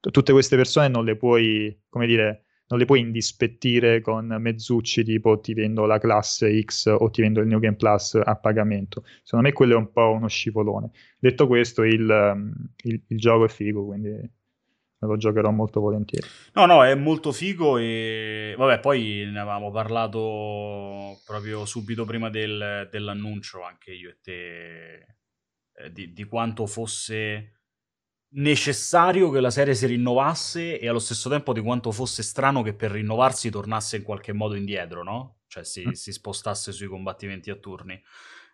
t- 0.00 0.10
tutte 0.10 0.32
queste 0.32 0.56
persone 0.56 0.88
non 0.88 1.04
le 1.04 1.16
puoi, 1.16 1.82
come 1.88 2.06
dire, 2.06 2.46
non 2.68 2.80
le 2.80 2.84
puoi 2.84 3.00
indispettire 3.00 4.00
con 4.00 4.26
mezzucci 4.26 5.04
tipo 5.04 5.38
ti 5.38 5.54
vendo 5.54 5.86
la 5.86 5.98
classe 5.98 6.60
X 6.62 6.86
o 6.86 7.10
ti 7.10 7.20
vendo 7.20 7.40
il 7.40 7.46
New 7.46 7.60
Game 7.60 7.76
Plus 7.76 8.20
a 8.22 8.36
pagamento. 8.36 9.04
Secondo 9.22 9.46
me 9.46 9.52
quello 9.52 9.74
è 9.74 9.76
un 9.76 9.92
po' 9.92 10.10
uno 10.10 10.26
scivolone. 10.28 10.90
Detto 11.18 11.46
questo, 11.46 11.84
il, 11.84 12.64
il, 12.82 13.02
il 13.06 13.18
gioco 13.18 13.44
è 13.44 13.48
figo, 13.48 13.86
quindi 13.86 14.30
lo 15.06 15.16
giocherò 15.16 15.50
molto 15.50 15.80
volentieri. 15.80 16.26
No, 16.54 16.66
no, 16.66 16.84
è 16.84 16.94
molto 16.94 17.32
figo 17.32 17.78
e 17.78 18.54
vabbè, 18.56 18.80
poi 18.80 19.28
ne 19.30 19.38
avevamo 19.38 19.70
parlato 19.70 21.18
proprio 21.24 21.64
subito 21.64 22.04
prima 22.04 22.30
del, 22.30 22.88
dell'annuncio, 22.90 23.62
anche 23.62 23.92
io 23.92 24.10
e 24.10 24.18
te, 24.20 24.94
eh, 25.74 25.92
di, 25.92 26.12
di 26.12 26.24
quanto 26.24 26.66
fosse 26.66 27.52
necessario 28.36 29.30
che 29.30 29.40
la 29.40 29.50
serie 29.50 29.74
si 29.74 29.86
rinnovasse 29.86 30.78
e 30.78 30.88
allo 30.88 30.98
stesso 30.98 31.28
tempo 31.28 31.52
di 31.52 31.60
quanto 31.60 31.92
fosse 31.92 32.22
strano 32.22 32.62
che 32.62 32.74
per 32.74 32.90
rinnovarsi 32.90 33.50
tornasse 33.50 33.96
in 33.96 34.02
qualche 34.02 34.32
modo 34.32 34.54
indietro, 34.54 35.02
no? 35.02 35.38
Cioè 35.46 35.64
si, 35.64 35.86
mm. 35.86 35.92
si 35.92 36.12
spostasse 36.12 36.72
sui 36.72 36.86
combattimenti 36.86 37.50
a 37.50 37.56
turni. 37.56 38.00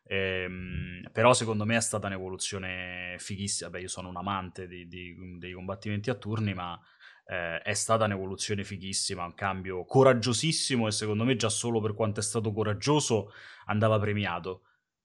Ehm, 0.04 1.08
però 1.12 1.32
secondo 1.32 1.64
me 1.64 1.76
è 1.76 1.80
stata 1.80 2.06
un'evoluzione 2.06 3.16
fighissima. 3.18 3.70
Beh, 3.70 3.80
io 3.80 3.88
sono 3.88 4.08
un 4.08 4.16
amante 4.16 4.66
di, 4.66 4.86
di, 4.86 5.14
dei 5.38 5.52
combattimenti 5.52 6.10
a 6.10 6.14
turni, 6.14 6.54
ma 6.54 6.78
eh, 7.26 7.60
è 7.60 7.74
stata 7.74 8.04
un'evoluzione 8.04 8.64
fighissima, 8.64 9.24
un 9.24 9.34
cambio 9.34 9.84
coraggiosissimo 9.84 10.86
e 10.86 10.90
secondo 10.90 11.24
me 11.24 11.36
già 11.36 11.48
solo 11.48 11.80
per 11.80 11.94
quanto 11.94 12.20
è 12.20 12.22
stato 12.22 12.52
coraggioso 12.52 13.32
andava 13.66 13.98
premiato. 13.98 14.62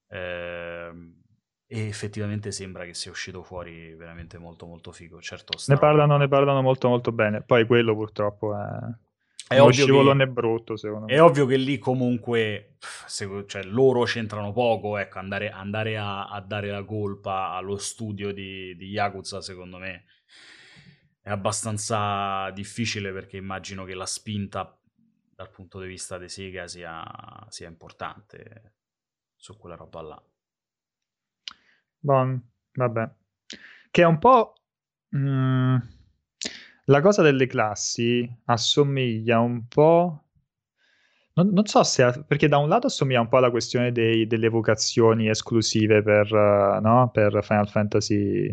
Eh, 0.08 0.92
e 1.70 1.86
effettivamente 1.86 2.54
sembra 2.54 2.86
che 2.86 2.94
sia 2.94 3.12
uscito 3.12 3.44
fuori 3.44 3.94
veramente 3.94 4.38
molto 4.38 4.66
molto 4.66 4.94
figo. 4.94 5.22
Certo, 5.22 5.58
ne 5.68 5.78
parlano, 5.78 6.16
ne 6.16 6.30
parlano 6.30 6.62
molto 6.62 6.88
molto 6.88 7.12
bene. 7.12 7.42
Poi 7.42 7.66
quello 7.66 7.94
purtroppo 7.94 8.58
è, 8.58 8.68
è 9.48 9.60
uno 9.60 9.72
scivolone 9.72 10.26
che, 10.26 10.32
brutto, 10.32 10.76
secondo 10.76 11.06
me. 11.06 11.14
È 11.14 11.22
ovvio 11.22 11.46
che 11.46 11.56
lì 11.56 11.78
comunque 11.78 12.76
se, 13.06 13.46
cioè, 13.48 13.64
loro 13.64 14.04
c'entrano 14.04 14.52
poco. 14.52 14.98
Ecco, 14.98 15.20
andare, 15.20 15.50
andare 15.50 15.98
a, 15.98 16.28
a, 16.28 16.42
dare 16.42 16.70
la 16.70 16.84
colpa 16.84 17.52
allo 17.52 17.78
studio 17.78 18.34
di, 18.34 18.76
di 18.76 18.88
Yakuza, 18.88 19.42
secondo 19.42 19.78
me, 19.78 20.06
è 21.22 21.30
abbastanza 21.30 22.50
difficile 22.52 23.14
perché 23.14 23.38
immagino 23.38 23.86
che 23.86 23.94
la 23.94 24.06
spinta 24.06 24.78
dal 25.34 25.50
punto 25.50 25.80
di 25.80 25.88
vista 25.88 26.18
di 26.18 26.28
Sega 26.28 26.68
sia, 26.68 27.04
sia 27.50 27.68
importante 27.68 28.74
su 29.36 29.56
quella 29.56 29.76
roba 29.76 30.02
là. 30.02 30.24
Bon, 32.00 32.52
vabbè. 32.74 33.10
Che 33.92 34.02
è 34.02 34.06
un 34.06 34.20
po'... 34.20 34.54
Mm, 35.16 35.78
la 36.90 37.02
cosa 37.02 37.22
delle 37.22 37.48
classi 37.48 38.30
assomiglia 38.46 39.40
un 39.40 39.68
po'... 39.68 40.24
Non, 41.34 41.50
non 41.50 41.66
so 41.66 41.84
se... 41.84 42.24
perché 42.26 42.48
da 42.48 42.58
un 42.58 42.70
lato 42.70 42.88
assomiglia 42.88 43.22
un 43.22 43.28
po' 43.28 43.38
alla 43.38 43.52
questione 43.52 43.92
dei, 43.92 44.26
delle 44.26 44.50
vocazioni 44.50 45.30
esclusive 45.30 46.02
per, 46.02 46.32
uh, 46.34 46.82
no? 46.82 47.10
per, 47.14 47.44
Final 47.44 47.70
Fantasy, 47.70 48.48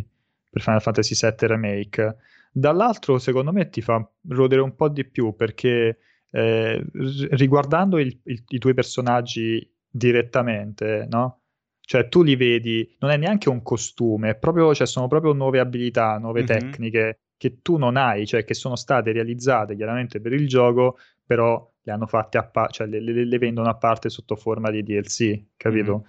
per 0.50 0.62
Final 0.62 0.82
Fantasy 0.82 1.14
VII 1.18 1.48
Remake. 1.48 2.16
Dall'altro, 2.52 3.18
secondo 3.18 3.52
me, 3.52 3.68
ti 3.70 3.80
fa 3.80 4.06
rodere 4.28 4.60
un 4.60 4.74
po' 4.74 4.88
di 4.88 5.04
più 5.04 5.34
perché 5.34 5.98
eh, 6.30 6.84
riguardando 7.30 7.98
il, 7.98 8.20
il, 8.24 8.44
i 8.48 8.58
tuoi 8.58 8.74
personaggi 8.74 9.66
direttamente, 9.88 11.06
no? 11.08 11.40
Cioè, 11.80 12.08
tu 12.08 12.22
li 12.22 12.36
vedi, 12.36 12.96
non 12.98 13.10
è 13.10 13.16
neanche 13.16 13.48
un 13.48 13.62
costume, 13.62 14.34
proprio, 14.34 14.74
cioè, 14.74 14.86
sono 14.86 15.06
proprio 15.06 15.32
nuove 15.32 15.60
abilità, 15.60 16.18
nuove 16.18 16.42
mm-hmm. 16.42 16.58
tecniche 16.58 17.18
che 17.36 17.60
tu 17.62 17.76
non 17.76 17.96
hai, 17.96 18.26
cioè 18.26 18.44
che 18.44 18.54
sono 18.54 18.76
state 18.76 19.12
realizzate 19.12 19.76
chiaramente 19.76 20.20
per 20.20 20.32
il 20.32 20.46
gioco, 20.48 20.98
però 21.24 21.70
le 21.82 21.92
hanno 21.92 22.06
fatte 22.06 22.38
a 22.38 22.44
parte, 22.44 22.72
cioè 22.74 22.86
le, 22.86 23.00
le, 23.00 23.24
le, 23.24 23.38
vendono 23.38 23.68
a 23.68 23.76
parte 23.76 24.08
sotto 24.08 24.36
forma 24.36 24.70
di 24.70 24.82
DLC, 24.82 25.44
capito? 25.56 25.92
Mm-hmm. 25.92 26.08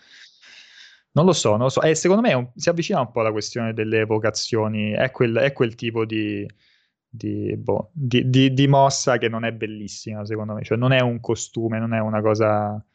Non 1.11 1.25
lo 1.25 1.33
so, 1.33 1.51
non 1.51 1.61
lo 1.61 1.69
so. 1.69 1.81
E 1.81 1.95
secondo 1.95 2.21
me 2.21 2.33
un, 2.33 2.51
si 2.55 2.69
avvicina 2.69 2.99
un 2.99 3.11
po' 3.11 3.21
alla 3.21 3.31
questione 3.31 3.73
delle 3.73 4.05
vocazioni, 4.05 4.91
è 4.91 5.11
quel, 5.11 5.35
è 5.37 5.53
quel 5.53 5.75
tipo 5.75 6.05
di, 6.05 6.45
di, 7.07 7.55
boh, 7.57 7.89
di, 7.93 8.29
di, 8.29 8.53
di, 8.53 8.67
mossa 8.67 9.17
che 9.17 9.29
non 9.29 9.45
è 9.45 9.53
bellissima, 9.53 10.25
secondo 10.25 10.53
me. 10.53 10.63
Cioè, 10.63 10.77
non 10.77 10.91
è 10.91 10.99
un 11.01 11.19
costume, 11.21 11.79
non 11.79 11.93
è 11.93 11.99
una 11.99 12.21
cosa. 12.21 12.85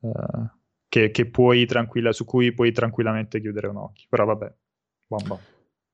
Uh, 0.00 0.58
che, 0.90 1.12
che 1.12 1.30
puoi 1.30 1.64
tranquilla, 1.66 2.12
su 2.12 2.24
cui 2.24 2.52
puoi 2.52 2.72
tranquillamente 2.72 3.40
chiudere 3.40 3.68
un 3.68 3.76
occhio. 3.76 4.06
Però 4.10 4.24
vabbè, 4.26 4.52
buon 5.06 5.22
buon. 5.24 5.40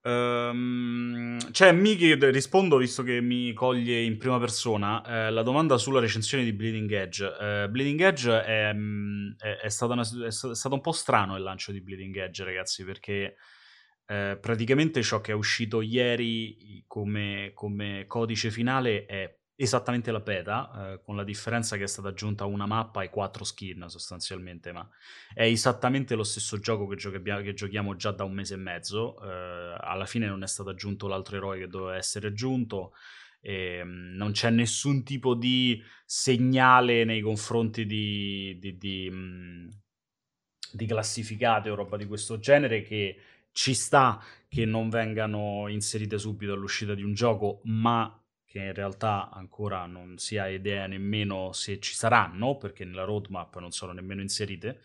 Um, 0.06 1.36
cioè, 1.50 1.72
mi 1.72 1.94
rispondo 2.30 2.76
visto 2.76 3.02
che 3.02 3.20
mi 3.20 3.52
coglie 3.52 4.02
in 4.02 4.18
prima 4.18 4.38
persona 4.38 5.04
eh, 5.04 5.30
la 5.32 5.42
domanda 5.42 5.78
sulla 5.78 5.98
recensione 5.98 6.44
di 6.44 6.52
Bleeding 6.52 6.92
Edge. 6.92 7.24
Uh, 7.24 7.68
Bleeding 7.68 8.00
Edge 8.00 8.30
è, 8.30 8.72
mm, 8.72 9.32
è, 9.36 9.56
è, 9.62 9.68
stato 9.68 9.94
una, 9.94 10.02
è, 10.02 10.30
stato 10.30 10.74
un 10.74 10.80
po' 10.80 10.92
strano 10.92 11.34
il 11.36 11.42
lancio 11.42 11.72
di 11.72 11.80
Bleeding 11.80 12.16
Edge, 12.18 12.44
ragazzi, 12.44 12.84
perché 12.84 13.34
eh, 14.06 14.38
praticamente 14.40 15.02
ciò 15.02 15.20
che 15.20 15.32
è 15.32 15.34
uscito 15.34 15.80
ieri 15.80 16.84
come, 16.86 17.50
come 17.52 18.04
codice 18.06 18.52
finale 18.52 19.06
è 19.06 19.36
esattamente 19.56 20.12
la 20.12 20.20
beta, 20.20 20.92
eh, 20.92 21.02
con 21.02 21.16
la 21.16 21.24
differenza 21.24 21.76
che 21.76 21.84
è 21.84 21.86
stata 21.86 22.08
aggiunta 22.08 22.44
una 22.44 22.66
mappa 22.66 23.02
e 23.02 23.08
quattro 23.08 23.42
skin 23.42 23.86
sostanzialmente, 23.88 24.70
ma 24.70 24.86
è 25.32 25.44
esattamente 25.44 26.14
lo 26.14 26.24
stesso 26.24 26.58
gioco 26.58 26.86
che, 26.86 26.96
giochi- 26.96 27.22
che 27.22 27.54
giochiamo 27.54 27.96
già 27.96 28.10
da 28.12 28.24
un 28.24 28.32
mese 28.34 28.54
e 28.54 28.58
mezzo. 28.58 29.18
Eh, 29.22 29.76
alla 29.80 30.04
fine 30.04 30.26
non 30.26 30.42
è 30.42 30.46
stato 30.46 30.70
aggiunto 30.70 31.08
l'altro 31.08 31.36
eroe 31.36 31.58
che 31.58 31.68
doveva 31.68 31.96
essere 31.96 32.28
aggiunto. 32.28 32.92
E, 33.40 33.80
um, 33.80 34.12
non 34.14 34.32
c'è 34.32 34.50
nessun 34.50 35.04
tipo 35.04 35.34
di 35.34 35.82
segnale 36.04 37.04
nei 37.04 37.20
confronti 37.20 37.86
di, 37.86 38.58
di, 38.58 38.76
di, 38.76 39.08
um, 39.08 39.68
di 40.72 40.86
classificate 40.86 41.70
o 41.70 41.74
roba 41.74 41.96
di 41.96 42.06
questo 42.06 42.38
genere 42.38 42.82
che 42.82 43.16
ci 43.52 43.72
sta 43.72 44.22
che 44.48 44.64
non 44.64 44.90
vengano 44.90 45.68
inserite 45.68 46.18
subito 46.18 46.52
all'uscita 46.52 46.94
di 46.94 47.02
un 47.02 47.14
gioco, 47.14 47.60
ma 47.64 48.20
che 48.46 48.60
in 48.60 48.72
realtà 48.72 49.30
ancora 49.30 49.86
non 49.86 50.18
si 50.18 50.38
ha 50.38 50.48
idea 50.48 50.86
nemmeno 50.86 51.52
se 51.52 51.80
ci 51.80 51.94
saranno, 51.94 52.56
perché 52.56 52.84
nella 52.84 53.04
roadmap 53.04 53.58
non 53.58 53.72
sono 53.72 53.92
nemmeno 53.92 54.22
inserite. 54.22 54.80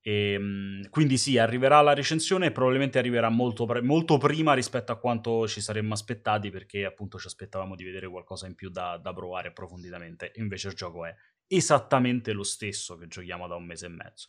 E, 0.00 0.32
ehm, 0.32 0.88
quindi 0.90 1.16
sì, 1.18 1.38
arriverà 1.38 1.80
la 1.80 1.94
recensione 1.94 2.46
e 2.46 2.52
probabilmente 2.52 2.98
arriverà 2.98 3.28
molto, 3.28 3.66
pre- 3.66 3.82
molto, 3.82 4.18
prima 4.18 4.54
rispetto 4.54 4.92
a 4.92 4.98
quanto 4.98 5.46
ci 5.46 5.60
saremmo 5.60 5.92
aspettati, 5.94 6.50
perché 6.50 6.84
appunto 6.84 7.18
ci 7.18 7.26
aspettavamo 7.26 7.74
di 7.76 7.84
vedere 7.84 8.08
qualcosa 8.08 8.46
in 8.46 8.54
più 8.54 8.70
da, 8.70 8.96
da 8.96 9.12
provare 9.12 9.48
approfonditamente. 9.48 10.32
Invece 10.36 10.68
il 10.68 10.74
gioco 10.74 11.04
è 11.04 11.14
esattamente 11.46 12.32
lo 12.32 12.42
stesso 12.42 12.96
che 12.96 13.06
giochiamo 13.06 13.46
da 13.46 13.54
un 13.56 13.64
mese 13.64 13.86
e 13.86 13.90
mezzo. 13.90 14.28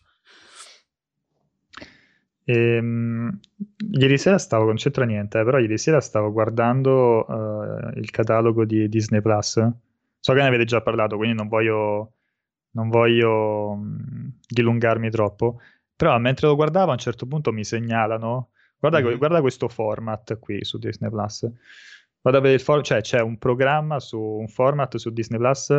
Ehm, 2.50 3.40
ieri 3.92 4.18
sera 4.18 4.40
stavo, 4.40 4.66
non 4.66 4.76
c'entra 4.76 5.06
niente, 5.06 5.40
eh, 5.40 5.44
però 5.44 5.60
ieri 5.60 5.78
sera 5.78 6.02
stavo 6.02 6.32
guardando 6.32 7.24
uh, 7.28 8.00
il 8.00 8.10
catalogo 8.10 8.66
di 8.66 8.90
Disney 8.90 9.22
Plus. 9.22 9.54
So 10.20 10.34
che 10.34 10.42
ne 10.42 10.48
avete 10.48 10.66
già 10.66 10.82
parlato, 10.82 11.16
quindi 11.16 11.36
non 11.36 11.48
voglio, 11.48 12.14
non 12.72 12.90
voglio 12.90 13.76
mh, 13.76 14.40
dilungarmi 14.48 15.12
troppo. 15.12 15.60
Però 15.96 16.18
mentre 16.18 16.48
lo 16.48 16.56
guardavo 16.56 16.90
a 16.90 16.94
un 16.94 17.00
certo 17.00 17.28
punto 17.28 17.52
mi 17.52 17.64
segnalano, 17.64 18.50
guarda, 18.80 19.00
mm-hmm. 19.00 19.18
guarda 19.18 19.42
questo 19.42 19.68
format 19.68 20.40
qui 20.40 20.64
su 20.66 20.80
Disney 20.80 21.12
Plus. 21.12 21.48
Guarda 22.20 22.42
per 22.42 22.54
il 22.54 22.60
for- 22.60 22.82
cioè 22.82 23.02
c'è 23.02 23.22
un 23.22 23.38
programma 23.38 24.00
su 24.00 24.20
un 24.20 24.48
format 24.48 24.98
su 24.98 25.12
Disney 25.12 25.38
Plus, 25.40 25.70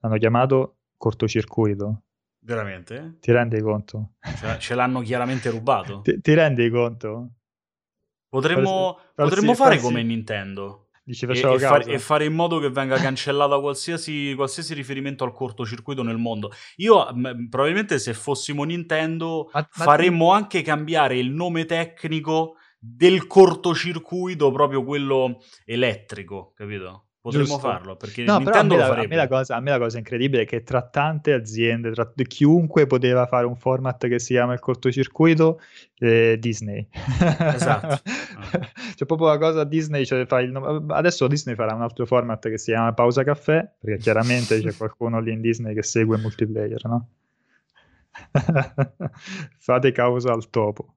hanno 0.00 0.16
chiamato 0.18 0.78
cortocircuito. 0.96 2.02
Veramente? 2.46 3.16
Ti 3.20 3.32
rendi 3.32 3.60
conto? 3.60 4.12
Cioè, 4.38 4.58
ce 4.58 4.76
l'hanno 4.76 5.00
chiaramente 5.00 5.50
rubato? 5.50 6.02
ti, 6.02 6.20
ti 6.20 6.32
rendi 6.32 6.70
conto? 6.70 7.30
Potremmo, 8.28 8.98
farsi, 8.98 9.12
potremmo 9.16 9.54
fare 9.54 9.70
farsi, 9.74 9.84
come 9.84 10.04
Nintendo. 10.04 10.90
Dici, 11.02 11.24
e, 11.24 11.40
e, 11.40 11.58
far, 11.58 11.88
e, 11.88 11.98
fare 11.98 12.24
in 12.24 12.34
modo 12.34 12.60
che 12.60 12.70
venga 12.70 12.98
cancellata 12.98 13.58
qualsiasi, 13.58 14.32
qualsiasi, 14.36 14.74
riferimento 14.74 15.24
al 15.24 15.32
cortocircuito 15.32 16.04
nel 16.04 16.18
mondo. 16.18 16.52
Io, 16.76 17.12
m- 17.12 17.48
probabilmente, 17.48 17.98
se 17.98 18.14
fossimo 18.14 18.62
Nintendo, 18.62 19.50
ma, 19.52 19.68
ma 19.74 19.84
faremmo 19.84 20.30
ti... 20.30 20.36
anche 20.36 20.62
cambiare 20.62 21.18
il 21.18 21.30
nome 21.32 21.64
tecnico 21.64 22.58
del 22.78 23.26
cortocircuito, 23.26 24.52
proprio 24.52 24.84
quello 24.84 25.42
elettrico, 25.64 26.52
capito? 26.54 27.05
Potremmo 27.26 27.46
Giusto. 27.46 27.60
farlo 27.60 27.96
perché 27.96 28.22
No, 28.22 28.38
però 28.38 28.60
a 28.60 28.62
Nintendo 28.62 28.74
me, 28.76 28.80
la, 28.80 29.02
a, 29.02 29.06
me 29.08 29.16
la 29.16 29.26
cosa, 29.26 29.56
a 29.56 29.60
me 29.60 29.70
la 29.72 29.78
cosa 29.78 29.98
incredibile 29.98 30.42
è 30.42 30.46
che 30.46 30.62
tra 30.62 30.82
tante 30.82 31.32
aziende, 31.32 31.90
tra 31.90 32.08
chiunque 32.24 32.86
poteva 32.86 33.26
fare 33.26 33.46
un 33.46 33.56
format 33.56 34.06
che 34.06 34.20
si 34.20 34.34
chiama 34.34 34.52
il 34.52 34.60
cortocircuito, 34.60 35.60
eh, 35.98 36.36
Disney. 36.38 36.86
Esatto. 37.52 38.00
C'è 38.94 39.06
proprio 39.06 39.26
la 39.26 39.38
cosa 39.38 39.64
Disney, 39.64 40.06
cioè 40.06 40.20
il 40.20 40.84
adesso 40.86 41.26
Disney 41.26 41.56
farà 41.56 41.74
un 41.74 41.82
altro 41.82 42.06
format 42.06 42.48
che 42.48 42.58
si 42.58 42.70
chiama 42.70 42.92
Pausa 42.92 43.24
Caffè, 43.24 43.72
perché 43.80 43.98
chiaramente 44.00 44.60
c'è 44.60 44.72
qualcuno 44.78 45.18
lì 45.18 45.32
in 45.32 45.40
Disney 45.40 45.74
che 45.74 45.82
segue 45.82 46.14
il 46.14 46.22
multiplayer, 46.22 46.84
no? 46.84 47.08
Fate 49.58 49.90
causa 49.90 50.32
al 50.32 50.48
topo. 50.48 50.94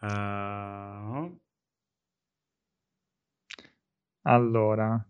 Uh, 0.00 1.38
Allora, 4.28 5.04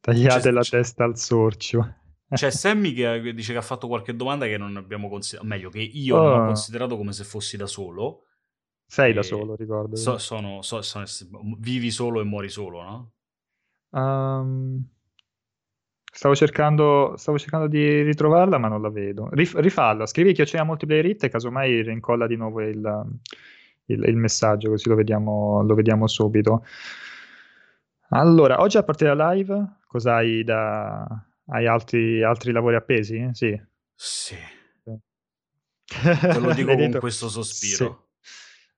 tagliate 0.00 0.50
la 0.50 0.62
testa 0.62 1.04
al 1.04 1.18
sorcio. 1.18 1.94
C'è 2.30 2.50
Sammy 2.50 2.92
che 2.94 3.34
dice 3.34 3.52
che 3.52 3.58
ha 3.58 3.62
fatto 3.62 3.86
qualche 3.86 4.16
domanda 4.16 4.46
che 4.46 4.56
non 4.56 4.76
abbiamo 4.76 5.08
considerato, 5.08 5.46
meglio 5.48 5.68
che 5.68 5.80
io 5.80 6.16
non 6.16 6.26
ho 6.40 6.42
Oh. 6.42 6.46
considerato 6.46 6.96
come 6.96 7.12
se 7.12 7.22
fossi 7.24 7.56
da 7.58 7.66
solo. 7.66 8.22
Sei 8.86 9.12
da 9.12 9.22
solo, 9.22 9.54
ricordo. 9.56 9.96
So- 9.96 10.18
sono, 10.18 10.62
so- 10.62 10.82
sono- 10.82 11.04
vivi 11.58 11.90
solo 11.90 12.20
e 12.20 12.24
muori 12.24 12.48
solo, 12.48 12.82
no? 12.82 13.10
Ehm, 13.92 14.84
stavo 16.12 16.34
cercando, 16.34 17.14
stavo 17.16 17.38
cercando 17.38 17.66
di 17.66 18.02
ritrovarla, 18.02 18.56
ma 18.58 18.68
non 18.68 18.80
la 18.80 18.90
vedo. 18.90 19.28
Rif- 19.32 19.58
rifalla, 19.58 20.06
scrivi 20.06 20.32
che 20.32 20.44
c'è 20.44 20.62
multiplayer 20.62 21.04
hit 21.06 21.24
e 21.24 21.28
casomai 21.28 21.82
rincolla 21.82 22.26
di 22.26 22.36
nuovo 22.36 22.62
il, 22.62 23.18
il- 23.86 24.04
il 24.04 24.16
messaggio, 24.16 24.70
così 24.70 24.88
lo 24.88 24.94
vediamo, 24.94 25.62
lo 25.62 25.74
vediamo 25.74 26.06
subito. 26.06 26.64
Allora, 28.10 28.60
oggi 28.60 28.76
a 28.76 28.82
parte 28.82 29.04
la 29.04 29.32
live, 29.32 29.78
cosa 29.86 30.16
hai 30.16 30.44
da... 30.44 31.06
Hai 31.46 31.66
altri, 31.66 32.22
altri 32.22 32.52
lavori 32.52 32.76
appesi? 32.76 33.28
Sì. 33.32 33.60
Sì. 33.94 34.36
Te 35.84 36.38
lo 36.40 36.52
dico 36.54 36.74
con 36.74 36.96
questo 36.98 37.28
sospiro. 37.28 38.08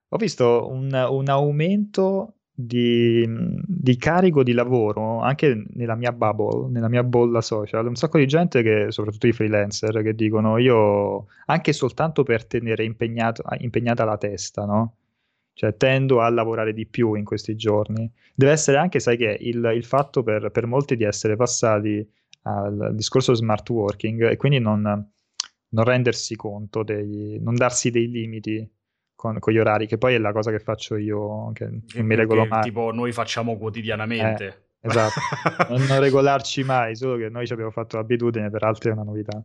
Ho 0.08 0.16
visto 0.16 0.68
un, 0.68 0.92
un 0.92 1.28
aumento 1.28 2.34
di, 2.58 3.24
di 3.66 3.96
carico 3.96 4.42
di 4.42 4.52
lavoro 4.52 5.20
anche 5.20 5.64
nella 5.74 5.94
mia 5.94 6.12
bubble, 6.12 6.70
nella 6.70 6.88
mia 6.88 7.04
bolla 7.04 7.40
social. 7.40 7.86
Un 7.86 7.96
sacco 7.96 8.18
di 8.18 8.26
gente, 8.26 8.62
che, 8.62 8.86
soprattutto 8.90 9.26
i 9.26 9.32
freelancer, 9.32 10.02
che 10.02 10.14
dicono 10.14 10.56
io 10.58 11.26
anche 11.46 11.72
soltanto 11.72 12.22
per 12.22 12.46
tenere 12.46 12.84
impegnato, 12.84 13.42
impegnata 13.58 14.04
la 14.04 14.16
testa, 14.16 14.64
no? 14.64 14.94
Cioè 15.56 15.74
tendo 15.78 16.20
a 16.20 16.28
lavorare 16.28 16.74
di 16.74 16.84
più 16.84 17.14
in 17.14 17.24
questi 17.24 17.56
giorni. 17.56 18.12
Deve 18.34 18.52
essere 18.52 18.76
anche, 18.76 19.00
sai 19.00 19.16
che 19.16 19.38
il, 19.40 19.72
il 19.74 19.84
fatto 19.84 20.22
per, 20.22 20.50
per 20.50 20.66
molti 20.66 20.96
di 20.96 21.04
essere 21.04 21.34
passati 21.34 22.06
al 22.42 22.90
discorso 22.92 23.32
smart 23.32 23.66
working 23.70 24.28
e 24.28 24.36
quindi 24.36 24.58
non, 24.58 24.82
non 24.82 25.84
rendersi 25.84 26.36
conto, 26.36 26.82
dei, 26.82 27.38
non 27.40 27.54
darsi 27.54 27.90
dei 27.90 28.06
limiti 28.10 28.70
con, 29.14 29.38
con, 29.38 29.50
gli 29.50 29.58
orari, 29.58 29.86
che 29.86 29.96
poi 29.96 30.12
è 30.12 30.18
la 30.18 30.32
cosa 30.32 30.50
che 30.50 30.58
faccio 30.58 30.96
io, 30.96 31.50
che, 31.54 31.80
che 31.86 32.02
mi 32.02 32.14
regolo 32.14 32.44
mai. 32.44 32.60
Tipo 32.60 32.92
noi 32.92 33.12
facciamo 33.12 33.56
quotidianamente. 33.56 34.46
Eh, 34.78 34.88
esatto, 34.88 35.20
non, 35.72 35.86
non, 35.86 36.00
regolarci 36.00 36.64
mai, 36.64 36.94
solo 36.96 37.16
che 37.16 37.30
noi 37.30 37.46
ci 37.46 37.54
abbiamo 37.54 37.70
fatto 37.70 37.96
l'abitudine, 37.96 38.50
per 38.50 38.62
altri 38.62 38.90
è 38.90 38.92
una 38.92 39.04
novità. 39.04 39.42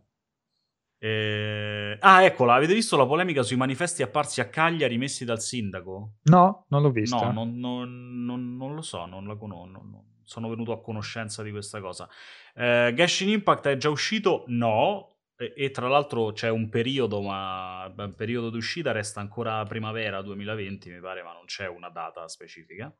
Eh... 1.04 1.96
Ah, 1.98 2.22
eccola, 2.22 2.54
avete 2.54 2.74
visto 2.74 2.96
la 2.96 3.04
polemica 3.04 3.42
sui 3.42 3.56
manifesti 3.56 4.04
apparsi 4.04 4.40
a 4.40 4.48
Cagliari 4.48 4.98
messi 4.98 5.24
dal 5.24 5.40
sindaco? 5.40 6.18
No, 6.24 6.66
non 6.68 6.80
l'ho 6.80 6.92
vista. 6.92 7.16
No, 7.16 7.32
non, 7.32 7.58
non, 7.58 8.24
non, 8.24 8.56
non 8.56 8.74
lo 8.76 8.82
so, 8.82 9.04
non 9.06 9.26
la 9.26 9.34
conosco. 9.34 10.04
Sono 10.22 10.48
venuto 10.48 10.70
a 10.70 10.80
conoscenza 10.80 11.42
di 11.42 11.50
questa 11.50 11.80
cosa. 11.80 12.08
Eh, 12.54 12.92
Genshin 12.94 13.30
Impact 13.30 13.66
è 13.66 13.76
già 13.76 13.88
uscito? 13.88 14.44
No. 14.46 15.16
E, 15.36 15.52
e, 15.56 15.70
tra 15.72 15.88
l'altro 15.88 16.30
c'è 16.30 16.50
un 16.50 16.68
periodo, 16.68 17.20
ma 17.20 17.92
il 17.98 18.14
periodo 18.14 18.50
di 18.50 18.58
uscita 18.58 18.92
resta 18.92 19.18
ancora 19.18 19.64
primavera 19.64 20.22
2020, 20.22 20.88
mi 20.88 21.00
pare, 21.00 21.24
ma 21.24 21.32
non 21.32 21.46
c'è 21.46 21.66
una 21.66 21.88
data 21.88 22.28
specifica. 22.28 22.94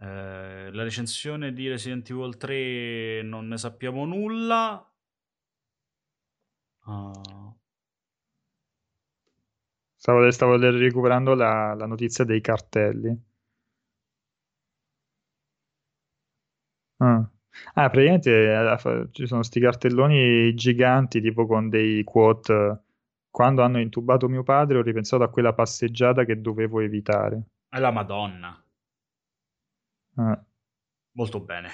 Eh, 0.00 0.70
la 0.70 0.82
recensione 0.82 1.54
di 1.54 1.66
Resident 1.66 2.10
Evil 2.10 2.36
3 2.36 3.22
non 3.22 3.48
ne 3.48 3.56
sappiamo 3.56 4.04
nulla. 4.04 4.86
Uh. 6.88 7.54
Stavo, 9.94 10.30
stavo 10.30 10.56
recuperando 10.56 11.34
la, 11.34 11.74
la 11.74 11.86
notizia 11.86 12.24
dei 12.24 12.40
cartelli. 12.40 13.14
Ah. 16.98 17.30
Ah, 17.74 17.90
praticamente 17.90 18.52
eh, 18.52 19.08
ci 19.10 19.26
sono 19.26 19.42
sti 19.42 19.60
cartelloni 19.60 20.54
giganti, 20.54 21.20
tipo 21.20 21.46
con 21.46 21.68
dei 21.68 22.04
quote. 22.04 22.82
Quando 23.30 23.62
hanno 23.62 23.80
intubato 23.80 24.28
mio 24.28 24.42
padre, 24.42 24.78
ho 24.78 24.82
ripensato 24.82 25.22
a 25.22 25.30
quella 25.30 25.52
passeggiata 25.52 26.24
che 26.24 26.40
dovevo 26.40 26.80
evitare. 26.80 27.42
È 27.68 27.78
la 27.78 27.90
Madonna. 27.90 28.64
Ah. 30.14 30.44
Molto 31.12 31.40
bene. 31.40 31.68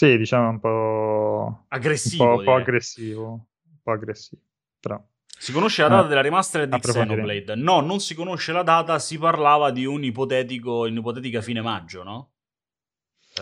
Sì, 0.00 0.16
diciamo 0.16 0.48
un 0.48 0.60
po' 0.60 1.64
aggressivo. 1.68 2.24
Un 2.24 2.30
po', 2.30 2.38
un 2.38 2.44
po 2.44 2.54
aggressivo. 2.54 3.30
Un 3.32 3.78
po' 3.82 3.92
aggressivo. 3.92 4.40
Però. 4.80 4.98
Si 5.26 5.52
conosce 5.52 5.82
la 5.82 5.88
data 5.88 6.06
eh, 6.06 6.08
della 6.08 6.20
remastered 6.22 6.72
di 6.74 6.80
Xenoblade? 6.80 7.54
No, 7.56 7.80
non 7.80 8.00
si 8.00 8.14
conosce 8.14 8.52
la 8.52 8.62
data, 8.62 8.98
si 8.98 9.18
parlava 9.18 9.70
di 9.70 9.84
un 9.84 10.02
ipotetico, 10.02 10.86
un'ipotetica 10.86 11.42
fine 11.42 11.60
maggio, 11.60 12.02
no? 12.02 12.30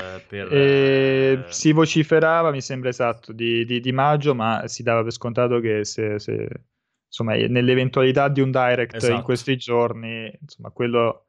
Eh, 0.00 0.20
per, 0.26 0.52
eh, 0.52 1.44
si 1.46 1.70
vociferava, 1.70 2.50
mi 2.50 2.60
sembra 2.60 2.88
esatto, 2.88 3.32
di, 3.32 3.64
di, 3.64 3.78
di, 3.78 3.92
maggio, 3.92 4.34
ma 4.34 4.66
si 4.66 4.82
dava 4.82 5.04
per 5.04 5.12
scontato 5.12 5.60
che 5.60 5.84
se, 5.84 6.18
se 6.18 6.48
insomma, 7.06 7.34
nell'eventualità 7.34 8.28
di 8.28 8.40
un 8.40 8.50
direct 8.50 8.96
esatto. 8.96 9.14
in 9.14 9.22
questi 9.22 9.56
giorni, 9.56 10.36
insomma, 10.40 10.70
quello 10.70 11.27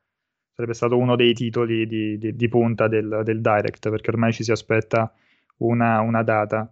sarebbe 0.60 0.74
stato 0.74 0.98
uno 0.98 1.16
dei 1.16 1.34
titoli 1.34 1.88
di, 1.88 2.36
di 2.36 2.48
punta 2.50 2.90
del, 2.90 3.22
del, 3.24 3.40
direct, 3.40 3.90
perché 3.90 4.10
ormai 4.10 4.34
ci 4.34 4.44
si 4.44 4.52
aspetta 4.52 5.12
una, 5.60 6.02
una 6.02 6.22
data. 6.22 6.70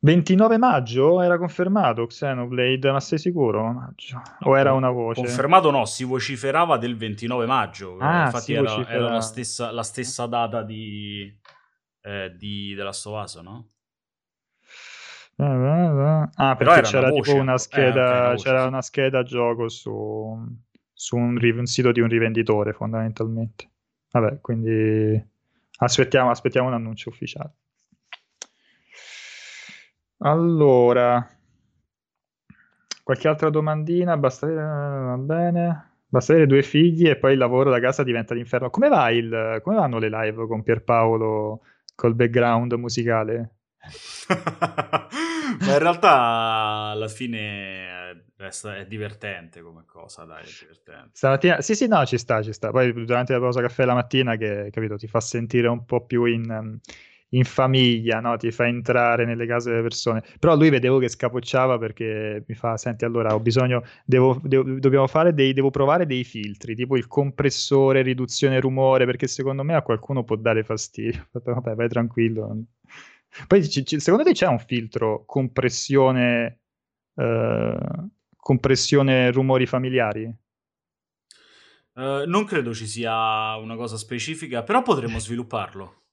29 0.00 0.58
maggio 0.58 1.22
era 1.22 1.38
confermato 1.38 2.04
Xenoblade, 2.06 2.92
ma 2.92 3.00
sei 3.00 3.18
sicuro? 3.18 3.72
Maggio. 3.72 4.20
O 4.40 4.58
era 4.58 4.74
una 4.74 4.90
voce? 4.90 5.22
Confermato 5.22 5.70
no, 5.70 5.86
si 5.86 6.04
vociferava 6.04 6.76
del 6.76 6.98
29 6.98 7.46
maggio. 7.46 7.96
Ah, 7.98 8.26
Infatti 8.26 8.52
era, 8.52 8.86
era 8.86 9.08
la, 9.08 9.20
stessa, 9.22 9.72
la, 9.72 9.82
stessa, 9.82 10.26
data 10.26 10.62
di, 10.62 11.34
eh, 12.02 12.34
di 12.36 12.74
della 12.74 12.92
Stovaso, 12.92 13.40
no? 13.40 13.68
Ah, 15.38 16.56
perché 16.56 16.82
c'era 16.82 17.08
voce, 17.08 17.30
tipo 17.30 17.40
una 17.42 17.56
scheda, 17.56 18.14
eh, 18.14 18.26
okay, 18.26 18.36
c'era 18.36 18.60
sì. 18.62 18.68
una 18.68 18.82
scheda 18.82 19.22
gioco 19.22 19.68
su, 19.68 20.46
su 20.98 21.14
un, 21.14 21.38
un, 21.38 21.66
sito 21.66 21.92
di 21.92 22.00
un 22.00 22.08
rivenditore 22.08 22.72
fondamentalmente. 22.72 23.68
Vabbè, 24.10 24.40
quindi 24.40 25.22
aspettiamo, 25.76 26.30
aspettiamo 26.30 26.68
un 26.68 26.74
annuncio 26.74 27.10
ufficiale. 27.10 27.52
Allora, 30.20 31.28
qualche 33.02 33.28
altra 33.28 33.50
domandina? 33.50 34.16
Basta, 34.16 34.46
va 34.46 35.18
bene. 35.18 35.90
Basta 36.08 36.32
avere 36.32 36.46
due 36.46 36.62
figli 36.62 37.06
e 37.08 37.16
poi 37.16 37.32
il 37.32 37.38
lavoro 37.38 37.68
da 37.68 37.78
casa 37.78 38.02
diventa 38.02 38.32
l'inferno. 38.32 38.70
Come, 38.70 38.88
va 38.88 39.10
il, 39.10 39.60
come 39.62 39.76
vanno 39.76 39.98
le 39.98 40.08
live 40.08 40.46
con 40.46 40.62
Pierpaolo 40.62 41.60
col 41.94 42.14
background 42.14 42.72
musicale? 42.72 43.50
Ma 45.60 45.72
in 45.72 45.78
realtà 45.78 46.88
alla 46.90 47.08
fine 47.08 47.95
è, 48.36 48.48
è, 48.48 48.86
divertente 48.86 49.60
come 49.62 49.84
cosa, 49.86 50.24
dai, 50.24 50.42
è 50.42 50.48
divertente. 50.60 51.10
Stamattina, 51.12 51.60
sì, 51.60 51.74
sì, 51.74 51.86
no, 51.86 52.04
ci 52.04 52.18
sta, 52.18 52.42
ci 52.42 52.52
sta. 52.52 52.70
Poi 52.70 52.92
durante 53.04 53.32
la 53.32 53.40
pausa 53.40 53.60
caffè 53.60 53.84
la 53.84 53.94
mattina 53.94 54.36
che, 54.36 54.68
capito, 54.70 54.96
ti 54.96 55.06
fa 55.06 55.20
sentire 55.20 55.68
un 55.68 55.84
po' 55.84 56.04
più 56.04 56.24
in 56.24 56.78
in 57.30 57.44
famiglia, 57.44 58.20
no? 58.20 58.36
ti 58.36 58.50
fa 58.52 58.66
entrare 58.66 59.24
nelle 59.24 59.46
case 59.46 59.70
delle 59.70 59.82
persone. 59.82 60.22
Però 60.38 60.54
lui 60.56 60.70
vedevo 60.70 60.98
che 60.98 61.08
scapocciava 61.08 61.78
perché 61.78 62.44
mi 62.46 62.54
fa: 62.54 62.76
Senti, 62.76 63.04
allora 63.04 63.34
ho 63.34 63.40
bisogno, 63.40 63.82
devo, 64.04 64.40
devo, 64.42 64.78
dobbiamo 64.78 65.06
fare 65.06 65.34
dei, 65.34 65.52
devo 65.52 65.70
provare 65.70 66.06
dei 66.06 66.24
filtri, 66.24 66.74
tipo 66.74 66.96
il 66.96 67.06
compressore, 67.06 68.02
riduzione 68.02 68.60
rumore, 68.60 69.04
perché 69.06 69.26
secondo 69.26 69.62
me 69.64 69.74
a 69.74 69.82
qualcuno 69.82 70.24
può 70.24 70.36
dare 70.36 70.62
fastidio. 70.62 71.28
Vabbè, 71.32 71.74
vai 71.74 71.88
tranquillo. 71.88 72.64
Poi 73.46 73.60
c- 73.62 73.82
c- 73.82 74.00
secondo 74.00 74.24
te 74.24 74.32
c'è 74.32 74.46
un 74.46 74.58
filtro 74.58 75.24
compressione, 75.26 76.60
eh, 77.16 77.78
compressione 78.46 79.32
rumori 79.32 79.66
familiari? 79.66 80.32
Uh, 81.94 82.22
non 82.26 82.44
credo 82.44 82.72
ci 82.72 82.86
sia 82.86 83.56
una 83.56 83.74
cosa 83.74 83.96
specifica, 83.96 84.62
però 84.62 84.82
potremmo 84.82 85.18
svilupparlo. 85.18 86.04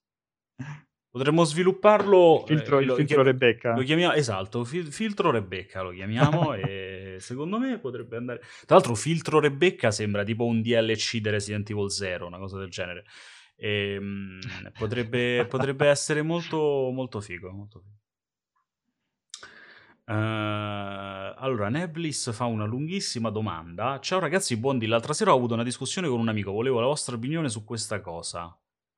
Potremmo 1.11 1.43
svilupparlo. 1.43 2.39
Il 2.47 2.57
filtro, 2.57 2.79
eh, 2.79 2.81
il 2.86 2.91
filtro 2.93 3.05
chiam- 3.05 3.23
Rebecca. 3.23 3.75
Lo 3.75 3.84
chiamiamo, 3.84 4.13
esatto, 4.13 4.63
fil- 4.63 4.91
filtro 4.91 5.29
Rebecca 5.29 5.84
lo 5.84 5.91
chiamiamo 5.91 6.55
e 6.57 7.17
secondo 7.19 7.59
me 7.59 7.77
potrebbe 7.77 8.17
andare... 8.17 8.39
Tra 8.65 8.77
l'altro 8.77 8.95
filtro 8.95 9.39
Rebecca 9.39 9.91
sembra 9.91 10.23
tipo 10.23 10.43
un 10.45 10.63
DLC 10.63 11.17
di 11.17 11.29
Resident 11.29 11.69
Evil 11.69 11.91
0, 11.91 12.25
una 12.25 12.39
cosa 12.39 12.57
del 12.57 12.69
genere. 12.69 13.03
E, 13.55 13.93
ehm, 13.93 14.39
mh, 14.41 14.71
potrebbe, 14.75 15.45
potrebbe, 15.47 15.88
essere 15.88 16.23
molto, 16.23 16.89
molto 16.91 17.21
figo. 17.21 17.51
Molto 17.51 17.79
figo. 17.79 18.03
Uh, 20.06 20.12
allora, 21.38 21.70
Neblis 21.70 22.34
fa 22.34 22.45
una 22.45 22.66
lunghissima 22.66 23.30
domanda. 23.30 23.99
Ciao 24.01 24.20
ragazzi, 24.20 24.58
buondì. 24.58 24.86
L'altra 24.86 25.14
sera 25.14 25.34
ho 25.34 25.38
avuto 25.38 25.54
una 25.54 25.64
discussione 25.64 26.08
con 26.08 26.20
un 26.20 26.28
amico. 26.28 26.51
Volevo 26.51 26.80
la 26.80 26.88
vostra 26.88 27.16
opinione 27.16 27.49
su 27.49 27.64
questa 27.64 28.01
cosa. 28.01 28.56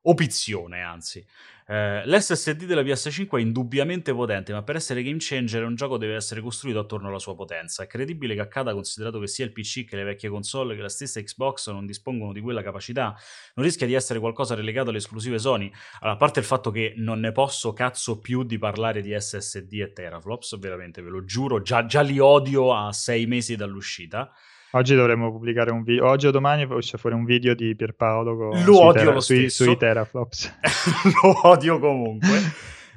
Opizione, 0.07 0.81
anzi. 0.81 1.25
Eh, 1.67 2.03
L'SSD 2.05 2.65
della 2.65 2.83
PS5 2.83 3.37
è 3.37 3.41
indubbiamente 3.41 4.13
potente, 4.13 4.53
ma 4.53 4.61
per 4.61 4.75
essere 4.75 5.01
game 5.01 5.17
changer 5.19 5.63
un 5.63 5.73
gioco 5.73 5.97
deve 5.97 6.13
essere 6.13 6.39
costruito 6.39 6.77
attorno 6.77 7.07
alla 7.07 7.17
sua 7.17 7.35
potenza. 7.35 7.81
È 7.83 7.87
credibile 7.87 8.35
che 8.35 8.41
accada 8.41 8.71
considerato 8.73 9.19
che 9.19 9.27
sia 9.27 9.45
il 9.45 9.51
PC 9.51 9.85
che 9.85 9.95
le 9.95 10.03
vecchie 10.03 10.29
console 10.29 10.75
che 10.75 10.81
la 10.83 10.89
stessa 10.89 11.19
Xbox 11.19 11.71
non 11.71 11.87
dispongono 11.87 12.33
di 12.33 12.41
quella 12.41 12.61
capacità? 12.61 13.15
Non 13.55 13.65
rischia 13.65 13.87
di 13.87 13.93
essere 13.95 14.19
qualcosa 14.19 14.53
relegato 14.53 14.89
alle 14.89 14.99
esclusive 14.99 15.39
Sony? 15.39 15.71
Allora, 16.01 16.15
a 16.15 16.19
parte 16.19 16.39
il 16.39 16.45
fatto 16.45 16.69
che 16.69 16.93
non 16.97 17.19
ne 17.19 17.31
posso 17.31 17.73
cazzo 17.73 18.19
più 18.19 18.43
di 18.43 18.59
parlare 18.59 19.01
di 19.01 19.15
SSD 19.19 19.73
e 19.73 19.91
teraflops, 19.91 20.59
veramente 20.59 21.01
ve 21.01 21.09
lo 21.09 21.23
giuro, 21.23 21.61
già, 21.63 21.85
già 21.87 22.01
li 22.01 22.19
odio 22.19 22.75
a 22.75 22.93
sei 22.93 23.25
mesi 23.25 23.55
dall'uscita. 23.55 24.31
Oggi 24.75 24.93
dovremmo 24.93 25.31
pubblicare 25.31 25.71
un 25.71 25.83
video, 25.83 26.05
oggi 26.05 26.27
o 26.27 26.31
domani 26.31 26.63
uscirà 26.63 26.97
fuori 26.97 27.15
un 27.15 27.23
video 27.23 27.55
di 27.55 27.73
Pierpaolo 27.77 28.35
con, 28.35 28.63
lo 28.65 28.81
odio 28.81 28.91
tera- 28.91 29.13
lo 29.13 29.21
sui, 29.21 29.49
sui 29.49 29.77
teraflops. 29.77 30.53
lo 31.23 31.47
odio 31.47 31.79
comunque. 31.79 32.37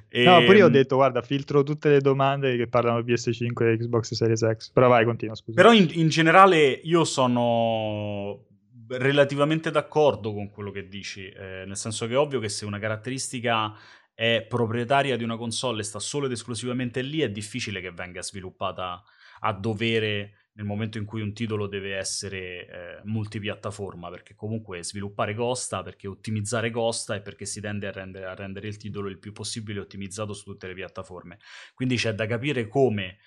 E... 0.08 0.24
No, 0.26 0.42
pure 0.42 0.56
io 0.56 0.64
ho 0.64 0.66
ehm, 0.66 0.72
detto, 0.72 0.96
guarda, 0.96 1.22
filtro 1.22 1.62
tutte 1.62 1.88
le 1.88 2.00
domande 2.00 2.56
che 2.56 2.66
parlano 2.66 3.00
di 3.00 3.12
PS5 3.12 3.64
e 3.64 3.76
Xbox 3.76 4.12
Series 4.14 4.54
X. 4.56 4.72
Però 4.72 4.88
vai, 4.88 5.04
continua, 5.04 5.36
scusa. 5.36 5.54
Però 5.54 5.72
in, 5.72 5.88
in 5.92 6.08
generale 6.08 6.80
io 6.82 7.04
sono 7.04 8.46
relativamente 8.88 9.70
d'accordo 9.70 10.34
con 10.34 10.50
quello 10.50 10.72
che 10.72 10.88
dici, 10.88 11.28
eh, 11.28 11.62
nel 11.64 11.76
senso 11.76 12.08
che 12.08 12.14
è 12.14 12.18
ovvio 12.18 12.40
che 12.40 12.48
se 12.48 12.64
una 12.64 12.80
caratteristica 12.80 13.72
è 14.12 14.44
proprietaria 14.48 15.16
di 15.16 15.22
una 15.22 15.36
console 15.36 15.82
e 15.82 15.84
sta 15.84 16.00
solo 16.00 16.26
ed 16.26 16.32
esclusivamente 16.32 17.02
lì, 17.02 17.20
è 17.20 17.30
difficile 17.30 17.80
che 17.80 17.92
venga 17.92 18.20
sviluppata 18.20 19.00
a 19.40 19.52
dovere 19.52 20.47
nel 20.58 20.66
momento 20.66 20.98
in 20.98 21.04
cui 21.04 21.20
un 21.20 21.32
titolo 21.32 21.68
deve 21.68 21.96
essere 21.96 22.66
eh, 22.66 23.00
multipiattaforma, 23.04 24.10
perché 24.10 24.34
comunque 24.34 24.82
sviluppare 24.82 25.32
costa, 25.32 25.84
perché 25.84 26.08
ottimizzare 26.08 26.70
costa 26.70 27.14
e 27.14 27.20
perché 27.20 27.46
si 27.46 27.60
tende 27.60 27.86
a 27.86 27.92
rendere, 27.92 28.26
a 28.26 28.34
rendere, 28.34 28.66
il 28.66 28.76
titolo 28.76 29.08
il 29.08 29.20
più 29.20 29.32
possibile 29.32 29.78
ottimizzato 29.78 30.32
su 30.32 30.42
tutte 30.42 30.66
le 30.66 30.74
piattaforme. 30.74 31.38
Quindi 31.74 31.94
c'è 31.94 32.12
da 32.12 32.26
capire 32.26 32.66
come 32.66 33.18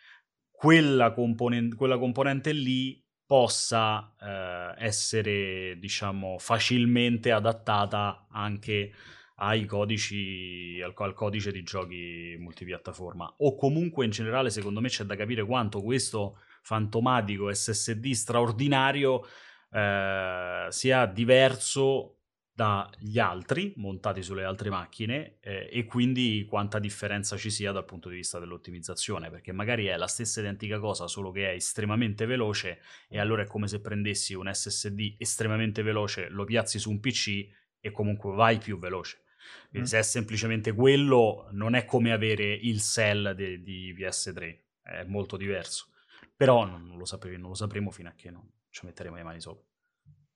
quella, 0.51 1.13
componen- 1.13 1.73
quella 1.73 1.97
componente 1.97 2.51
lì 2.51 3.01
possa 3.25 4.13
eh, 4.19 4.85
essere, 4.85 5.77
diciamo, 5.79 6.37
facilmente 6.37 7.31
adattata 7.31 8.27
anche 8.29 8.91
ai 9.35 9.65
codici, 9.65 10.81
al, 10.83 10.93
al, 10.97 11.13
codice 11.13 11.53
di 11.53 11.63
giochi 11.63 12.35
multipiattaforma. 12.37 13.35
O 13.37 13.55
comunque 13.55 14.03
in 14.03 14.11
generale, 14.11 14.49
secondo 14.49 14.81
me, 14.81 14.89
c'è 14.89 15.05
da 15.05 15.15
capire 15.15 15.45
quanto 15.45 15.81
questo 15.81 16.37
fantomatico 16.61 17.53
SSD 17.53 18.11
straordinario 18.11 19.25
eh, 19.71 20.67
sia 20.69 21.05
diverso 21.05 22.21
dagli 22.53 23.17
altri 23.17 23.73
montati 23.77 24.21
sulle 24.21 24.43
altre 24.43 24.69
macchine 24.69 25.37
eh, 25.39 25.69
e 25.71 25.85
quindi 25.85 26.45
quanta 26.47 26.79
differenza 26.79 27.37
ci 27.37 27.49
sia 27.49 27.71
dal 27.71 27.85
punto 27.85 28.09
di 28.09 28.17
vista 28.17 28.39
dell'ottimizzazione 28.39 29.29
perché 29.29 29.53
magari 29.53 29.85
è 29.85 29.95
la 29.95 30.07
stessa 30.07 30.41
identica 30.41 30.77
cosa 30.77 31.07
solo 31.07 31.31
che 31.31 31.49
è 31.49 31.53
estremamente 31.53 32.25
veloce 32.25 32.81
e 33.07 33.19
allora 33.19 33.43
è 33.43 33.47
come 33.47 33.67
se 33.67 33.79
prendessi 33.79 34.33
un 34.33 34.47
SSD 34.53 35.15
estremamente 35.17 35.81
veloce 35.81 36.27
lo 36.29 36.43
piazzi 36.43 36.77
su 36.77 36.91
un 36.91 36.99
PC 36.99 37.47
e 37.79 37.91
comunque 37.91 38.35
vai 38.35 38.57
più 38.57 38.77
veloce 38.77 39.23
quindi 39.69 39.87
mm. 39.87 39.91
se 39.91 39.99
è 39.99 40.03
semplicemente 40.03 40.73
quello 40.73 41.47
non 41.51 41.73
è 41.73 41.85
come 41.85 42.11
avere 42.11 42.53
il 42.53 42.81
cell 42.81 43.31
de- 43.31 43.61
di 43.63 43.95
PS3 43.97 44.57
è 44.83 45.03
molto 45.05 45.37
diverso 45.37 45.87
però 46.41 46.65
non 46.65 46.97
lo, 46.97 47.05
sapre- 47.05 47.37
non 47.37 47.49
lo 47.49 47.53
sapremo 47.53 47.91
fino 47.91 48.09
a 48.09 48.13
che 48.15 48.31
non 48.31 48.41
ci 48.71 48.87
metteremo 48.87 49.15
le 49.15 49.21
mani 49.21 49.39
sopra. 49.39 49.63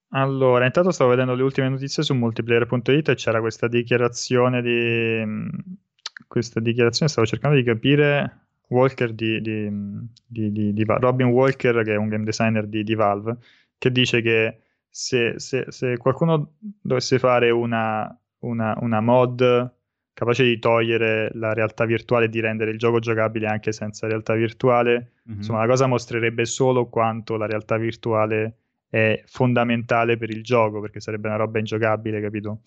Allora, 0.09 0.63
intanto 0.63 0.91
stavo 0.91 1.09
vedendo 1.09 1.33
le 1.33 1.41
ultime 1.41 1.67
notizie 1.67 2.03
su 2.03 2.13
multiplayer.it 2.13 3.09
e 3.09 3.15
c'era 3.15 3.39
questa 3.39 3.67
dichiarazione 3.67 4.61
di... 4.61 5.49
questa 6.27 6.59
dichiarazione, 6.59 7.09
stavo 7.09 7.25
cercando 7.25 7.57
di 7.57 7.63
capire 7.63 8.49
Walker 8.67 9.13
di, 9.13 9.41
di, 9.41 9.67
di, 10.27 10.73
di 10.73 10.83
Robin 10.85 11.25
Walker, 11.29 11.83
che 11.83 11.93
è 11.93 11.97
un 11.97 12.09
game 12.09 12.23
designer 12.23 12.67
di, 12.67 12.93
Valve, 12.93 13.37
che 13.79 13.91
dice 13.91 14.21
che 14.21 14.59
se, 14.87 15.39
se, 15.39 15.65
se 15.69 15.97
qualcuno 15.97 16.57
dovesse 16.59 17.17
fare 17.17 17.49
una, 17.49 18.15
una, 18.41 18.77
una 18.79 19.01
mod 19.01 19.73
capace 20.15 20.45
di 20.45 20.57
togliere 20.59 21.29
la 21.33 21.53
realtà 21.53 21.83
virtuale 21.83 22.25
e 22.25 22.29
di 22.29 22.39
rendere 22.39 22.71
il 22.71 22.77
gioco 22.77 22.99
giocabile 22.99 23.47
anche 23.47 23.73
senza 23.73 24.07
realtà 24.07 24.33
virtuale. 24.33 25.11
Mm-hmm. 25.27 25.37
Insomma, 25.39 25.59
la 25.59 25.67
cosa 25.67 25.87
mostrerebbe 25.87 26.45
solo 26.45 26.87
quanto 26.87 27.35
la 27.35 27.45
realtà 27.45 27.75
virtuale 27.77 28.55
è 28.89 29.21
fondamentale 29.25 30.15
per 30.15 30.29
il 30.29 30.41
gioco, 30.41 30.79
perché 30.79 31.01
sarebbe 31.01 31.27
una 31.27 31.35
roba 31.35 31.59
ingiocabile, 31.59 32.21
capito? 32.21 32.61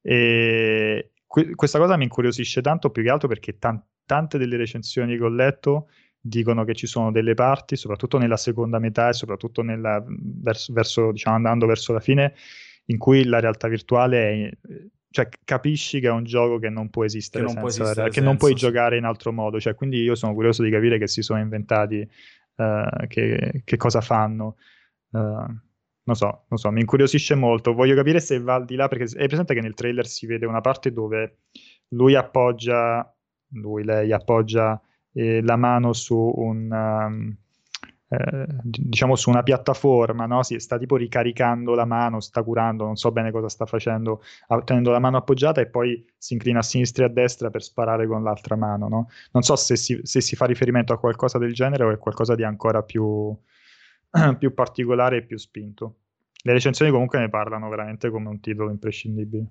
E 0.00 1.10
que- 1.26 1.56
questa 1.56 1.80
cosa 1.80 1.96
mi 1.96 2.04
incuriosisce 2.04 2.60
tanto 2.60 2.90
più 2.90 3.02
che 3.02 3.10
altro 3.10 3.26
perché 3.26 3.58
tan- 3.58 3.82
tante 4.06 4.38
delle 4.38 4.56
recensioni 4.56 5.16
che 5.16 5.24
ho 5.24 5.28
letto 5.28 5.88
dicono 6.20 6.62
che 6.62 6.74
ci 6.74 6.86
sono 6.86 7.10
delle 7.10 7.34
parti, 7.34 7.74
soprattutto 7.74 8.18
nella 8.18 8.36
seconda 8.36 8.78
metà 8.78 9.08
e 9.08 9.14
soprattutto 9.14 9.62
nella, 9.62 10.02
verso, 10.06 10.72
verso, 10.72 11.10
diciamo, 11.10 11.34
andando 11.34 11.66
verso 11.66 11.92
la 11.92 12.00
fine, 12.00 12.34
in 12.86 12.98
cui 12.98 13.24
la 13.24 13.40
realtà 13.40 13.66
virtuale 13.66 14.30
è 14.30 14.50
cioè 15.14 15.28
capisci 15.44 16.00
che 16.00 16.08
è 16.08 16.10
un 16.10 16.24
gioco 16.24 16.58
che 16.58 16.68
non 16.70 16.90
può 16.90 17.04
esistere, 17.04 17.44
che 17.44 17.52
non, 17.52 17.62
senza, 17.62 17.78
può 17.78 17.84
esistere 17.84 18.10
che 18.10 18.20
non 18.20 18.36
puoi 18.36 18.50
sì. 18.50 18.56
giocare 18.56 18.96
in 18.96 19.04
altro 19.04 19.30
modo. 19.30 19.60
Cioè, 19.60 19.76
quindi 19.76 20.02
io 20.02 20.16
sono 20.16 20.34
curioso 20.34 20.64
di 20.64 20.70
capire 20.70 20.98
che 20.98 21.06
si 21.06 21.22
sono 21.22 21.38
inventati, 21.38 22.00
uh, 22.56 23.06
che, 23.06 23.62
che, 23.62 23.76
cosa 23.76 24.00
fanno. 24.00 24.56
Uh, 25.10 25.20
non 25.20 26.16
so, 26.16 26.46
non 26.48 26.58
so, 26.58 26.68
mi 26.72 26.80
incuriosisce 26.80 27.36
molto. 27.36 27.74
Voglio 27.74 27.94
capire 27.94 28.18
se 28.18 28.40
va 28.40 28.54
al 28.54 28.64
di 28.64 28.74
là, 28.74 28.88
perché 28.88 29.04
è 29.16 29.26
presente 29.28 29.54
che 29.54 29.60
nel 29.60 29.74
trailer 29.74 30.04
si 30.04 30.26
vede 30.26 30.46
una 30.46 30.60
parte 30.60 30.92
dove 30.92 31.42
lui 31.90 32.16
appoggia, 32.16 33.08
lui, 33.52 33.84
lei 33.84 34.10
appoggia 34.10 34.82
eh, 35.12 35.40
la 35.42 35.54
mano 35.54 35.92
su 35.92 36.16
un... 36.16 36.68
Um, 36.72 37.38
eh, 38.16 38.46
diciamo 38.62 39.16
su 39.16 39.30
una 39.30 39.42
piattaforma, 39.42 40.26
no? 40.26 40.42
si 40.42 40.58
sta 40.58 40.78
tipo 40.78 40.96
ricaricando 40.96 41.74
la 41.74 41.84
mano, 41.84 42.20
sta 42.20 42.42
curando, 42.42 42.84
non 42.84 42.96
so 42.96 43.10
bene 43.12 43.30
cosa 43.30 43.48
sta 43.48 43.66
facendo, 43.66 44.22
tenendo 44.64 44.90
la 44.90 44.98
mano 44.98 45.16
appoggiata 45.16 45.60
e 45.60 45.66
poi 45.66 46.04
si 46.16 46.34
inclina 46.34 46.60
a 46.60 46.62
sinistra 46.62 47.04
e 47.04 47.08
a 47.08 47.10
destra 47.10 47.50
per 47.50 47.62
sparare 47.62 48.06
con 48.06 48.22
l'altra 48.22 48.56
mano. 48.56 48.88
No? 48.88 49.08
Non 49.32 49.42
so 49.42 49.56
se 49.56 49.76
si, 49.76 50.00
se 50.02 50.20
si, 50.20 50.36
fa 50.36 50.46
riferimento 50.46 50.92
a 50.92 50.98
qualcosa 50.98 51.38
del 51.38 51.54
genere 51.54 51.84
o 51.84 51.90
è 51.90 51.98
qualcosa 51.98 52.34
di 52.34 52.44
ancora 52.44 52.82
più, 52.82 53.36
più 54.38 54.54
particolare 54.54 55.18
e 55.18 55.22
più 55.22 55.36
spinto. 55.38 55.96
Le 56.42 56.52
recensioni 56.52 56.90
comunque 56.90 57.18
ne 57.18 57.30
parlano 57.30 57.68
veramente 57.68 58.10
come 58.10 58.28
un 58.28 58.40
titolo 58.40 58.70
imprescindibile. 58.70 59.46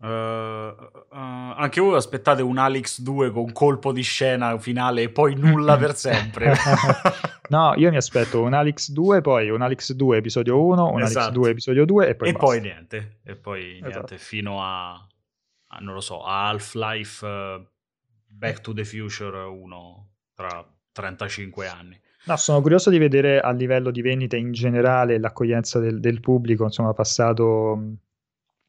Uh, 0.00 0.06
uh, 0.06 1.06
anche 1.10 1.80
voi 1.80 1.96
aspettate 1.96 2.40
un 2.40 2.56
Alex 2.56 3.00
2 3.00 3.32
con 3.32 3.50
colpo 3.52 3.90
di 3.90 4.02
scena 4.02 4.56
finale 4.58 5.02
e 5.02 5.08
poi 5.08 5.34
nulla 5.34 5.76
per 5.76 5.96
sempre. 5.96 6.54
no, 7.50 7.74
io 7.74 7.90
mi 7.90 7.96
aspetto 7.96 8.40
un 8.42 8.54
Alex 8.54 8.90
2, 8.92 9.20
poi 9.20 9.50
un 9.50 9.60
Alex 9.60 9.92
2 9.92 10.18
episodio 10.18 10.62
1, 10.62 10.92
un 10.92 11.02
esatto. 11.02 11.18
Alex 11.18 11.32
2 11.32 11.50
episodio 11.50 11.84
2 11.84 12.08
e 12.08 12.14
poi 12.14 12.28
E 12.28 12.32
poi 12.32 12.60
niente, 12.60 13.18
e 13.24 13.34
poi 13.34 13.72
esatto. 13.78 13.88
niente, 13.88 14.18
fino 14.18 14.62
a, 14.62 14.92
a, 14.92 15.78
non 15.80 15.94
lo 15.94 16.00
so, 16.00 16.22
a 16.22 16.48
Half-Life 16.48 17.26
uh, 17.26 17.66
Back 18.24 18.60
to 18.60 18.72
the 18.72 18.84
Future 18.84 19.36
1 19.36 20.10
tra 20.34 20.64
35 20.92 21.66
anni. 21.66 22.00
No, 22.26 22.36
sono 22.36 22.60
curioso 22.60 22.90
di 22.90 22.98
vedere 22.98 23.40
a 23.40 23.50
livello 23.50 23.90
di 23.90 24.02
vendita 24.02 24.36
in 24.36 24.52
generale 24.52 25.18
l'accoglienza 25.18 25.80
del, 25.80 25.98
del 25.98 26.20
pubblico, 26.20 26.64
insomma, 26.64 26.92
passato 26.92 27.96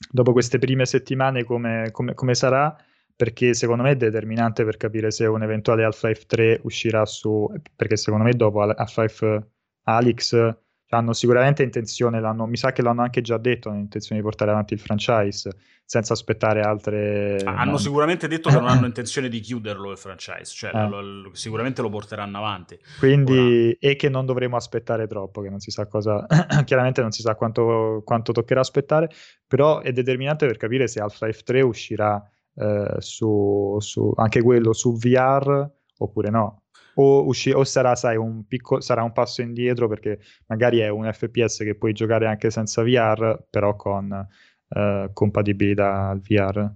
dopo 0.09 0.31
queste 0.31 0.57
prime 0.57 0.85
settimane 0.85 1.43
come, 1.43 1.89
come, 1.91 2.13
come, 2.13 2.33
sarà, 2.35 2.75
perché 3.15 3.53
secondo 3.53 3.83
me 3.83 3.91
è 3.91 3.95
determinante 3.95 4.63
per 4.63 4.77
capire 4.77 5.11
se 5.11 5.25
un 5.25 5.43
eventuale 5.43 5.83
Half-Life 5.83 6.25
3 6.25 6.59
uscirà 6.63 7.05
su, 7.05 7.47
perché 7.75 7.95
secondo 7.97 8.25
me 8.25 8.33
dopo 8.33 8.61
Half-Life 8.61 9.47
Alyx 9.83 10.57
hanno 10.89 11.13
sicuramente 11.13 11.63
intenzione, 11.63 12.19
mi 12.19 12.57
sa 12.57 12.71
che 12.71 12.81
l'hanno 12.81 13.01
anche 13.01 13.21
già 13.21 13.37
detto, 13.37 13.69
hanno 13.69 13.79
intenzione 13.79 14.19
di 14.19 14.25
portare 14.25 14.51
avanti 14.51 14.73
il 14.73 14.79
franchise 14.79 15.51
senza 15.85 16.13
aspettare 16.13 16.61
altre... 16.61 17.37
Ah, 17.43 17.57
hanno 17.57 17.71
no. 17.71 17.77
sicuramente 17.77 18.27
detto 18.27 18.49
che 18.49 18.55
non 18.55 18.67
hanno 18.67 18.85
intenzione 18.87 19.27
di 19.27 19.39
chiuderlo 19.39 19.91
il 19.91 19.97
franchise, 19.97 20.45
cioè 20.45 20.71
eh. 20.73 20.87
lo, 20.87 21.01
lo, 21.01 21.29
sicuramente 21.33 21.81
lo 21.81 21.89
porteranno 21.89 22.37
avanti. 22.37 22.77
Quindi, 22.99 23.67
Ora... 23.67 23.75
e 23.79 23.95
che 23.95 24.09
non 24.09 24.25
dovremo 24.25 24.55
aspettare 24.55 25.07
troppo, 25.07 25.41
che 25.41 25.49
non 25.49 25.59
si 25.59 25.71
sa 25.71 25.87
cosa, 25.87 26.25
chiaramente 26.65 27.01
non 27.01 27.11
si 27.11 27.21
sa 27.21 27.35
quanto, 27.35 28.01
quanto, 28.05 28.31
toccherà 28.31 28.59
aspettare, 28.59 29.09
però 29.47 29.79
è 29.81 29.91
determinante 29.91 30.45
per 30.45 30.57
capire 30.57 30.87
se 30.87 30.99
Half-Life 30.99 31.41
3 31.43 31.61
uscirà 31.61 32.23
eh, 32.55 32.95
su, 32.99 33.77
su, 33.79 34.13
anche 34.15 34.41
quello 34.41 34.73
su 34.73 34.95
VR 34.95 35.67
oppure 35.97 36.29
no. 36.29 36.63
O, 37.01 37.25
usci- 37.25 37.53
o 37.53 37.63
sarà, 37.63 37.95
sai, 37.95 38.17
un 38.17 38.45
picco- 38.45 38.81
sarà 38.81 39.03
un 39.03 39.13
passo 39.13 39.41
indietro 39.41 39.87
perché 39.87 40.19
magari 40.47 40.79
è 40.79 40.89
un 40.89 41.09
FPS 41.11 41.59
che 41.59 41.75
puoi 41.75 41.93
giocare 41.93 42.27
anche 42.27 42.49
senza 42.49 42.83
VR, 42.83 43.45
però 43.49 43.75
con 43.75 44.27
uh, 44.67 45.13
compatibilità 45.13 46.09
al 46.09 46.19
VR. 46.19 46.69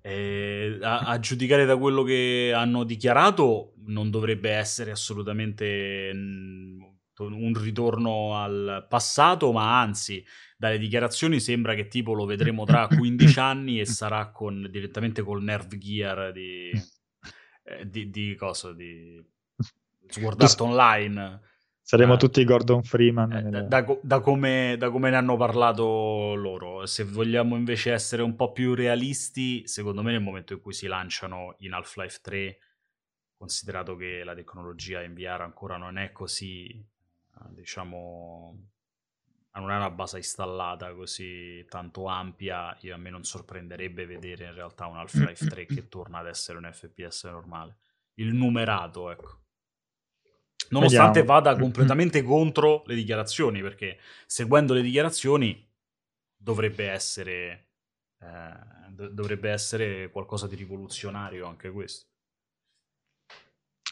Eh, 0.00 0.78
a, 0.80 1.00
a, 1.00 1.18
giudicare 1.18 1.64
da 1.66 1.76
quello 1.76 2.04
che 2.04 2.52
hanno 2.54 2.84
dichiarato, 2.84 3.74
non 3.86 4.10
dovrebbe 4.10 4.50
essere 4.50 4.92
assolutamente 4.92 6.10
un 6.14 7.52
ritorno 7.60 8.36
al 8.36 8.86
passato, 8.88 9.50
ma 9.50 9.80
anzi, 9.80 10.24
dalle 10.56 10.78
dichiarazioni 10.78 11.40
sembra 11.40 11.74
che 11.74 11.88
tipo 11.88 12.12
lo 12.14 12.26
vedremo 12.26 12.64
tra 12.64 12.86
15 12.96 13.38
anni 13.40 13.80
e 13.80 13.86
sarà 13.86 14.30
con, 14.30 14.68
direttamente 14.70 15.22
col 15.22 15.42
Nerve 15.42 15.78
Gear 15.78 16.30
di, 16.30 16.70
eh, 17.64 17.88
di, 17.90 18.08
di 18.08 18.34
cosa? 18.36 18.72
Di 18.72 19.20
Sword 20.08 20.42
Art 20.42 20.60
Online. 20.60 21.40
Saremo 21.88 22.14
uh, 22.14 22.16
tutti 22.18 22.44
Gordon 22.44 22.82
Freeman. 22.82 23.32
Eh, 23.32 23.42
da, 23.50 23.62
da, 23.62 23.98
da, 24.02 24.20
come, 24.20 24.76
da, 24.78 24.90
come, 24.90 25.08
ne 25.08 25.16
hanno 25.16 25.38
parlato 25.38 26.34
loro. 26.34 26.84
Se 26.84 27.04
vogliamo 27.04 27.56
invece 27.56 27.92
essere 27.92 28.20
un 28.20 28.36
po' 28.36 28.52
più 28.52 28.74
realisti, 28.74 29.66
secondo 29.66 30.02
me 30.02 30.12
nel 30.12 30.20
momento 30.20 30.52
in 30.52 30.60
cui 30.60 30.74
si 30.74 30.86
lanciano 30.86 31.54
in 31.60 31.72
Half-Life 31.72 32.18
3, 32.20 32.58
considerato 33.38 33.96
che 33.96 34.22
la 34.22 34.34
tecnologia 34.34 35.02
in 35.02 35.14
VR 35.14 35.40
ancora 35.40 35.78
non 35.78 35.96
è 35.96 36.12
così, 36.12 36.84
diciamo, 37.48 38.68
non 39.52 39.70
è 39.70 39.76
una 39.76 39.90
base 39.90 40.18
installata 40.18 40.92
così 40.92 41.64
tanto 41.68 42.06
ampia, 42.06 42.76
io, 42.80 42.94
a 42.94 42.98
me 42.98 43.10
non 43.10 43.24
sorprenderebbe 43.24 44.06
vedere 44.06 44.44
in 44.44 44.54
realtà 44.54 44.86
un 44.86 44.96
Half-Life 44.96 45.46
3 45.46 45.66
che 45.66 45.88
torna 45.88 46.18
ad 46.18 46.26
essere 46.26 46.58
un 46.58 46.68
FPS 46.70 47.24
normale. 47.24 47.78
Il 48.14 48.34
numerato, 48.34 49.10
ecco. 49.10 49.38
Nonostante 50.70 51.20
Vediamo. 51.20 51.40
vada 51.40 51.56
completamente 51.56 52.22
contro 52.22 52.82
le 52.86 52.94
dichiarazioni, 52.94 53.60
perché 53.62 53.98
seguendo 54.26 54.74
le 54.74 54.82
dichiarazioni 54.82 55.66
dovrebbe 56.36 56.88
essere, 56.88 57.68
eh, 58.20 58.90
do- 58.90 59.08
dovrebbe 59.08 59.50
essere 59.50 60.10
qualcosa 60.10 60.46
di 60.46 60.56
rivoluzionario 60.56 61.46
anche 61.46 61.70
questo. 61.70 62.06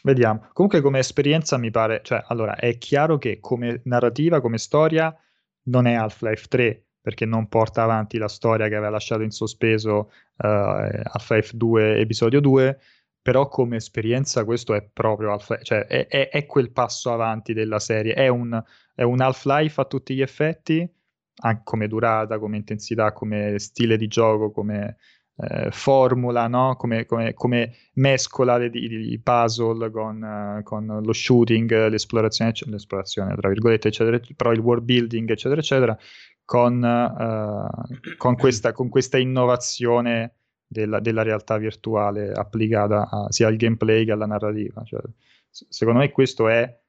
Vediamo. 0.03 0.49
Comunque 0.53 0.81
come 0.81 0.99
esperienza 0.99 1.57
mi 1.57 1.71
pare, 1.71 2.01
cioè, 2.03 2.23
allora, 2.27 2.55
è 2.55 2.77
chiaro 2.77 3.17
che 3.17 3.39
come 3.39 3.81
narrativa, 3.85 4.39
come 4.41 4.57
storia, 4.57 5.15
non 5.63 5.87
è 5.87 5.93
Half-Life 5.95 6.47
3, 6.47 6.85
perché 7.01 7.25
non 7.25 7.47
porta 7.47 7.83
avanti 7.83 8.17
la 8.17 8.27
storia 8.27 8.67
che 8.67 8.75
aveva 8.75 8.91
lasciato 8.91 9.23
in 9.23 9.31
sospeso 9.31 10.11
uh, 10.37 10.45
Half-Life 10.45 11.57
2, 11.57 11.99
episodio 11.99 12.39
2, 12.39 12.79
però 13.27 13.49
come 13.49 13.75
esperienza 13.75 14.45
questo 14.45 14.73
è 14.73 14.81
proprio 14.81 15.33
Half-Life, 15.33 15.65
cioè 15.65 15.85
è, 15.85 16.07
è, 16.07 16.29
è, 16.29 16.45
quel 16.45 16.71
passo 16.71 17.11
avanti 17.11 17.51
della 17.51 17.77
serie, 17.77 18.13
è 18.13 18.29
un, 18.29 18.63
è 18.95 19.03
un 19.03 19.19
Half-Life 19.19 19.81
a 19.81 19.83
tutti 19.83 20.15
gli 20.15 20.21
effetti, 20.21 20.89
anche 21.41 21.61
come 21.65 21.89
durata, 21.89 22.39
come 22.39 22.55
intensità, 22.55 23.11
come 23.11 23.59
stile 23.59 23.97
di 23.97 24.07
gioco, 24.07 24.51
come 24.51 24.95
eh, 25.39 25.67
formula, 25.71 26.47
no? 26.47 26.77
come, 26.77 27.05
come, 27.05 27.33
come, 27.33 27.75
mescola 27.95 28.63
i 28.63 29.19
puzzle 29.21 29.91
con, 29.91 30.21
uh, 30.21 30.63
con, 30.63 31.01
lo 31.03 31.11
shooting, 31.11 31.89
l'esplorazione, 31.89 32.53
l'esplorazione, 32.67 33.35
tra 33.35 33.49
virgolette, 33.49 33.89
eccetera, 33.89 34.21
però 34.37 34.53
il 34.53 34.59
world 34.59 34.85
building, 34.85 35.29
eccetera, 35.29 35.59
eccetera, 35.59 35.97
con, 36.45 36.81
uh, 36.81 38.15
con, 38.15 38.35
questa, 38.39 38.71
con 38.71 38.87
questa 38.87 39.17
innovazione 39.17 40.35
della, 40.67 40.99
della 40.99 41.23
realtà 41.23 41.57
virtuale 41.57 42.31
applicata 42.31 43.09
a, 43.09 43.31
sia 43.31 43.47
al 43.47 43.55
gameplay 43.55 44.05
che 44.05 44.11
alla 44.11 44.25
narrativa. 44.25 44.83
Cioè, 44.83 45.01
secondo 45.49 45.99
me 45.99 46.11
questo 46.11 46.49
è 46.49 46.79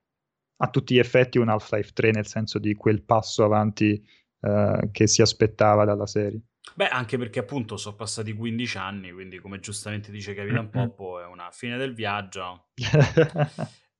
a 0.61 0.68
tutti 0.68 0.95
gli 0.95 0.99
effetti 0.99 1.39
un 1.39 1.49
Half-Life 1.49 1.93
3 1.93 2.11
nel 2.11 2.26
senso 2.26 2.59
di 2.59 2.74
quel 2.74 3.03
passo 3.03 3.45
avanti 3.45 4.05
uh, 4.41 4.91
che 4.91 5.07
si 5.07 5.22
aspettava 5.22 5.85
dalla 5.85 6.07
serie. 6.07 6.41
Beh, 6.74 6.89
anche 6.89 7.16
perché 7.16 7.39
appunto 7.39 7.76
sono 7.76 7.97
passati 7.97 8.33
15 8.33 8.79
anni, 8.79 9.12
quindi 9.12 9.39
come 9.39 9.61
giustamente 9.61 10.11
dice 10.11 10.35
Capitan 10.35 10.68
Poppo 10.68 11.20
è 11.20 11.26
una 11.26 11.51
fine 11.51 11.76
del 11.76 11.95
viaggio. 11.95 12.70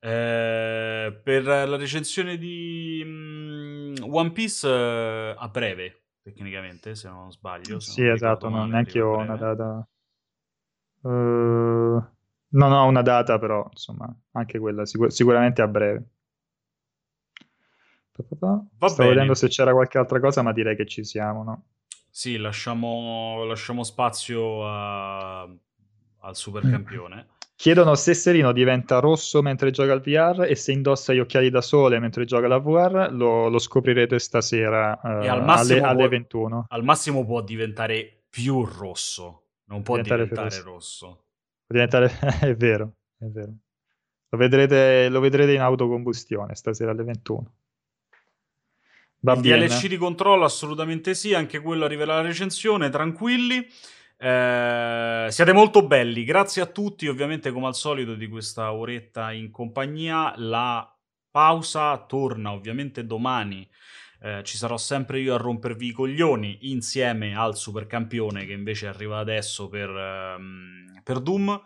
eh, 0.01 1.21
per 1.23 1.43
la 1.45 1.77
recensione 1.77 2.37
di 2.37 3.03
um, 3.05 3.95
One 4.03 4.33
Piece 4.33 4.67
uh, 4.67 5.35
a 5.39 5.49
breve, 5.49 6.08
tecnicamente, 6.23 6.95
se 6.95 7.09
non 7.09 7.31
sbaglio. 7.33 7.81
Se 7.81 7.93
sì, 7.93 8.03
non 8.03 8.13
esatto, 8.13 8.49
non 8.49 8.69
neanche 8.71 8.99
io 8.99 9.07
ho 9.09 9.19
una 9.19 9.37
data. 9.37 9.89
Uh, 11.03 12.01
non 12.51 12.73
ho 12.73 12.87
una 12.87 13.03
data, 13.03 13.39
però 13.39 13.67
insomma, 13.71 14.13
anche 14.33 14.59
quella 14.59 14.85
sicur- 14.87 15.11
sicuramente 15.11 15.63
a 15.63 15.69
breve. 15.69 16.05
Va 18.79 18.91
Stavo 18.91 19.09
bene. 19.09 19.11
vedendo 19.11 19.35
se 19.35 19.47
c'era 19.47 19.73
qualche 19.73 19.99
altra 19.99 20.19
cosa, 20.19 20.43
ma 20.43 20.53
direi 20.53 20.75
che 20.75 20.85
ci 20.87 21.05
siamo, 21.05 21.45
no? 21.45 21.65
Sì, 22.11 22.37
lasciamo, 22.37 23.45
lasciamo 23.45 23.83
spazio 23.85 24.67
a, 24.69 25.43
al 25.43 26.37
supercampione. 26.37 27.29
Chiedono 27.59 27.97
se 27.97 28.15
Serino 28.15 28.53
diventa 28.53 29.01
rosso 29.01 29.43
mentre 29.43 29.73
gioca 29.73 29.93
al 29.93 30.01
VR 30.01 30.47
e 30.49 30.55
se 30.55 30.71
indossa 30.71 31.13
gli 31.13 31.19
occhiali 31.19 31.51
da 31.51 31.61
sole 31.61 31.99
mentre 31.99 32.25
gioca 32.25 32.47
alla 32.47 32.59
VR, 32.59 33.09
lo, 33.11 33.49
lo 33.49 33.59
scoprirete 33.59 34.21
stasera 34.21 34.93
uh, 35.03 35.09
alle, 35.27 35.81
alle 35.81 35.97
può, 36.03 36.09
21. 36.09 36.67
Al 36.69 36.85
massimo 36.85 37.27
può 37.27 37.43
diventare 37.43 38.21
più 38.31 38.65
rosso, 38.65 39.47
non 39.65 39.83
può 39.83 39.97
diventare, 39.97 40.29
diventare 40.29 40.63
rosso. 40.63 41.25
Può 41.67 41.75
diventare... 41.75 42.13
è 42.47 42.55
vero, 42.55 42.93
è 43.19 43.25
vero. 43.25 43.53
Lo 44.29 44.39
vedrete, 44.39 45.09
lo 45.09 45.19
vedrete 45.19 45.53
in 45.53 45.61
autocombustione 45.61 46.55
stasera 46.55 46.93
alle 46.93 47.03
21. 47.03 47.53
Va 49.19 49.33
il 49.33 49.41
bene. 49.41 49.67
DLC 49.67 49.89
di 49.89 49.97
controllo 49.97 50.45
assolutamente 50.45 51.13
sì, 51.13 51.35
anche 51.35 51.59
quello 51.59 51.85
arriva 51.85 52.05
alla 52.05 52.21
recensione, 52.21 52.89
tranquilli. 52.89 53.67
Eh, 54.21 55.29
siete 55.31 55.53
molto 55.53 55.87
belli, 55.87 56.25
grazie 56.25 56.61
a 56.61 56.67
tutti 56.67 57.07
ovviamente 57.07 57.53
come 57.53 57.69
al 57.69 57.77
solito 57.77 58.15
di 58.15 58.29
questa 58.29 58.73
oretta 58.73 59.33
in 59.33 59.51
compagnia. 59.51 60.35
La 60.37 60.93
pausa 61.31 61.97
torna 61.99 62.53
ovviamente 62.53 63.07
domani. 63.07 63.69
Eh, 64.21 64.43
ci 64.43 64.57
sarò 64.57 64.77
sempre 64.77 65.21
io 65.21 65.35
a 65.35 65.39
rompervi 65.39 65.87
i 65.87 65.93
coglioni 65.93 66.71
insieme 66.73 67.37
al 67.37 67.57
supercampione 67.57 68.45
che 68.45 68.53
invece 68.53 68.89
arriva 68.89 69.19
adesso 69.19 69.69
per, 69.69 69.89
ehm, 69.89 71.01
per 71.05 71.21
Doom. 71.21 71.63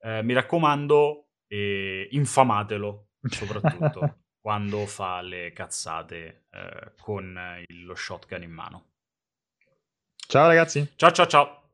Eh, 0.00 0.22
mi 0.22 0.32
raccomando, 0.32 1.30
eh, 1.48 2.06
infamatelo 2.12 3.08
soprattutto 3.28 4.18
quando 4.40 4.86
fa 4.86 5.20
le 5.22 5.52
cazzate 5.52 6.44
eh, 6.52 6.92
con 7.00 7.36
lo 7.66 7.94
shotgun 7.96 8.42
in 8.42 8.52
mano. 8.52 8.84
Ciao 10.28 10.46
ragazzi. 10.46 10.92
Ciao 10.94 11.10
ciao 11.10 11.26
ciao. 11.26 11.65